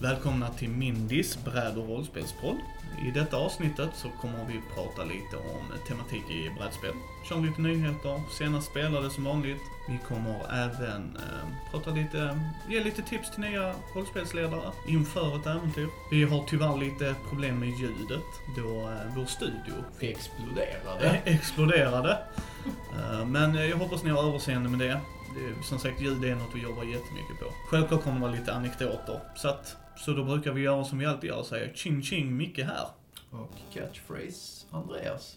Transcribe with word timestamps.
Välkomna 0.00 0.48
till 0.48 0.68
Mindys 0.68 1.44
bräd 1.44 1.78
och 1.78 1.88
rollspelspodd. 1.88 2.56
I 3.06 3.10
detta 3.10 3.36
avsnittet 3.36 3.90
så 3.94 4.08
kommer 4.08 4.44
vi 4.48 4.60
prata 4.74 5.04
lite 5.04 5.36
om 5.36 5.78
tematik 5.88 6.30
i 6.30 6.50
brädspel. 6.58 6.94
Kör 7.28 7.40
lite 7.40 7.60
nyheter, 7.60 8.20
senast 8.38 8.70
spelade 8.70 9.10
som 9.10 9.24
vanligt. 9.24 9.60
Vi 9.88 9.98
kommer 10.08 10.34
även 10.52 11.16
eh, 11.16 11.70
prata 11.70 11.90
lite, 11.90 12.40
ge 12.68 12.84
lite 12.84 13.02
tips 13.02 13.30
till 13.30 13.40
nya 13.40 13.74
rollspelsledare 13.94 14.70
inför 14.88 15.36
ett 15.36 15.46
äventyr. 15.46 15.88
Vi 16.10 16.24
har 16.24 16.44
tyvärr 16.48 16.76
lite 16.76 17.14
problem 17.28 17.60
med 17.60 17.68
ljudet 17.68 18.30
då 18.56 18.80
eh, 18.80 19.14
vår 19.16 19.26
studio 19.26 19.74
exploderade. 20.00 21.20
exploderade. 21.24 22.18
Eh, 22.98 23.26
men 23.26 23.54
jag 23.54 23.76
hoppas 23.76 24.02
ni 24.02 24.10
har 24.10 24.28
överseende 24.28 24.68
med 24.68 24.78
det. 24.78 25.00
det. 25.34 25.64
Som 25.64 25.78
sagt, 25.78 26.00
ljud 26.00 26.24
är 26.24 26.34
något 26.34 26.54
vi 26.54 26.62
jobbar 26.62 26.84
jättemycket 26.84 27.38
på. 27.38 27.44
Självklart 27.70 28.02
kommer 28.02 28.16
det 28.16 28.22
vara 28.22 28.32
lite 28.32 28.54
anekdoter. 28.54 29.20
Så 29.36 29.48
att, 29.48 29.76
så 29.96 30.12
då 30.12 30.24
brukar 30.24 30.52
vi 30.52 30.60
göra 30.62 30.84
som 30.84 30.98
vi 30.98 31.06
alltid 31.06 31.30
gör 31.30 31.38
och 31.38 31.46
säga 31.46 31.68
ching 31.74 32.02
ching 32.02 32.36
Micke 32.36 32.58
här. 32.58 32.86
Och 33.30 33.52
catchphrase 33.72 34.66
Andreas. 34.70 35.36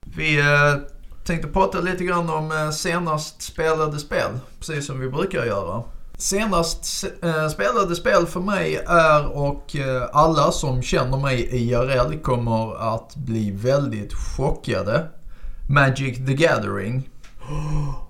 Vi 0.00 0.38
eh, 0.40 0.76
tänkte 1.24 1.48
prata 1.48 1.80
lite 1.80 2.04
grann 2.04 2.30
om 2.30 2.52
eh, 2.52 2.70
senast 2.70 3.42
spelade 3.42 3.98
spel, 3.98 4.38
precis 4.58 4.86
som 4.86 5.00
vi 5.00 5.08
brukar 5.08 5.44
göra. 5.44 5.82
Senast 6.18 7.04
eh, 7.22 7.48
spelade 7.48 7.96
spel 7.96 8.26
för 8.26 8.40
mig 8.40 8.76
är, 8.86 9.26
och 9.26 9.76
eh, 9.76 10.08
alla 10.12 10.52
som 10.52 10.82
känner 10.82 11.18
mig 11.18 11.48
IRL 11.52 12.18
kommer 12.18 12.94
att 12.96 13.16
bli 13.16 13.50
väldigt 13.50 14.14
chockade, 14.14 15.08
Magic 15.68 16.26
the 16.26 16.34
Gathering. 16.34 17.10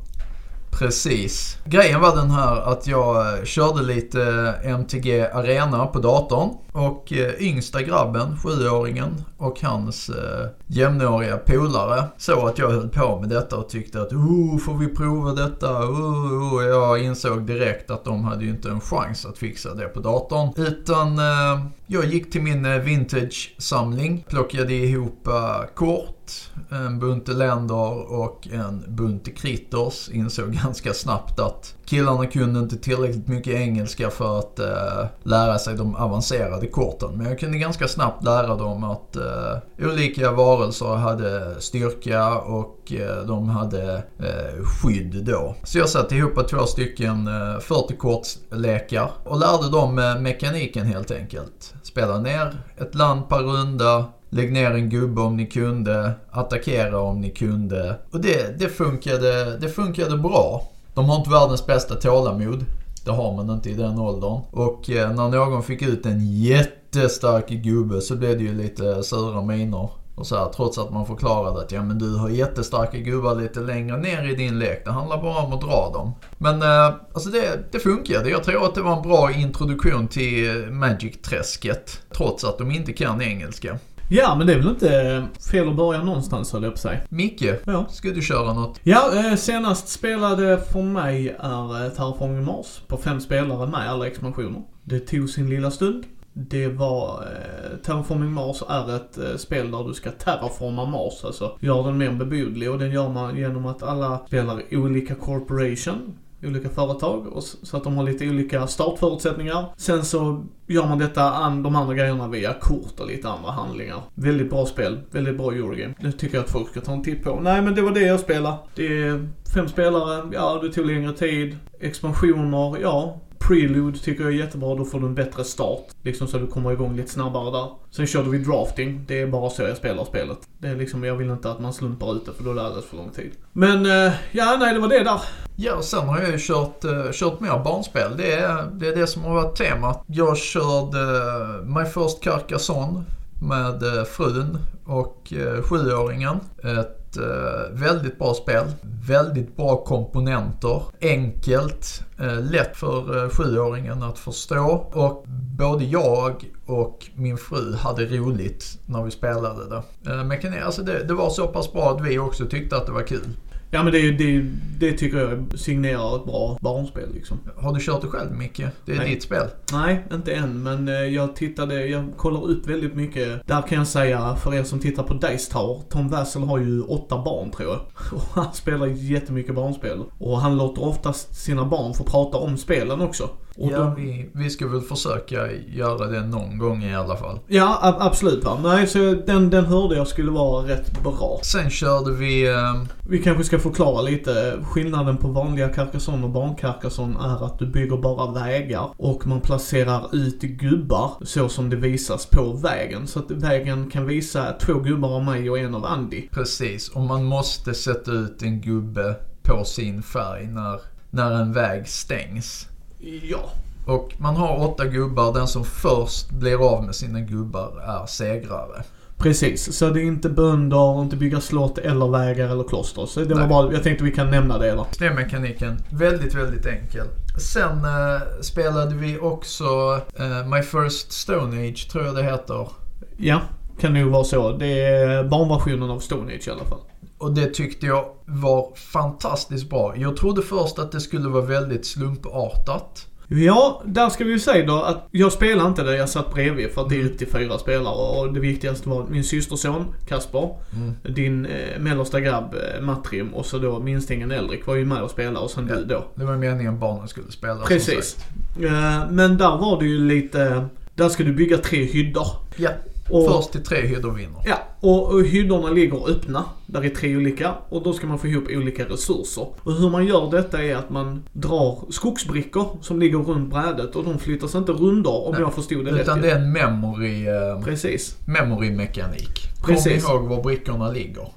Precis. 0.78 1.58
Grejen 1.64 2.00
var 2.00 2.16
den 2.16 2.30
här 2.30 2.56
att 2.72 2.86
jag 2.86 3.38
eh, 3.38 3.44
körde 3.44 3.82
lite 3.82 4.22
eh, 4.64 4.70
MTG 4.70 5.26
Arena 5.26 5.86
på 5.86 5.98
datorn. 5.98 6.50
Och 6.72 7.12
eh, 7.12 7.42
yngsta 7.42 7.82
grabben, 7.82 8.36
sjuåringen, 8.38 9.24
och 9.38 9.60
hans 9.62 10.08
eh, 10.08 10.46
jämnåriga 10.66 11.36
polare 11.36 12.04
såg 12.16 12.48
att 12.48 12.58
jag 12.58 12.70
höll 12.70 12.88
på 12.88 13.20
med 13.20 13.28
detta 13.28 13.56
och 13.56 13.68
tyckte 13.68 14.02
att 14.02 14.12
oh, 14.12 14.58
får 14.58 14.74
vi 14.74 14.88
prova 14.88 15.32
detta? 15.32 15.72
Oh, 15.72 16.54
oh. 16.54 16.64
Jag 16.64 17.02
insåg 17.02 17.46
direkt 17.46 17.90
att 17.90 18.04
de 18.04 18.24
hade 18.24 18.44
ju 18.44 18.50
inte 18.50 18.68
en 18.68 18.80
chans 18.80 19.26
att 19.26 19.38
fixa 19.38 19.74
det 19.74 19.88
på 19.88 20.00
datorn. 20.00 20.52
Utan 20.56 21.18
eh, 21.18 21.64
jag 21.86 22.04
gick 22.04 22.30
till 22.30 22.42
min 22.42 22.64
eh, 22.64 22.78
vintage-samling, 22.78 24.24
plockade 24.28 24.74
ihop 24.74 25.26
eh, 25.26 25.62
kort, 25.74 26.32
en 26.70 26.98
bunt 26.98 27.28
länder 27.28 28.12
och 28.12 28.48
en 28.48 28.84
bunt 28.88 29.36
kritters. 29.36 30.08
Insåg 30.08 30.52
ganska 30.62 30.94
snabbt 30.94 31.40
att 31.40 31.75
killarna 31.86 32.26
kunde 32.26 32.60
inte 32.60 32.76
tillräckligt 32.76 33.28
mycket 33.28 33.54
engelska 33.54 34.10
för 34.10 34.38
att 34.38 34.58
eh, 34.58 35.06
lära 35.22 35.58
sig 35.58 35.76
de 35.76 35.96
avancerade 35.96 36.66
korten. 36.66 37.10
Men 37.14 37.26
jag 37.26 37.38
kunde 37.38 37.58
ganska 37.58 37.88
snabbt 37.88 38.24
lära 38.24 38.56
dem 38.56 38.84
att 38.84 39.16
eh, 39.16 39.86
olika 39.90 40.32
varelser 40.32 40.94
hade 40.94 41.60
styrka 41.60 42.34
och 42.38 42.92
eh, 42.92 43.26
de 43.26 43.48
hade 43.48 43.94
eh, 44.18 44.64
skydd 44.64 45.24
då. 45.24 45.54
Så 45.62 45.78
jag 45.78 45.88
satte 45.88 46.14
ihop 46.14 46.48
två 46.48 46.66
stycken 46.66 47.26
eh, 47.26 47.58
40-kortslekar 47.58 49.08
och 49.24 49.38
lärde 49.38 49.70
dem 49.70 49.98
eh, 49.98 50.18
mekaniken 50.18 50.86
helt 50.86 51.10
enkelt. 51.10 51.74
Spela 51.82 52.18
ner 52.18 52.56
ett 52.76 52.94
land 52.94 53.28
per 53.28 53.38
runda, 53.38 54.04
Lägg 54.30 54.52
ner 54.52 54.70
en 54.70 54.90
gubbe 54.90 55.20
om 55.20 55.36
ni 55.36 55.46
kunde, 55.46 56.12
attackera 56.30 56.98
om 56.98 57.20
ni 57.20 57.30
kunde. 57.30 57.98
Och 58.10 58.20
det, 58.20 58.58
det, 58.58 58.68
funkade, 58.68 59.58
det 59.58 59.68
funkade 59.68 60.16
bra. 60.16 60.72
De 60.96 61.08
har 61.08 61.16
inte 61.16 61.30
världens 61.30 61.66
bästa 61.66 61.94
tålamod. 61.94 62.64
Det 63.04 63.10
har 63.10 63.32
man 63.32 63.50
inte 63.50 63.70
i 63.70 63.74
den 63.74 63.98
åldern. 63.98 64.40
Och 64.50 64.90
eh, 64.90 65.14
när 65.14 65.28
någon 65.28 65.62
fick 65.62 65.82
ut 65.82 66.06
en 66.06 66.40
jättestark 66.42 67.48
gubbe 67.48 68.00
så 68.00 68.16
blev 68.16 68.38
det 68.38 68.44
ju 68.44 68.54
lite 68.54 69.02
sura 69.02 69.42
miner. 69.42 69.88
Och 70.14 70.26
så 70.26 70.36
här, 70.36 70.48
trots 70.56 70.78
att 70.78 70.92
man 70.92 71.06
förklarade 71.06 71.60
att 71.60 71.72
ja 71.72 71.82
men 71.82 71.98
du 71.98 72.16
har 72.16 72.28
jättestarka 72.28 72.98
gubbar 72.98 73.34
lite 73.34 73.60
längre 73.60 73.96
ner 73.96 74.28
i 74.28 74.34
din 74.34 74.58
lek. 74.58 74.84
Det 74.84 74.90
handlar 74.90 75.22
bara 75.22 75.42
om 75.42 75.52
att 75.52 75.60
dra 75.60 75.90
dem. 75.92 76.14
Men 76.38 76.62
eh, 76.62 76.94
alltså 77.12 77.30
det, 77.30 77.72
det 77.72 77.78
funkade. 77.78 78.30
Jag 78.30 78.44
tror 78.44 78.64
att 78.64 78.74
det 78.74 78.82
var 78.82 78.96
en 78.96 79.02
bra 79.02 79.32
introduktion 79.32 80.08
till 80.08 80.48
eh, 80.48 80.70
Magic-träsket. 80.70 82.00
Trots 82.16 82.44
att 82.44 82.58
de 82.58 82.70
inte 82.70 82.92
kan 82.92 83.22
engelska. 83.22 83.78
Ja, 84.08 84.34
men 84.38 84.46
det 84.46 84.52
är 84.52 84.58
väl 84.58 84.68
inte 84.68 85.24
fel 85.50 85.68
att 85.68 85.76
börja 85.76 86.02
någonstans 86.02 86.52
höll 86.52 86.62
jag 86.62 86.72
på 86.72 86.78
sig. 86.78 87.02
Micke, 87.08 87.44
ja. 87.64 87.86
ska 87.90 88.08
du 88.08 88.22
köra 88.22 88.52
något? 88.52 88.80
Ja, 88.82 89.10
eh, 89.14 89.36
senast 89.36 89.88
spelade 89.88 90.60
för 90.72 90.82
mig 90.82 91.36
är 91.38 91.84
eh, 91.84 91.90
Terraforming 91.90 92.44
Mars 92.44 92.80
på 92.86 92.96
fem 92.96 93.20
spelare 93.20 93.66
med 93.66 93.90
alla 93.90 94.06
expansioner. 94.06 94.62
Det 94.84 95.00
tog 95.00 95.28
sin 95.28 95.50
lilla 95.50 95.70
stund. 95.70 96.04
Det 96.32 96.68
var, 96.68 97.22
eh, 97.22 97.76
Terraforming 97.84 98.32
Mars 98.32 98.62
är 98.68 98.96
ett 98.96 99.18
eh, 99.18 99.36
spel 99.36 99.70
där 99.70 99.84
du 99.84 99.94
ska 99.94 100.10
terraforma 100.10 100.84
Mars, 100.84 101.24
alltså 101.24 101.56
gör 101.60 101.82
den 101.82 101.98
mer 101.98 102.12
bebodlig 102.12 102.70
och 102.70 102.78
den 102.78 102.90
gör 102.90 103.08
man 103.08 103.36
genom 103.36 103.66
att 103.66 103.82
alla 103.82 104.20
spelar 104.26 104.62
olika 104.70 105.14
corporation 105.14 106.14
olika 106.42 106.68
företag 106.68 107.26
och 107.26 107.42
så 107.42 107.76
att 107.76 107.84
de 107.84 107.96
har 107.96 108.04
lite 108.04 108.28
olika 108.28 108.66
startförutsättningar. 108.66 109.66
Sen 109.76 110.04
så 110.04 110.44
gör 110.66 110.86
man 110.86 110.98
detta, 110.98 111.50
de 111.50 111.76
andra 111.76 111.94
grejerna 111.94 112.28
via 112.28 112.54
kort 112.54 113.00
och 113.00 113.06
lite 113.06 113.28
andra 113.28 113.50
handlingar. 113.50 114.02
Väldigt 114.14 114.50
bra 114.50 114.66
spel, 114.66 115.00
väldigt 115.10 115.36
bra 115.36 115.52
Eurogame. 115.52 115.94
Det 116.00 116.12
tycker 116.12 116.34
jag 116.34 116.44
att 116.44 116.50
folk 116.50 116.68
ska 116.70 116.80
ta 116.80 116.92
en 116.92 117.02
titt 117.02 117.24
på. 117.24 117.40
Nej 117.40 117.62
men 117.62 117.74
det 117.74 117.82
var 117.82 117.90
det 117.90 118.00
jag 118.00 118.20
spelade. 118.20 118.56
Det 118.74 118.86
är 118.86 119.28
fem 119.54 119.68
spelare, 119.68 120.30
ja 120.32 120.60
det 120.62 120.72
tog 120.72 120.86
längre 120.86 121.12
tid. 121.12 121.56
Expansioner, 121.80 122.78
ja 122.82 123.20
Prelude 123.38 123.98
tycker 123.98 124.24
jag 124.24 124.32
är 124.32 124.36
jättebra, 124.36 124.74
då 124.74 124.84
får 124.84 125.00
du 125.00 125.06
en 125.06 125.14
bättre 125.14 125.44
start. 125.44 125.84
Liksom 126.02 126.28
så 126.28 126.38
du 126.38 126.46
kommer 126.46 126.72
igång 126.72 126.96
lite 126.96 127.10
snabbare 127.10 127.50
där. 127.50 127.68
Sen 127.90 128.06
körde 128.06 128.30
vi 128.30 128.38
drafting, 128.38 129.04
det 129.08 129.20
är 129.20 129.26
bara 129.26 129.50
så 129.50 129.62
jag 129.62 129.76
spelar 129.76 130.04
spelet. 130.04 130.38
Det 130.58 130.68
är 130.68 130.76
liksom, 130.76 131.04
jag 131.04 131.16
vill 131.16 131.30
inte 131.30 131.50
att 131.50 131.60
man 131.60 131.72
slumpar 131.72 132.16
ut 132.16 132.26
det 132.26 132.32
för 132.32 132.44
då 132.44 132.52
lär 132.52 132.76
det 132.76 132.82
för 132.82 132.96
lång 132.96 133.10
tid. 133.10 133.30
Men, 133.52 133.86
eh, 133.86 134.12
ja 134.32 134.56
nej 134.60 134.74
det 134.74 134.80
var 134.80 134.88
det 134.88 135.04
där. 135.04 135.20
Ja, 135.56 135.82
sen 135.82 136.08
har 136.08 136.20
jag 136.20 136.30
ju 136.30 136.38
kört, 136.38 136.84
uh, 136.84 137.12
kört 137.12 137.40
mer 137.40 137.64
barnspel. 137.64 138.16
Det 138.16 138.32
är, 138.32 138.70
det 138.72 138.88
är 138.88 138.96
det 138.96 139.06
som 139.06 139.24
har 139.24 139.34
varit 139.34 139.56
temat. 139.56 140.04
Jag 140.06 140.36
körde 140.36 140.98
uh, 140.98 141.64
My 141.64 141.84
First 141.84 142.22
Carcassonne 142.22 143.04
med 143.42 143.82
uh, 143.82 144.04
frun 144.04 144.58
och 144.86 145.32
uh, 145.32 145.62
sjuåringen. 145.62 146.40
Ett 146.58 146.95
eh, 147.16 147.72
väldigt 147.72 148.18
bra 148.18 148.34
spel. 148.34 148.64
Väldigt 149.08 149.56
bra 149.56 149.84
komponenter. 149.84 150.82
Enkelt. 151.00 152.02
Eh, 152.20 152.40
lätt 152.40 152.76
för 152.76 153.24
eh, 153.24 153.30
sjuåringen 153.30 154.02
att 154.02 154.18
förstå. 154.18 154.90
Och 154.92 155.24
både 155.58 155.84
jag 155.84 156.44
och 156.66 157.06
min 157.14 157.36
fru 157.36 157.74
hade 157.74 158.06
roligt 158.06 158.78
när 158.86 159.02
vi 159.02 159.10
spelade 159.10 159.68
det. 159.68 160.10
Eh, 160.10 160.24
men 160.24 160.62
alltså 160.64 160.82
det, 160.82 161.04
det 161.04 161.14
var 161.14 161.30
så 161.30 161.46
pass 161.46 161.72
bra 161.72 161.90
att 161.90 162.06
vi 162.06 162.18
också 162.18 162.46
tyckte 162.46 162.76
att 162.76 162.86
det 162.86 162.92
var 162.92 163.02
kul. 163.02 163.28
Ja 163.76 163.82
men 163.82 163.92
det, 163.92 164.10
det, 164.10 164.44
det 164.78 164.92
tycker 164.92 165.18
jag 165.18 165.58
signerar 165.58 166.16
ett 166.16 166.24
bra 166.24 166.58
barnspel 166.60 167.14
liksom. 167.14 167.40
Har 167.56 167.74
du 167.74 167.80
kört 167.80 168.02
det 168.02 168.08
själv 168.08 168.32
Micke? 168.32 168.62
Det 168.84 168.92
är 168.92 168.96
Nej. 168.96 169.14
ditt 169.14 169.22
spel? 169.22 169.46
Nej, 169.72 170.04
inte 170.12 170.32
än. 170.32 170.62
Men 170.62 170.88
eh, 170.88 170.94
jag 170.94 171.36
tittade, 171.36 171.86
jag 171.86 172.12
kollar 172.16 172.44
upp 172.44 172.66
väldigt 172.66 172.94
mycket. 172.94 173.46
Där 173.46 173.62
kan 173.62 173.78
jag 173.78 173.86
säga, 173.86 174.36
för 174.36 174.54
er 174.54 174.62
som 174.62 174.80
tittar 174.80 175.02
på 175.02 175.14
Dice 175.14 175.52
Tower, 175.52 175.80
Tom 175.88 176.08
Wassel 176.08 176.42
har 176.42 176.58
ju 176.58 176.82
åtta 176.82 177.22
barn 177.22 177.50
tror 177.50 177.68
jag. 177.68 177.80
Och 178.12 178.42
han 178.42 178.52
spelar 178.52 178.86
jättemycket 178.86 179.54
barnspel. 179.54 180.02
Och 180.18 180.40
han 180.40 180.56
låter 180.56 180.84
oftast 180.84 181.34
sina 181.34 181.64
barn 181.64 181.94
få 181.94 182.04
prata 182.04 182.38
om 182.38 182.56
spelen 182.56 183.00
också. 183.00 183.30
Och 183.56 183.72
ja, 183.72 183.78
de... 183.78 183.94
vi, 183.94 184.30
vi 184.32 184.50
ska 184.50 184.68
väl 184.68 184.80
försöka 184.80 185.52
göra 185.52 186.06
det 186.06 186.26
någon 186.26 186.58
gång 186.58 186.84
i 186.84 186.94
alla 186.94 187.16
fall. 187.16 187.38
Ja, 187.46 187.78
absolut 188.00 188.44
va. 188.44 188.58
Nej, 188.62 188.86
så 188.86 188.98
den, 189.26 189.50
den 189.50 189.64
hörde 189.64 189.96
jag 189.96 190.06
skulle 190.06 190.30
vara 190.30 190.68
rätt 190.68 191.02
bra. 191.02 191.40
Sen 191.42 191.70
körde 191.70 192.12
vi... 192.12 192.48
Eh... 192.48 192.74
Vi 193.08 193.22
kanske 193.22 193.44
ska 193.44 193.58
förklara 193.58 194.02
lite. 194.02 194.58
Skillnaden 194.62 195.16
på 195.16 195.28
vanliga 195.28 195.68
Carcassonne 195.68 196.24
och 196.24 196.30
barnkarkasson 196.30 197.16
är 197.16 197.46
att 197.46 197.58
du 197.58 197.66
bygger 197.66 197.96
bara 197.96 198.32
vägar 198.32 198.88
och 198.96 199.26
man 199.26 199.40
placerar 199.40 200.14
ut 200.16 200.40
gubbar 200.40 201.10
så 201.22 201.48
som 201.48 201.70
det 201.70 201.76
visas 201.76 202.26
på 202.26 202.52
vägen. 202.52 203.06
Så 203.06 203.18
att 203.18 203.30
vägen 203.30 203.90
kan 203.90 204.06
visa 204.06 204.52
två 204.52 204.74
gubbar 204.74 205.16
av 205.16 205.24
mig 205.24 205.50
och 205.50 205.58
en 205.58 205.74
av 205.74 205.84
Andy. 205.84 206.28
Precis, 206.30 206.88
och 206.88 207.02
man 207.02 207.24
måste 207.24 207.74
sätta 207.74 208.10
ut 208.10 208.42
en 208.42 208.60
gubbe 208.60 209.16
på 209.42 209.64
sin 209.64 210.02
färg 210.02 210.46
när, 210.46 210.80
när 211.10 211.30
en 211.32 211.52
väg 211.52 211.88
stängs. 211.88 212.68
Ja. 212.98 213.50
Och 213.86 214.14
man 214.18 214.36
har 214.36 214.68
åtta 214.68 214.84
gubbar. 214.84 215.34
Den 215.34 215.46
som 215.46 215.64
först 215.64 216.30
blir 216.30 216.74
av 216.74 216.84
med 216.84 216.94
sina 216.94 217.20
gubbar 217.20 217.82
är 217.86 218.06
segrare. 218.06 218.82
Precis, 219.18 219.76
så 219.76 219.90
det 219.90 220.00
är 220.00 220.04
inte 220.04 220.28
bönder, 220.28 221.02
inte 221.02 221.16
bygga 221.16 221.40
slott 221.40 221.78
eller 221.78 222.08
vägar 222.08 222.48
eller 222.48 222.64
kloster. 222.64 223.06
Så 223.06 223.20
det 223.20 223.34
var 223.34 223.46
bara, 223.46 223.72
jag 223.72 223.82
tänkte 223.82 224.04
vi 224.04 224.12
kan 224.12 224.30
nämna 224.30 224.58
det 224.58 224.72
då. 224.72 224.86
Det 224.98 225.06
är 225.06 225.14
mekaniken. 225.14 225.78
Väldigt, 225.90 226.34
väldigt 226.34 226.66
enkel. 226.66 227.06
Sen 227.38 227.84
eh, 227.84 228.20
spelade 228.40 228.94
vi 228.94 229.18
också 229.18 230.00
eh, 230.18 230.46
My 230.46 230.62
First 230.62 231.12
Stone 231.12 231.68
Age, 231.68 231.88
tror 231.92 232.04
jag 232.04 232.14
det 232.14 232.22
heter. 232.22 232.68
Ja, 233.16 233.40
kan 233.80 233.94
nog 233.94 234.10
vara 234.10 234.24
så. 234.24 234.52
Det 234.52 234.80
är 234.84 235.24
barnversionen 235.24 235.90
av 235.90 236.00
Stone 236.00 236.34
Age 236.34 236.48
i 236.48 236.50
alla 236.50 236.64
fall. 236.64 236.80
Och 237.18 237.32
det 237.32 237.46
tyckte 237.54 237.86
jag 237.86 238.04
var 238.24 238.74
fantastiskt 238.76 239.70
bra. 239.70 239.94
Jag 239.96 240.16
trodde 240.16 240.42
först 240.42 240.78
att 240.78 240.92
det 240.92 241.00
skulle 241.00 241.28
vara 241.28 241.44
väldigt 241.44 241.86
slumpartat. 241.86 243.06
Ja, 243.28 243.82
där 243.84 244.08
ska 244.08 244.24
vi 244.24 244.30
ju 244.30 244.38
säga 244.38 244.66
då 244.66 244.82
att 244.82 245.08
jag 245.10 245.32
spelade 245.32 245.68
inte 245.68 245.82
det, 245.82 245.96
jag 245.96 246.08
satt 246.08 246.34
bredvid 246.34 246.70
för 246.70 246.82
att 246.82 246.88
det 246.88 247.00
är 247.00 247.04
upp 247.04 247.18
till 247.18 247.26
fyra 247.26 247.58
spelare 247.58 247.94
och 247.94 248.32
det 248.32 248.40
viktigaste 248.40 248.88
var 248.88 249.04
min 249.10 249.24
systerson 249.24 249.84
Kasper, 250.08 250.50
Mm. 250.76 251.14
din 251.14 251.46
eh, 251.46 251.78
mellersta 251.80 252.20
grabb 252.20 252.54
eh, 252.54 252.82
Matrim 252.82 253.34
och 253.34 253.46
så 253.46 253.58
då 253.58 253.78
minstingen 253.80 254.30
Eldrik 254.30 254.66
var 254.66 254.74
ju 254.74 254.84
med 254.84 255.02
och 255.02 255.10
spelade 255.10 255.38
och 255.38 255.50
sen 255.50 255.66
Ja. 255.70 255.76
du 255.76 255.84
då. 255.84 256.04
Det 256.14 256.24
var 256.24 256.36
meningen 256.36 256.78
barnen 256.78 257.08
skulle 257.08 257.30
spela. 257.32 257.64
Precis. 257.64 258.16
Eh, 258.62 259.10
men 259.10 259.36
där 259.38 259.56
var 259.58 259.80
det 259.80 259.86
ju 259.86 259.98
lite, 259.98 260.66
där 260.94 261.08
ska 261.08 261.24
du 261.24 261.32
bygga 261.32 261.58
tre 261.58 261.84
hyddor. 261.84 262.26
Ja, 262.56 262.70
Och, 263.10 263.32
först 263.32 263.52
till 263.52 263.64
tre 263.64 263.86
hyddor 263.86 264.10
vinner. 264.10 264.42
Ja, 264.46 264.58
och, 264.80 265.12
och 265.12 265.24
hyddorna 265.24 265.70
ligger 265.70 266.10
öppna. 266.10 266.44
Där 266.66 266.84
är 266.84 266.88
tre 266.88 267.16
olika 267.16 267.54
och 267.68 267.82
då 267.82 267.92
ska 267.92 268.06
man 268.06 268.18
få 268.18 268.26
ihop 268.26 268.44
olika 268.50 268.84
resurser. 268.84 269.46
Och 269.62 269.72
hur 269.72 269.90
man 269.90 270.06
gör 270.06 270.30
detta 270.30 270.62
är 270.64 270.76
att 270.76 270.90
man 270.90 271.22
drar 271.32 271.78
skogsbrickor 271.90 272.78
som 272.80 273.00
ligger 273.00 273.18
runt 273.18 273.50
brädet 273.50 273.96
och 273.96 274.04
de 274.04 274.18
flyttas 274.18 274.54
inte 274.54 274.72
rundor 274.72 275.26
om 275.26 275.32
Nej, 275.32 275.40
jag 275.40 275.54
förstod 275.54 275.84
det 275.84 275.90
Utan 275.90 276.14
rätt. 276.16 276.22
det 276.22 276.30
är 276.30 276.36
en 276.40 276.52
memory, 276.52 277.26
eh, 277.28 277.60
Precis. 277.64 278.16
memory-mekanik. 278.26 279.40
Kom 279.62 279.74
Precis. 279.74 280.04
ihåg 280.08 280.22
var 280.22 280.42
brickorna 280.42 280.90
ligger. 280.90 281.28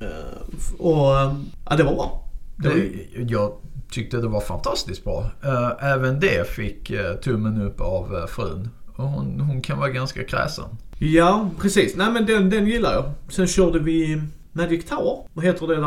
Eh, 0.00 0.78
och, 0.78 1.18
eh, 1.20 1.34
ja 1.70 1.76
det 1.76 1.82
var 1.82 1.94
bra. 1.94 2.28
Det 2.56 2.68
var, 2.68 2.74
Det, 2.76 2.90
jag 3.32 3.52
tyckte 3.90 4.16
det 4.16 4.28
var 4.28 4.40
fantastiskt 4.40 5.04
bra. 5.04 5.30
Eh, 5.44 5.92
Även 5.92 6.20
det 6.20 6.48
fick 6.48 6.92
tummen 7.24 7.62
upp 7.62 7.80
av 7.80 8.26
frun. 8.28 8.68
Och 8.96 9.04
hon, 9.04 9.40
hon 9.40 9.60
kan 9.62 9.78
vara 9.78 9.88
ganska 9.90 10.24
kräsen. 10.24 10.64
Ja, 10.98 11.50
precis. 11.60 11.96
Nej 11.96 12.10
men 12.10 12.26
den, 12.26 12.50
den 12.50 12.66
gillar 12.66 12.92
jag. 12.92 13.04
Sen 13.28 13.46
körde 13.46 13.78
vi 13.78 14.22
Magic 14.52 14.84
Tower. 14.84 15.18
Vad 15.32 15.44
heter 15.44 15.66
det 15.66 15.76
där? 15.76 15.80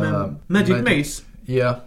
med- 0.00 0.34
Magic 0.46 0.68
Magic- 0.76 0.98
Maze, 0.98 1.22
Ja, 1.46 1.80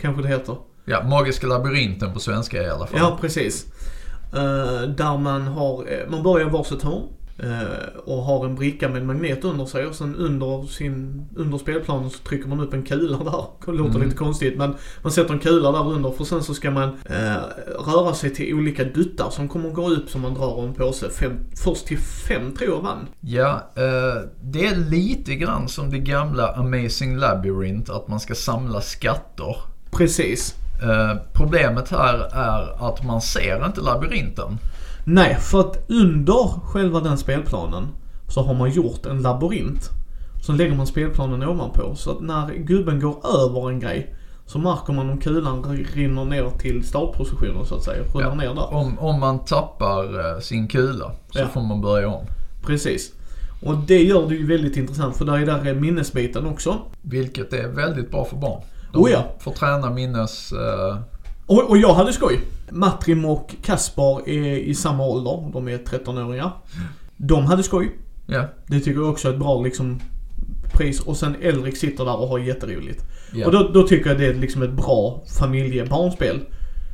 kanske 0.00 0.22
det 0.22 0.28
heter. 0.28 0.56
ja, 0.84 1.02
Magiska 1.02 1.46
labyrinten 1.46 2.12
på 2.12 2.20
svenska 2.20 2.62
i 2.62 2.68
alla 2.70 2.86
fall. 2.86 3.00
Ja, 3.00 3.18
precis. 3.20 3.66
Eh, 4.32 4.82
där 4.88 5.18
man 5.18 5.42
har, 5.46 5.86
man 6.10 6.22
börjar 6.22 6.48
varsitt 6.50 6.82
hörn 6.82 7.02
och 8.04 8.22
har 8.22 8.44
en 8.46 8.54
bricka 8.54 8.88
med 8.88 9.00
en 9.00 9.06
magnet 9.06 9.44
under 9.44 9.66
sig 9.66 9.86
och 9.86 9.94
sen 9.94 10.16
under, 10.16 10.66
sin, 10.66 11.26
under 11.36 11.58
spelplanen 11.58 12.10
så 12.10 12.18
trycker 12.18 12.48
man 12.48 12.60
upp 12.60 12.74
en 12.74 12.82
kula 12.82 13.18
där. 13.18 13.44
Det 13.66 13.72
låter 13.72 13.94
Mm. 13.94 14.02
lite 14.02 14.16
konstigt 14.16 14.58
men 14.58 14.74
man 15.02 15.12
sätter 15.12 15.32
en 15.34 15.38
kula 15.40 15.72
där 15.72 15.92
under 15.92 16.10
för 16.10 16.24
sen 16.24 16.42
så 16.42 16.54
ska 16.54 16.70
man 16.70 16.88
eh, 17.04 17.36
röra 17.86 18.14
sig 18.14 18.34
till 18.34 18.54
olika 18.54 18.84
duttar 18.84 19.30
som 19.30 19.48
kommer 19.48 19.70
gå 19.70 19.90
upp 19.90 20.10
som 20.10 20.20
man 20.20 20.34
drar 20.34 20.62
en 20.64 20.74
påse. 20.74 21.10
Fem, 21.10 21.32
först 21.64 21.86
till 21.86 21.98
fem 21.98 22.52
tror 22.56 22.70
jag 22.70 22.80
vann. 22.82 23.06
Ja, 23.20 23.70
eh, 23.76 24.22
det 24.42 24.66
är 24.66 24.76
lite 24.90 25.34
grann 25.34 25.68
som 25.68 25.90
det 25.90 25.98
gamla 25.98 26.48
Amazing 26.48 27.16
Labyrinth, 27.16 27.90
att 27.92 28.08
man 28.08 28.20
ska 28.20 28.34
samla 28.34 28.80
skatter. 28.80 29.56
Precis. 29.90 30.54
Eh, 30.82 31.16
problemet 31.32 31.88
här 31.90 32.18
är 32.32 32.88
att 32.88 33.04
man 33.04 33.20
ser 33.20 33.66
inte 33.66 33.80
labyrinten. 33.80 34.58
Nej, 35.04 35.36
för 35.40 35.60
att 35.60 35.84
under 35.90 36.60
själva 36.66 37.00
den 37.00 37.18
spelplanen 37.18 37.88
så 38.28 38.42
har 38.42 38.54
man 38.54 38.70
gjort 38.70 39.06
en 39.06 39.22
labyrint. 39.22 39.90
Så 40.42 40.52
lägger 40.52 40.74
man 40.76 40.86
spelplanen 40.86 41.42
ovanpå. 41.48 41.94
Så 41.96 42.10
att 42.10 42.20
när 42.20 42.54
gubben 42.54 43.00
går 43.00 43.16
över 43.26 43.68
en 43.70 43.80
grej 43.80 44.14
så 44.46 44.58
märker 44.58 44.92
man 44.92 45.10
om 45.10 45.18
kulan 45.20 45.76
rinner 45.94 46.24
ner 46.24 46.50
till 46.58 46.84
startpositionen 46.86 47.64
så 47.66 47.74
att 47.74 47.82
säga. 47.82 48.02
Rullar 48.14 48.28
Ja. 48.28 48.34
ner 48.34 48.54
där. 48.54 48.74
Om, 48.74 48.98
om 48.98 49.20
man 49.20 49.44
tappar 49.44 50.34
eh, 50.34 50.40
sin 50.40 50.68
kula 50.68 51.12
så 51.30 51.38
Ja. 51.38 51.46
får 51.48 51.60
man 51.60 51.80
börja 51.80 52.08
om. 52.08 52.26
Precis. 52.66 53.12
Och 53.62 53.76
det 53.76 54.02
gör 54.02 54.28
det 54.28 54.34
ju 54.34 54.46
väldigt 54.46 54.76
intressant 54.76 55.16
för 55.16 55.24
där 55.24 55.38
är 55.38 55.46
där 55.46 55.66
är 55.66 55.74
minnesbiten 55.74 56.46
också. 56.46 56.78
Vilket 57.02 57.52
är 57.52 57.68
väldigt 57.68 58.10
bra 58.10 58.24
för 58.24 58.36
barn. 58.36 58.62
Oh 58.94 59.10
ja. 59.10 59.24
får 59.38 59.52
träna 59.52 59.90
minnes... 59.90 60.52
eh, 60.52 60.96
Och, 61.46 61.70
och 61.70 61.78
jag 61.78 61.94
hade 61.94 62.12
skoj. 62.12 62.40
Matrim 62.70 63.24
och 63.24 63.54
Kaspar 63.62 64.28
är 64.28 64.56
i 64.58 64.74
samma 64.74 65.06
ålder. 65.06 65.50
De 65.52 65.68
är 65.68 65.78
13-åringar. 65.78 66.50
De 67.16 67.44
hade 67.44 67.62
skoj. 67.62 67.92
ja, 68.26 68.44
Det 68.66 68.80
tycker 68.80 69.00
jag 69.00 69.10
också 69.10 69.28
är 69.28 69.32
ett 69.32 69.38
bra 69.38 69.62
liksom 69.62 70.00
pris. 70.72 71.00
Och 71.00 71.16
sen 71.16 71.36
Elrik 71.42 71.76
sitter 71.76 72.04
där 72.04 72.20
och 72.20 72.28
har 72.28 72.38
jätteroligt. 72.38 73.04
ja. 73.32 73.46
Och 73.46 73.52
då, 73.52 73.70
då 73.74 73.82
tycker 73.82 74.10
jag 74.10 74.18
det 74.18 74.26
är 74.26 74.34
liksom 74.34 74.62
ett 74.62 74.72
bra 74.72 75.22
familjebarnspel. 75.38 76.40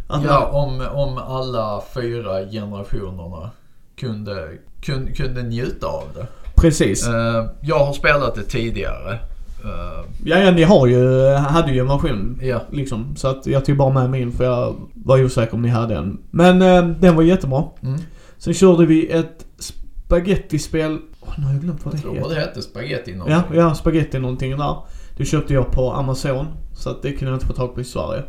Att 0.09 0.25
ja 0.25 0.47
om, 0.47 0.87
om 0.93 1.19
alla 1.19 1.83
fyra 1.95 2.45
generationerna 2.51 3.51
kunde, 3.97 4.49
kunde, 4.83 5.13
kunde 5.13 5.43
njuta 5.43 5.87
av 5.87 6.05
det. 6.15 6.27
Precis. 6.57 7.09
Eh, 7.09 7.47
jag 7.61 7.79
har 7.79 7.93
spelat 7.93 8.35
det 8.35 8.43
tidigare. 8.43 9.19
Eh, 9.65 10.05
Ja, 10.25 10.39
ja, 10.39 10.51
ni 10.51 10.63
har 10.63 10.87
ju, 10.87 11.33
hade 11.35 11.73
ju 11.73 11.81
en 11.81 11.87
version. 11.89 12.39
ja, 12.43 12.63
Liksom. 12.71 13.17
Så 13.17 13.29
att 13.29 13.47
jag 13.47 13.65
tog 13.65 13.77
bara 13.77 13.91
med 13.93 14.11
min 14.11 14.33
för 14.33 14.45
jag 14.45 14.75
var 14.95 15.25
osäker 15.25 15.55
om 15.55 15.63
ni 15.63 15.69
hade 15.69 15.97
en. 15.97 16.19
Men 16.31 16.63
eh, 16.63 16.87
den 17.01 17.17
var 17.17 17.23
jättebra. 17.23 17.65
mm. 17.83 18.01
Sen 18.39 18.55
körde 18.55 18.87
vi 18.87 19.07
ett 19.11 19.47
spagettispel. 19.59 20.99
Åh, 21.21 21.29
nu 21.39 21.45
har 21.45 21.53
jag 21.53 21.63
glömt 21.63 21.85
vad 21.85 21.95
det 21.95 21.97
jag 21.97 22.03
tror 22.03 22.15
heter. 22.15 22.29
det 22.35 22.41
hette 22.41 22.63
spaghetti 22.63 23.11
Ja, 23.11 23.17
någonting. 23.17 23.59
ja, 23.59 23.75
spaghetti 23.75 24.19
någonting 24.19 24.57
där. 24.57 24.77
Det 25.17 25.25
köpte 25.25 25.55
jag 25.55 25.71
på 25.71 25.93
Amazon. 25.93 26.47
Så 26.75 26.91
att 26.91 27.03
det 27.03 27.13
kunde 27.13 27.27
jag 27.27 27.37
inte 27.37 27.47
få 27.47 27.53
tag 27.53 27.75
på 27.75 27.81
i 27.81 27.85
Sverige. 27.85 28.23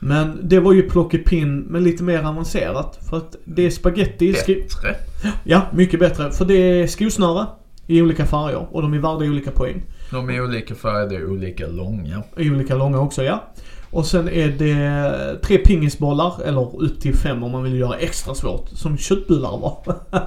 Men 0.00 0.38
det 0.42 0.60
var 0.60 0.72
ju 0.72 0.82
plockepinn 0.82 1.58
men 1.60 1.84
lite 1.84 2.02
mer 2.02 2.18
avancerat. 2.22 2.98
För 3.10 3.16
att 3.16 3.36
det 3.44 3.66
är 3.66 3.70
spaghetti. 3.70 4.32
Sk- 4.32 4.46
Bättre. 4.82 4.96
ja, 5.44 5.62
mycket 5.72 6.00
bättre. 6.00 6.30
För 6.30 6.44
det 6.44 6.54
är 6.54 6.86
skosnöre 6.86 7.46
i 7.86 8.02
olika 8.02 8.26
färger. 8.26 8.66
Och 8.70 8.82
de 8.82 8.94
är 8.94 8.98
värda 8.98 9.24
olika 9.24 9.50
poäng. 9.50 9.82
De 10.10 10.30
är 10.30 10.44
olika 10.44 10.74
färger, 10.74 11.30
olika 11.30 11.66
långa. 11.66 12.22
Olika 12.36 12.74
långa 12.74 13.00
också, 13.00 13.22
ja. 13.22 13.52
Och 13.90 14.06
sen 14.06 14.28
är 14.28 14.48
det 14.48 15.38
tre 15.42 15.58
pingisbollar, 15.58 16.32
eller 16.44 16.82
upp 16.82 17.00
till 17.00 17.14
fem 17.14 17.42
om 17.42 17.50
man 17.50 17.62
vill 17.62 17.78
göra 17.78 17.96
extra 17.96 18.34
svårt. 18.34 18.68
Som 18.68 18.98
köttbullar 18.98 19.58
var. 19.58 19.96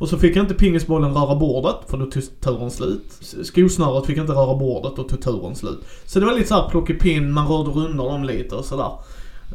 och 0.00 0.08
så 0.08 0.18
fick 0.18 0.36
inte 0.36 0.54
pingisbollen 0.54 1.14
röra 1.14 1.36
bordet, 1.36 1.76
för 1.88 1.98
då 1.98 2.06
tog 2.06 2.22
turen 2.40 2.70
slut. 2.70 3.04
Skosnöret 3.42 4.06
fick 4.06 4.18
inte 4.18 4.32
röra 4.32 4.58
bordet, 4.58 4.96
då 4.96 5.02
tog 5.02 5.22
turen 5.22 5.54
slut. 5.54 5.78
Så 6.04 6.20
det 6.20 6.26
var 6.26 6.32
lite 6.32 6.48
såhär 6.48 6.68
plockepinn, 6.68 7.32
man 7.32 7.48
rörde 7.48 7.70
runt 7.70 7.96
dem 7.96 8.24
lite 8.24 8.54
och 8.54 8.64
sådär. 8.64 8.90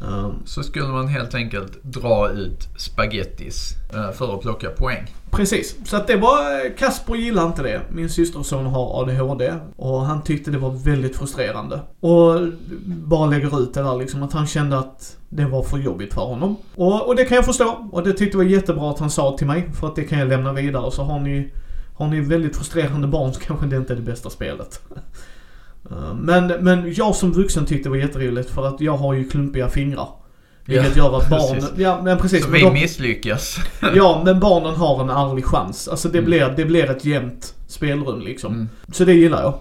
Um, 0.01 0.41
Så 0.45 0.63
skulle 0.63 0.87
man 0.87 1.07
helt 1.07 1.35
enkelt 1.35 1.83
dra 1.83 2.29
ut 2.29 2.67
spagettis 2.77 3.75
eh, 3.93 4.11
för 4.11 4.35
att 4.35 4.41
plocka 4.41 4.69
poäng. 4.69 5.13
Precis, 5.31 5.75
så 5.85 5.97
att 5.97 6.07
det 6.07 6.15
var, 6.15 6.69
Kasper 6.77 7.15
gillade 7.15 7.47
inte 7.47 7.63
det. 7.63 7.81
Min 7.89 8.09
systerson 8.09 8.65
har 8.65 9.01
ADHD 9.01 9.53
och 9.75 10.01
han 10.01 10.23
tyckte 10.23 10.51
det 10.51 10.57
var 10.57 10.71
väldigt 10.71 11.15
frustrerande. 11.15 11.79
Och 11.99 12.47
bara 12.85 13.29
lägger 13.29 13.61
ut 13.61 13.73
det 13.73 13.81
där 13.81 13.97
liksom 13.97 14.23
att 14.23 14.33
han 14.33 14.47
kände 14.47 14.77
att 14.77 15.17
det 15.29 15.45
var 15.45 15.63
för 15.63 15.77
jobbigt 15.77 16.13
för 16.13 16.21
honom. 16.21 16.57
Och, 16.75 17.07
och 17.07 17.15
det 17.15 17.25
kan 17.25 17.35
jag 17.35 17.45
förstå. 17.45 17.89
Och 17.91 18.03
det 18.03 18.13
tyckte 18.13 18.37
jag 18.37 18.43
var 18.43 18.51
jättebra 18.51 18.91
att 18.91 18.99
han 18.99 19.09
sa 19.09 19.37
till 19.37 19.47
mig 19.47 19.71
för 19.79 19.87
att 19.87 19.95
det 19.95 20.03
kan 20.03 20.19
jag 20.19 20.27
lämna 20.27 20.53
vidare. 20.53 20.91
Så 20.91 21.03
har 21.03 21.19
ni, 21.19 21.51
har 21.97 22.07
ni 22.07 22.19
väldigt 22.21 22.55
frustrerande 22.55 23.07
barn 23.07 23.33
så 23.33 23.39
kanske 23.39 23.65
det 23.65 23.77
inte 23.77 23.93
är 23.93 23.97
det 23.97 24.01
bästa 24.01 24.29
spelet. 24.29 24.81
Men, 26.17 26.47
men 26.47 26.93
jag 26.93 27.15
som 27.15 27.31
vuxen 27.31 27.65
tyckte 27.65 27.83
det 27.89 27.89
var 27.89 27.97
jätteroligt 27.97 28.49
för 28.49 28.67
att 28.67 28.81
jag 28.81 28.97
har 28.97 29.13
ju 29.13 29.29
klumpiga 29.29 29.69
fingrar. 29.69 30.07
Vilket 30.65 30.97
gör 30.97 31.17
att 31.17 31.29
barn... 31.29 31.53
precis. 31.55 31.71
Ja 31.77 32.01
men 32.03 32.17
precis. 32.17 32.45
Så 32.45 32.51
vi 32.51 32.61
de- 32.61 32.73
misslyckas. 32.73 33.57
Ja, 33.95 34.21
men 34.25 34.39
barnen 34.39 34.75
har 34.75 35.01
en 35.03 35.09
ärlig 35.09 35.45
chans. 35.45 35.87
Alltså 35.87 36.09
det, 36.09 36.17
Mm. 36.17 36.29
blir, 36.29 36.53
det 36.57 36.65
blir 36.65 36.89
ett 36.91 37.05
jämnt 37.05 37.55
spelrum 37.67 38.21
liksom. 38.21 38.53
Mm. 38.53 38.69
Så 38.91 39.05
det 39.05 39.13
gillar 39.13 39.41
jag. 39.41 39.53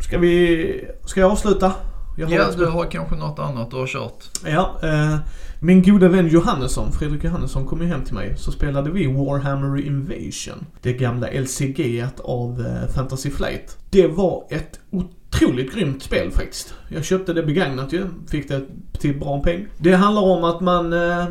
Ska 0.00 0.18
vi... 0.18 0.84
Ska 1.04 1.20
jag 1.20 1.30
avsluta? 1.32 1.72
Jag 2.18 2.26
har 2.26 2.34
Ja, 2.34 2.44
du 2.56 2.66
har 2.66 2.84
kanske 2.84 3.16
något 3.16 3.38
annat 3.38 3.70
du 3.70 3.76
har 3.76 3.86
kört. 3.86 4.24
Ja, 4.46 4.76
eh, 4.82 5.16
min 5.60 5.82
goda 5.82 6.08
vän 6.08 6.28
Johannesson, 6.28 6.92
Fredrik 6.92 7.24
Johannesson, 7.24 7.66
kom 7.66 7.80
ju 7.82 7.86
hem 7.86 8.04
till 8.04 8.14
mig. 8.14 8.34
Så 8.36 8.52
spelade 8.52 8.90
vi 8.90 9.06
Warhammer 9.06 9.86
Invasion. 9.86 10.66
Det 10.82 10.92
gamla 10.92 11.26
LCG 11.32 12.04
av 12.24 12.60
eh, 12.60 12.94
Fantasy 12.94 13.30
Flight. 13.30 13.76
Det 13.90 14.06
var 14.06 14.44
ett 14.50 14.80
otroligt 14.90 15.16
Otroligt 15.34 15.74
grymt 15.74 16.02
spel 16.02 16.30
faktiskt. 16.30 16.74
Jag 16.88 17.04
köpte 17.04 17.32
det 17.32 17.42
begagnat 17.42 17.92
ju. 17.92 18.06
Fick 18.30 18.48
det 18.48 18.62
till 18.98 19.18
bra 19.18 19.42
peng. 19.42 19.66
Det 19.78 19.92
handlar 19.92 20.22
om 20.22 20.44
att 20.44 20.60
man 20.60 20.92
eh, 20.92 21.20
eh 21.20 21.28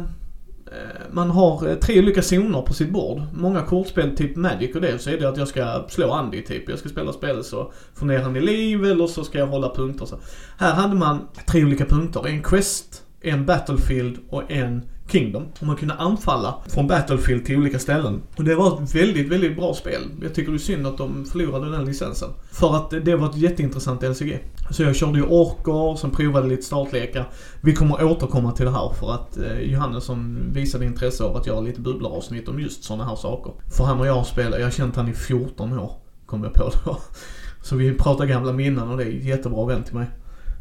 man 1.11 1.29
har 1.29 1.67
eh, 1.69 1.75
tre 1.75 1.99
olika 1.99 2.21
zoner 2.21 2.61
på 2.61 2.73
sitt 2.73 2.89
bord. 2.89 3.21
Många 3.33 3.61
kortspel, 3.61 4.17
typ 4.17 4.35
Magic 4.35 4.75
och 4.75 4.81
det, 4.81 4.99
så 4.99 5.09
är 5.09 5.17
det 5.17 5.29
att 5.29 5.37
jag 5.37 5.47
ska 5.47 5.85
slå 5.89 6.11
Andy 6.11 6.41
typ. 6.41 6.69
Jag 6.69 6.79
ska 6.79 6.89
spela 6.89 7.13
spelet 7.13 7.45
så 7.45 7.71
får 7.95 8.05
ner 8.05 8.19
han 8.19 8.35
i 8.35 8.41
liv 8.41 8.85
eller 8.85 9.07
så 9.07 9.23
ska 9.23 9.37
jag 9.37 9.47
hålla 9.47 9.75
punkter 9.75 10.05
så. 10.05 10.19
Här 10.57 10.73
hade 10.73 10.95
man 10.95 11.27
tre 11.47 11.65
olika 11.65 11.85
punkter. 11.85 12.27
En 12.27 12.43
Quest, 12.43 13.03
en 13.21 13.45
Battlefield 13.45 14.17
och 14.29 14.51
en 14.51 14.81
Kingdom. 15.11 15.43
Och 15.59 15.67
man 15.67 15.75
kunde 15.75 15.93
anfalla 15.93 16.55
från 16.67 16.87
Battlefield 16.87 17.45
till 17.45 17.57
olika 17.57 17.79
ställen. 17.79 18.21
Och 18.35 18.43
det 18.43 18.55
var 18.55 18.83
ett 18.83 18.95
väldigt, 18.95 19.27
väldigt 19.27 19.55
bra 19.55 19.73
spel. 19.73 20.01
Jag 20.21 20.33
tycker 20.33 20.51
det 20.51 20.57
är 20.57 20.59
synd 20.59 20.87
att 20.87 20.97
de 20.97 21.25
förlorade 21.25 21.71
den 21.71 21.85
licensen. 21.85 22.29
För 22.51 22.75
att 22.75 22.89
det 23.05 23.15
var 23.15 23.29
ett 23.29 23.37
jätteintressant 23.37 24.03
LCG. 24.03 24.39
Så 24.71 24.83
jag 24.83 24.95
körde 24.95 25.17
ju 25.17 25.23
orker, 25.23 25.97
sen 25.97 26.11
provade 26.11 26.47
lite 26.47 26.63
startlekar. 26.63 27.29
Vi 27.61 27.73
kommer 27.73 28.03
återkomma 28.03 28.51
till 28.51 28.65
det 28.65 28.71
här 28.71 28.93
för 28.99 29.13
att 29.13 29.37
eh, 29.37 29.59
Johannes 29.59 29.91
Johannesson 29.91 30.53
visade 30.53 30.85
intresse 30.85 31.23
av 31.23 31.37
att 31.37 31.47
göra 31.47 31.61
lite 31.61 31.81
bubblaravsnitt 31.81 32.47
om 32.47 32.59
just 32.59 32.83
sådana 32.83 33.05
här 33.05 33.15
saker. 33.15 33.53
För 33.77 33.83
han 33.83 33.99
och 33.99 34.07
jag 34.07 34.25
spelar, 34.25 34.57
jag 34.57 34.65
har 34.65 34.71
känt 34.71 34.95
han 34.95 35.07
i 35.07 35.13
14 35.13 35.79
år, 35.79 35.91
kom 36.25 36.43
jag 36.43 36.53
på 36.53 36.71
då. 36.85 36.97
Så 37.63 37.75
vi 37.75 37.93
pratar 37.93 38.25
gamla 38.25 38.53
minnen 38.53 38.89
och 38.89 38.97
det 38.97 39.03
är 39.03 39.11
en 39.11 39.27
jättebra 39.27 39.65
vän 39.65 39.83
till 39.83 39.95
mig. 39.95 40.07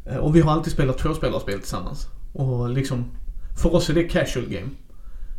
Eh, 0.07 0.17
och 0.17 0.37
vi 0.37 0.41
har 0.41 0.53
alltid 0.53 0.73
spelat 0.73 0.99
tvåspelarspel 0.99 1.59
tillsammans. 1.59 2.07
Och 2.33 2.71
liksom, 2.71 3.05
för 3.57 3.75
oss 3.75 3.91
är 3.91 3.95
det 3.95 4.03
casual 4.03 4.47
game. 4.47 4.69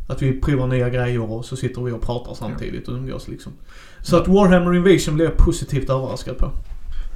Att 0.08 0.22
vi 0.22 0.40
provar 0.40 0.66
nya 0.66 0.90
grejer 0.90 1.32
och 1.32 1.44
så 1.44 1.56
sitter 1.56 1.82
vi 1.82 1.92
och 1.92 2.02
pratar 2.02 2.34
samtidigt 2.34 2.88
och 2.88 2.94
umgås 2.94 3.28
liksom. 3.28 3.52
Så 4.02 4.16
att 4.16 4.28
Warhammer 4.28 4.74
Invasion 4.76 5.14
blev 5.14 5.28
jag 5.28 5.36
positivt 5.36 5.90
överraskad 5.90 6.38
på. 6.38 6.50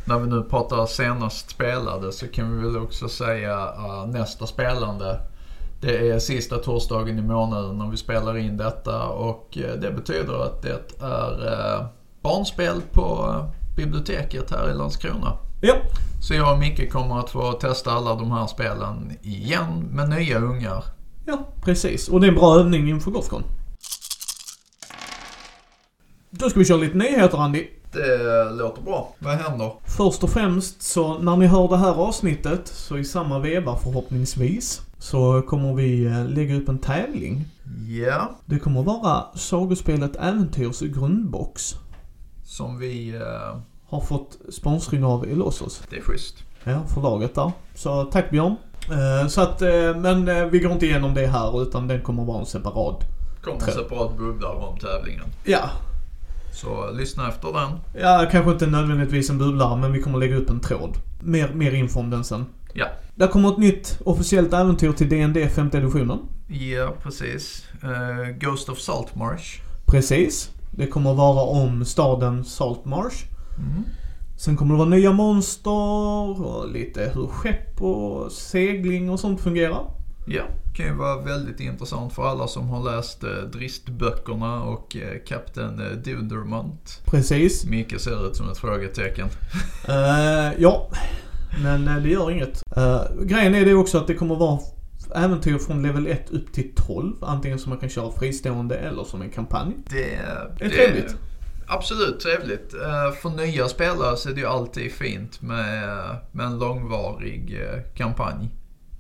När 0.05 0.19
vi 0.19 0.27
nu 0.27 0.43
pratar 0.43 0.87
senast 0.87 1.51
spelade 1.51 2.13
så 2.13 2.27
kan 2.29 2.57
vi 2.57 2.63
väl 2.63 2.77
också 2.77 3.09
säga 3.09 3.57
uh, 3.57 4.07
nästa 4.07 4.47
spelande. 4.47 5.21
Det 5.81 6.11
är 6.11 6.19
sista 6.19 6.59
torsdagen 6.59 7.19
i 7.19 7.23
månaden 7.23 7.79
när 7.79 7.91
vi 7.91 7.97
spelar 7.97 8.37
in 8.37 8.57
detta 8.57 9.09
och 9.09 9.59
uh, 9.61 9.81
det 9.81 9.91
betyder 9.91 10.45
att 10.45 10.63
det 10.63 11.03
är 11.05 11.31
uh, 11.31 11.87
barnspel 12.23 12.81
på 12.93 13.35
biblioteket 13.77 14.51
här 14.51 14.71
i 14.71 14.75
Landskrona. 14.75 15.39
Ja. 15.61 15.75
Så 16.21 16.35
jag 16.35 16.53
och 16.53 16.59
Micke 16.59 16.93
kommer 16.93 17.21
att 17.21 17.31
få 17.31 17.53
testa 17.53 17.93
alla 17.93 18.15
de 18.15 18.31
här 18.31 18.47
spelen 18.47 19.13
igen 19.23 19.89
med 19.91 20.09
nya 20.09 20.39
ungar. 20.39 20.85
Ja, 21.27 21.49
precis. 21.63 22.09
Och 22.09 22.21
det 22.21 22.27
är 22.27 22.29
en 22.29 22.35
bra 22.35 22.59
övning 22.59 22.89
inför 22.89 23.11
Gothcon. 23.11 23.43
Då 26.31 26.51
ska 26.51 26.59
vi 26.59 26.65
köra 26.65 26.79
lite 26.79 26.97
nyheter 26.97 27.39
Andy. 27.39 27.67
Det 27.93 28.51
låter 28.51 28.83
bra. 28.83 29.15
Vad 29.19 29.35
händer? 29.35 29.73
Först 29.97 30.25
och 30.25 30.31
främst 30.31 30.83
så 30.83 31.19
när 31.19 31.37
ni 31.37 31.47
hör 31.47 31.69
det 31.69 31.77
här 31.77 31.95
avsnittet, 31.95 32.69
så 32.69 32.99
i 32.99 33.05
samma 33.05 33.39
veva 33.39 33.77
förhoppningsvis, 33.77 34.81
så 34.99 35.43
kommer 35.43 35.75
vi 35.75 36.05
eh, 36.05 36.29
lägga 36.29 36.55
upp 36.55 36.69
en 36.69 36.79
tävling. 36.79 37.45
Ja. 37.89 38.31
Det 38.45 38.59
kommer 38.59 38.83
vara 38.83 39.25
sagospelet 39.35 40.17
Äventyrs 40.17 40.81
grundbox. 40.81 41.75
Som 42.45 42.79
vi... 42.79 43.17
Uh... 43.17 43.61
Har 43.89 44.01
fått 44.01 44.39
sponsring 44.51 45.05
av 45.05 45.25
Elossos. 45.25 45.83
Det 45.91 45.97
är 45.97 46.03
schysst. 46.03 46.45
Ja, 46.65 46.83
förlaget 46.95 47.35
där. 47.35 47.53
Så 47.75 48.05
tack 48.05 48.31
Björn. 48.31 48.57
Uh, 48.91 49.29
så 49.29 49.41
att, 49.41 49.63
uh, 49.63 49.97
men 49.97 50.29
uh, 50.29 50.47
vi 50.47 50.59
går 50.59 50.73
inte 50.73 50.87
igenom 50.87 51.15
det 51.15 51.27
här 51.27 51.63
utan 51.63 51.89
den 51.89 52.03
kommer 52.03 52.25
vara 52.25 52.39
en 52.39 52.47
separat. 52.47 53.01
Kommer 53.43 53.69
en 53.69 53.75
separat 53.75 54.17
bubbla 54.19 54.49
om 54.49 54.79
tävlingen. 54.79 55.25
Ja, 55.45 55.71
så 56.57 56.91
lyssna 56.91 57.29
efter 57.29 57.53
den. 57.53 58.03
Ja, 58.03 58.29
kanske 58.31 58.51
inte 58.51 58.67
nödvändigtvis 58.67 59.31
en 59.31 59.39
bubblare, 59.39 59.77
men 59.77 59.93
vi 59.93 60.03
kommer 60.03 60.19
lägga 60.19 60.37
upp 60.37 60.51
en 60.51 60.61
tråd. 60.61 60.97
Mer, 61.21 61.49
mer 61.55 61.73
info 61.75 62.01
om 62.01 62.11
den 62.11 62.25
sen. 62.25 62.47
Ja. 62.75 62.87
Där 63.15 63.27
kommer 63.27 63.49
ett 63.49 63.59
nytt 63.59 64.01
officiellt 64.05 64.53
äventyr 64.53 64.93
till 64.93 65.09
DND 65.09 65.51
5 65.51 65.71
editionen. 65.73 66.19
Ja, 66.49 66.93
precis. 67.03 67.65
Uh, 67.85 68.37
Ghost 68.39 68.69
of 68.69 68.79
Saltmarsh. 68.79 69.61
Precis. 69.87 70.51
Det 70.71 70.87
kommer 70.87 71.15
vara 71.15 71.43
om 71.43 71.85
staden 71.85 72.45
Saltmarsh. 72.45 73.36
Mm. 73.59 73.85
Sen 74.37 74.57
kommer 74.57 74.75
det 74.75 74.79
vara 74.79 74.89
nya 74.89 75.13
monster 75.13 75.71
och 76.41 76.71
lite 76.73 77.13
hur 77.15 77.27
skepp 77.27 77.83
och 77.83 78.33
segling 78.33 79.11
och 79.11 79.21
sånt 79.21 79.41
fungerar. 79.41 79.91
Ja, 80.27 80.43
kan 80.77 80.87
ju 80.87 80.95
vara 80.95 81.21
väldigt 81.21 81.61
intressant 81.61 82.13
för 82.13 82.29
alla 82.29 82.49
som 82.49 82.69
har 82.69 82.97
läst 82.97 83.25
eh, 83.25 83.31
Dristböckerna 83.31 84.63
och 84.63 84.97
eh, 84.97 85.19
Kapten 85.27 85.81
eh, 85.81 85.97
Dundermont. 85.97 87.03
Precis. 87.05 87.65
Micke 87.65 88.01
ser 88.01 88.27
ut 88.27 88.37
som 88.37 88.51
ett 88.51 88.59
frågetecken. 88.59 89.29
uh, 89.89 90.53
ja, 90.63 90.91
men 91.63 91.89
uh, 91.89 92.03
det 92.03 92.09
gör 92.09 92.31
inget. 92.31 92.63
Uh, 92.77 93.25
grejen 93.25 93.55
är 93.55 93.65
det 93.65 93.75
också 93.75 93.99
att 93.99 94.07
det 94.07 94.15
kommer 94.15 94.35
vara 94.35 94.61
äventyr 95.15 95.59
från 95.59 95.83
level 95.83 96.07
1 96.07 96.31
upp 96.31 96.53
till 96.53 96.73
12. 96.75 97.13
Antingen 97.21 97.59
som 97.59 97.71
man 97.71 97.79
kan 97.79 97.89
köra 97.89 98.13
fristående 98.13 98.77
eller 98.77 99.05
som 99.05 99.23
en 99.23 99.31
kampanj. 99.31 99.73
Det, 99.91 100.15
är 100.15 100.57
det 100.59 100.69
trevligt. 100.69 101.17
Absolut 101.67 102.21
trevligt. 102.21 102.75
Uh, 102.75 103.13
för 103.23 103.31
nya 103.31 103.69
spelare 103.69 104.17
så 104.17 104.29
är 104.29 104.35
det 104.35 104.41
ju 104.41 104.47
alltid 104.47 104.93
fint 104.93 105.43
med, 105.43 106.17
med 106.33 106.47
en 106.47 106.59
långvarig 106.59 107.61
kampanj. 107.95 108.51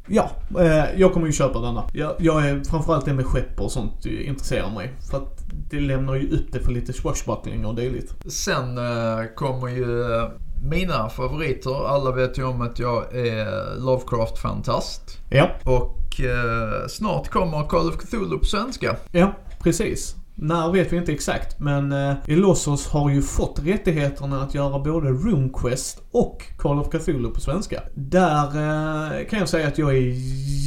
Ja, 0.08 0.30
eh, 0.58 1.00
jag 1.00 1.12
kommer 1.12 1.26
ju 1.26 1.32
köpa 1.32 1.60
denna. 1.60 1.84
Jag, 1.92 2.14
jag 2.18 2.48
är 2.48 2.64
framförallt 2.64 3.04
det 3.04 3.12
med 3.12 3.26
skepp 3.26 3.60
och 3.60 3.72
sånt 3.72 4.06
intresserar 4.06 4.70
mig. 4.70 4.92
För 5.10 5.16
att 5.16 5.44
det 5.70 5.80
lämnar 5.80 6.14
ju 6.14 6.30
upp 6.30 6.52
det 6.52 6.60
för 6.60 6.72
lite 6.72 6.92
swashbuckling 6.92 7.66
och 7.66 7.74
dylikt. 7.74 8.32
Sen 8.32 8.78
eh, 8.78 9.24
kommer 9.34 9.68
ju 9.68 10.14
eh, 10.14 10.28
mina 10.62 11.08
favoriter. 11.08 11.86
Alla 11.86 12.10
vet 12.10 12.38
ju 12.38 12.44
om 12.44 12.60
att 12.60 12.78
jag 12.78 13.16
är 13.16 13.76
Lovecraft-fantast. 13.80 15.18
Ja. 15.30 15.50
Och 15.64 16.20
eh, 16.20 16.86
snart 16.88 17.28
kommer 17.28 17.68
Call 17.68 17.88
of 17.88 17.96
Cthulhu 17.96 18.38
på 18.38 18.44
svenska. 18.44 18.96
Ja, 19.10 19.32
precis. 19.62 20.15
När 20.38 20.72
vet 20.72 20.92
vi 20.92 20.96
inte 20.96 21.12
exakt, 21.12 21.60
men 21.60 21.92
eh, 21.92 22.14
Elossos 22.28 22.88
har 22.88 23.10
ju 23.10 23.22
fått 23.22 23.60
rättigheterna 23.64 24.42
att 24.42 24.54
göra 24.54 24.78
både 24.78 25.08
RoomQuest 25.08 26.02
och 26.10 26.42
Call 26.56 26.78
of 26.78 26.90
Cthulhu 26.90 27.30
på 27.30 27.40
svenska. 27.40 27.82
Där 27.94 28.46
eh, 28.46 29.26
kan 29.26 29.38
jag 29.38 29.48
säga 29.48 29.68
att 29.68 29.78
jag 29.78 29.96
är 29.96 30.12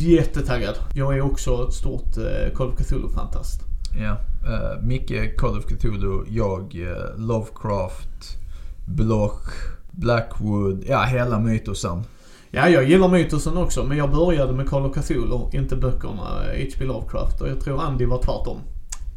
jättetaggad. 0.03 0.75
Jag 0.93 1.17
är 1.17 1.21
också 1.21 1.67
ett 1.67 1.73
stort 1.73 2.17
eh, 2.17 2.53
Call 2.55 2.67
of 2.67 2.75
Cthulhu-fantast. 2.75 3.61
Ja, 3.99 4.11
uh, 4.11 4.83
Micke 4.83 5.37
Call 5.37 5.57
of 5.57 5.65
Cthulhu, 5.65 6.23
jag 6.27 6.75
uh, 6.75 7.19
Lovecraft, 7.27 8.37
Bloch, 8.85 9.51
Blackwood, 9.91 10.83
ja 10.87 11.03
hela 11.03 11.39
mytosen. 11.39 12.03
Ja, 12.51 12.69
jag 12.69 12.83
gillar 12.89 13.07
mytosen 13.07 13.57
också, 13.57 13.83
men 13.83 13.97
jag 13.97 14.11
började 14.11 14.53
med 14.53 14.69
Call 14.69 14.85
of 14.85 14.95
Cthulhu, 14.95 15.39
inte 15.51 15.75
böckerna 15.75 16.23
H.P. 16.57 16.85
Lovecraft. 16.85 17.41
Och 17.41 17.49
jag 17.49 17.59
tror 17.59 17.81
Andy 17.81 18.05
var 18.05 18.17
tvärtom. 18.17 18.57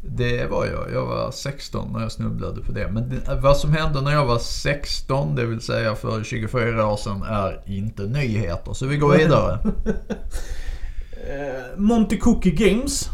Det 0.05 0.45
var 0.45 0.65
jag. 0.65 0.93
Jag 0.93 1.05
var 1.05 1.31
16 1.31 1.91
när 1.93 2.01
jag 2.01 2.11
snubblade 2.11 2.61
på 2.61 2.71
det. 2.71 2.91
Men 2.91 3.09
det, 3.09 3.39
vad 3.41 3.57
som 3.57 3.71
hände 3.71 4.01
när 4.01 4.11
jag 4.11 4.25
var 4.25 4.39
16, 4.39 5.35
det 5.35 5.45
vill 5.45 5.61
säga 5.61 5.95
för 5.95 6.23
24 6.23 6.87
år 6.87 6.97
sedan, 6.97 7.23
är 7.23 7.61
inte 7.65 8.03
nyheter. 8.03 8.73
Så 8.73 8.85
vi 8.85 8.97
går 8.97 9.17
vidare. 9.17 9.59
Eh, 11.27 11.77
Monty 11.77 12.17
Cookie 12.17 12.51
Games. 12.51 13.09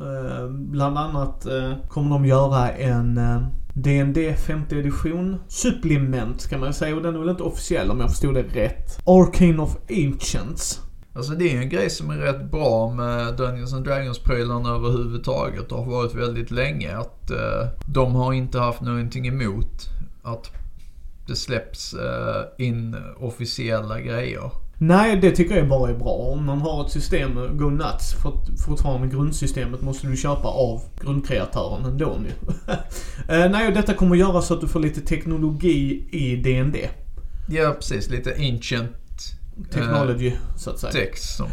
Eh, 0.00 0.48
bland 0.50 0.98
annat 0.98 1.46
eh, 1.46 1.72
kommer 1.88 2.10
de 2.10 2.26
göra 2.26 2.70
en 2.70 3.20
DND 3.74 4.18
5 4.38 4.62
edition 4.70 5.36
supplement 5.48 6.48
kan 6.48 6.60
man 6.60 6.74
säga. 6.74 6.96
Och 6.96 7.02
den 7.02 7.14
är 7.14 7.18
väl 7.18 7.28
inte 7.28 7.42
officiell 7.42 7.90
om 7.90 8.00
jag 8.00 8.10
förstod 8.10 8.34
det 8.34 8.42
rätt. 8.42 9.00
Arcane 9.06 9.62
of 9.62 9.76
Ancients. 9.90 10.87
Alltså 11.18 11.32
det 11.32 11.44
är 11.44 11.52
ju 11.52 11.58
en 11.58 11.68
grej 11.68 11.90
som 11.90 12.10
är 12.10 12.16
rätt 12.16 12.50
bra 12.50 12.90
med 12.90 13.36
Dungeons 13.36 13.74
and 13.74 13.86
Dragons-prylarna 13.86 14.74
överhuvudtaget 14.74 15.72
och 15.72 15.78
har 15.78 15.92
varit 15.92 16.14
väldigt 16.14 16.50
länge. 16.50 16.96
Att 16.96 17.30
uh, 17.30 17.68
de 17.86 18.14
har 18.14 18.32
inte 18.32 18.58
haft 18.58 18.80
någonting 18.80 19.26
emot 19.26 19.88
att 20.22 20.50
det 21.26 21.36
släpps 21.36 21.94
uh, 21.94 22.66
in 22.66 22.96
officiella 23.20 24.00
grejer. 24.00 24.50
Nej, 24.78 25.16
det 25.16 25.30
tycker 25.30 25.56
jag 25.56 25.68
bara 25.68 25.90
är 25.90 25.94
bra. 25.94 26.12
Om 26.12 26.46
man 26.46 26.60
har 26.60 26.84
ett 26.84 26.90
system, 26.90 27.58
go 27.58 27.70
nuts. 27.70 28.12
För 28.22 28.32
fortfarande 28.66 29.08
grundsystemet 29.08 29.82
måste 29.82 30.06
du 30.06 30.16
köpa 30.16 30.48
av 30.48 30.80
grundkreatören 31.00 31.84
ändå 31.84 32.16
nu. 32.22 32.28
uh, 32.68 32.76
nej, 33.50 33.72
detta 33.72 33.94
kommer 33.94 34.14
att 34.14 34.20
göra 34.20 34.42
så 34.42 34.54
att 34.54 34.60
du 34.60 34.68
får 34.68 34.80
lite 34.80 35.00
teknologi 35.00 36.08
i 36.10 36.36
DND. 36.36 36.76
Ja, 37.48 37.74
precis. 37.78 38.10
Lite 38.10 38.34
ancient 38.34 38.90
technology, 39.70 40.28
eh, 40.28 40.56
så 40.56 40.70
att 40.70 40.78
säga. 40.78 40.92
Text 40.92 41.36
som 41.36 41.48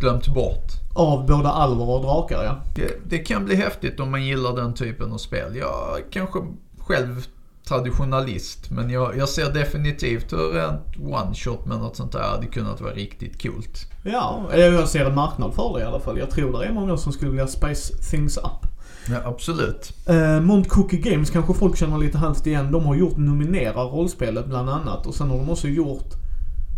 glömt 0.00 0.28
bort. 0.28 0.72
Av 0.94 1.26
både 1.26 1.48
alver 1.48 1.88
och 1.88 2.02
drakar, 2.02 2.44
ja. 2.44 2.56
Det, 2.74 3.10
det, 3.10 3.18
kan 3.18 3.44
bli 3.44 3.54
häftigt 3.54 4.00
om 4.00 4.10
man 4.10 4.24
gillar 4.24 4.56
den 4.56 4.74
typen 4.74 5.12
av 5.12 5.18
spel. 5.18 5.56
Jag 5.56 6.02
kanske 6.10 6.38
själv 6.78 7.26
traditionalist, 7.68 8.70
men 8.70 8.90
jag, 8.90 9.16
jag 9.16 9.28
ser 9.28 9.52
definitivt 9.52 10.32
hur 10.32 10.56
en 10.56 10.78
one-shot 10.98 11.66
med 11.66 11.78
något 11.78 11.96
sånt 11.96 12.12
där 12.12 12.22
hade 12.22 12.46
kunnat 12.46 12.80
vara 12.80 12.92
riktigt 12.92 13.42
coolt. 13.42 13.90
Ja, 14.02 14.46
jag 14.54 14.88
ser 14.88 15.04
en 15.04 15.14
marknad 15.14 15.54
för 15.54 15.74
det 15.74 15.80
i 15.80 15.84
alla 15.84 16.00
fall. 16.00 16.18
Jag 16.18 16.30
tror 16.30 16.60
det 16.60 16.66
är 16.66 16.72
många 16.72 16.96
som 16.96 17.12
skulle 17.12 17.30
vilja 17.30 17.46
spice 17.46 17.94
things 18.10 18.36
up. 18.36 18.68
Ja, 19.10 19.16
absolut. 19.24 19.92
Eh, 20.06 20.40
Mont 20.40 20.68
Cookie 20.68 21.00
Games 21.00 21.30
kanske 21.30 21.54
folk 21.54 21.76
känner 21.76 21.98
lite 21.98 22.18
halvt 22.18 22.46
igen. 22.46 22.72
De 22.72 22.86
har 22.86 22.94
gjort 22.94 23.16
Nominera 23.16 23.82
rollspelet 23.82 24.46
bland 24.46 24.70
annat 24.70 25.06
och 25.06 25.14
sen 25.14 25.30
har 25.30 25.38
de 25.38 25.50
också 25.50 25.68
gjort 25.68 26.14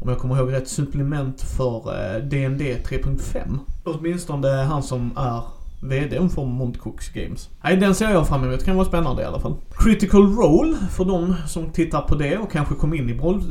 om 0.00 0.08
jag 0.08 0.18
kommer 0.18 0.36
ihåg 0.36 0.52
rätt, 0.52 0.68
supplement 0.68 1.42
för 1.42 1.76
eh, 1.76 2.22
DND 2.22 2.60
3.5. 2.60 3.58
Åtminstone 3.84 4.48
han 4.48 4.82
som 4.82 5.10
är 5.16 5.42
VD 5.82 6.28
för 6.34 6.44
Montcooks 6.44 7.08
Games. 7.08 7.48
Nej, 7.64 7.76
den 7.76 7.94
ser 7.94 8.10
jag 8.10 8.28
fram 8.28 8.44
emot. 8.44 8.64
Kan 8.64 8.76
vara 8.76 8.86
spännande 8.86 9.22
i 9.22 9.24
alla 9.24 9.40
fall. 9.40 9.54
Critical 9.70 10.22
Role, 10.22 10.76
för 10.90 11.04
de 11.04 11.34
som 11.46 11.70
tittar 11.70 12.00
på 12.00 12.14
det 12.14 12.38
och 12.38 12.52
kanske 12.52 12.74
kom 12.74 12.94
in 12.94 13.10
i 13.10 13.18
roll, 13.18 13.42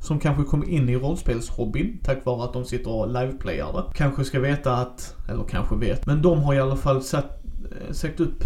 som 0.00 0.18
kanske 0.18 0.44
kom 0.44 0.68
in 0.68 0.88
i 0.88 0.96
rollspelshobbyn 0.96 1.98
tack 2.04 2.24
vare 2.24 2.44
att 2.44 2.52
de 2.52 2.64
sitter 2.64 2.90
och 2.90 3.08
liveplayar 3.08 3.72
det. 3.72 3.84
Kanske 3.94 4.24
ska 4.24 4.40
veta 4.40 4.76
att, 4.76 5.16
eller 5.28 5.44
kanske 5.44 5.76
vet, 5.76 6.06
men 6.06 6.22
de 6.22 6.42
har 6.42 6.54
i 6.54 6.60
alla 6.60 6.76
fall 6.76 7.02
satt, 7.02 7.44
eh, 7.70 7.92
sagt 7.92 8.20
upp 8.20 8.44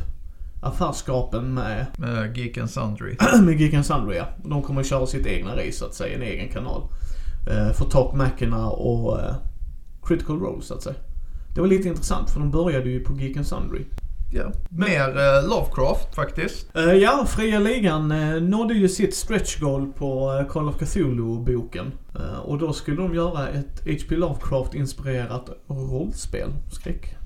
affärsskapen 0.63 1.55
med... 1.55 1.87
Med 1.99 2.37
Geek 2.37 2.59
and 2.59 2.71
Sundry. 2.71 3.17
med 3.43 3.61
Geek 3.61 3.75
and 3.75 3.87
Sundry 3.87 4.17
ja. 4.17 4.29
De 4.45 4.63
kommer 4.63 4.81
att 4.81 4.87
köra 4.87 5.07
sitt 5.07 5.27
egna 5.27 5.57
race 5.57 5.73
så 5.73 5.85
att 5.85 5.95
säga, 5.95 6.17
en 6.17 6.23
egen 6.23 6.49
kanal. 6.49 6.83
Uh, 7.51 7.73
för 7.73 7.85
Talk 7.85 8.15
Mackerna 8.15 8.71
och 8.71 9.19
uh, 9.19 9.35
Critical 10.03 10.41
Role 10.41 10.63
så 10.63 10.75
att 10.75 10.83
säga. 10.83 10.97
Det 11.55 11.61
var 11.61 11.69
lite 11.69 11.89
intressant 11.89 12.31
för 12.31 12.41
de 12.41 12.51
började 12.51 12.91
ju 12.91 13.01
på 13.01 13.21
Geek 13.21 13.37
and 13.37 13.47
Sundry. 13.47 13.85
ja, 14.33 14.53
mer 14.69 15.09
eh, 15.09 15.49
Lovecraft 15.49 16.15
faktiskt. 16.15 16.77
Eh, 16.77 16.93
ja, 16.93 17.27
Fria 17.29 17.59
Ligan 17.59 18.13
uh, 18.13 18.43
nådde 18.43 18.75
ju 18.75 18.89
sitt 18.89 19.15
stretch 19.15 19.61
goal 19.61 19.93
på 19.93 20.33
uh, 20.33 20.49
Call 20.49 20.69
of 20.69 20.77
Cthulhu-boken. 20.77 21.93
Och 22.45 22.59
då 22.59 22.73
skulle 22.73 22.97
de 22.97 23.15
göra 23.15 23.49
ett 23.49 23.83
H.P. 23.87 24.17
Lovecraft-inspirerat 24.17 25.51
rollspel. 25.67 26.49
Skräck. 26.73 27.17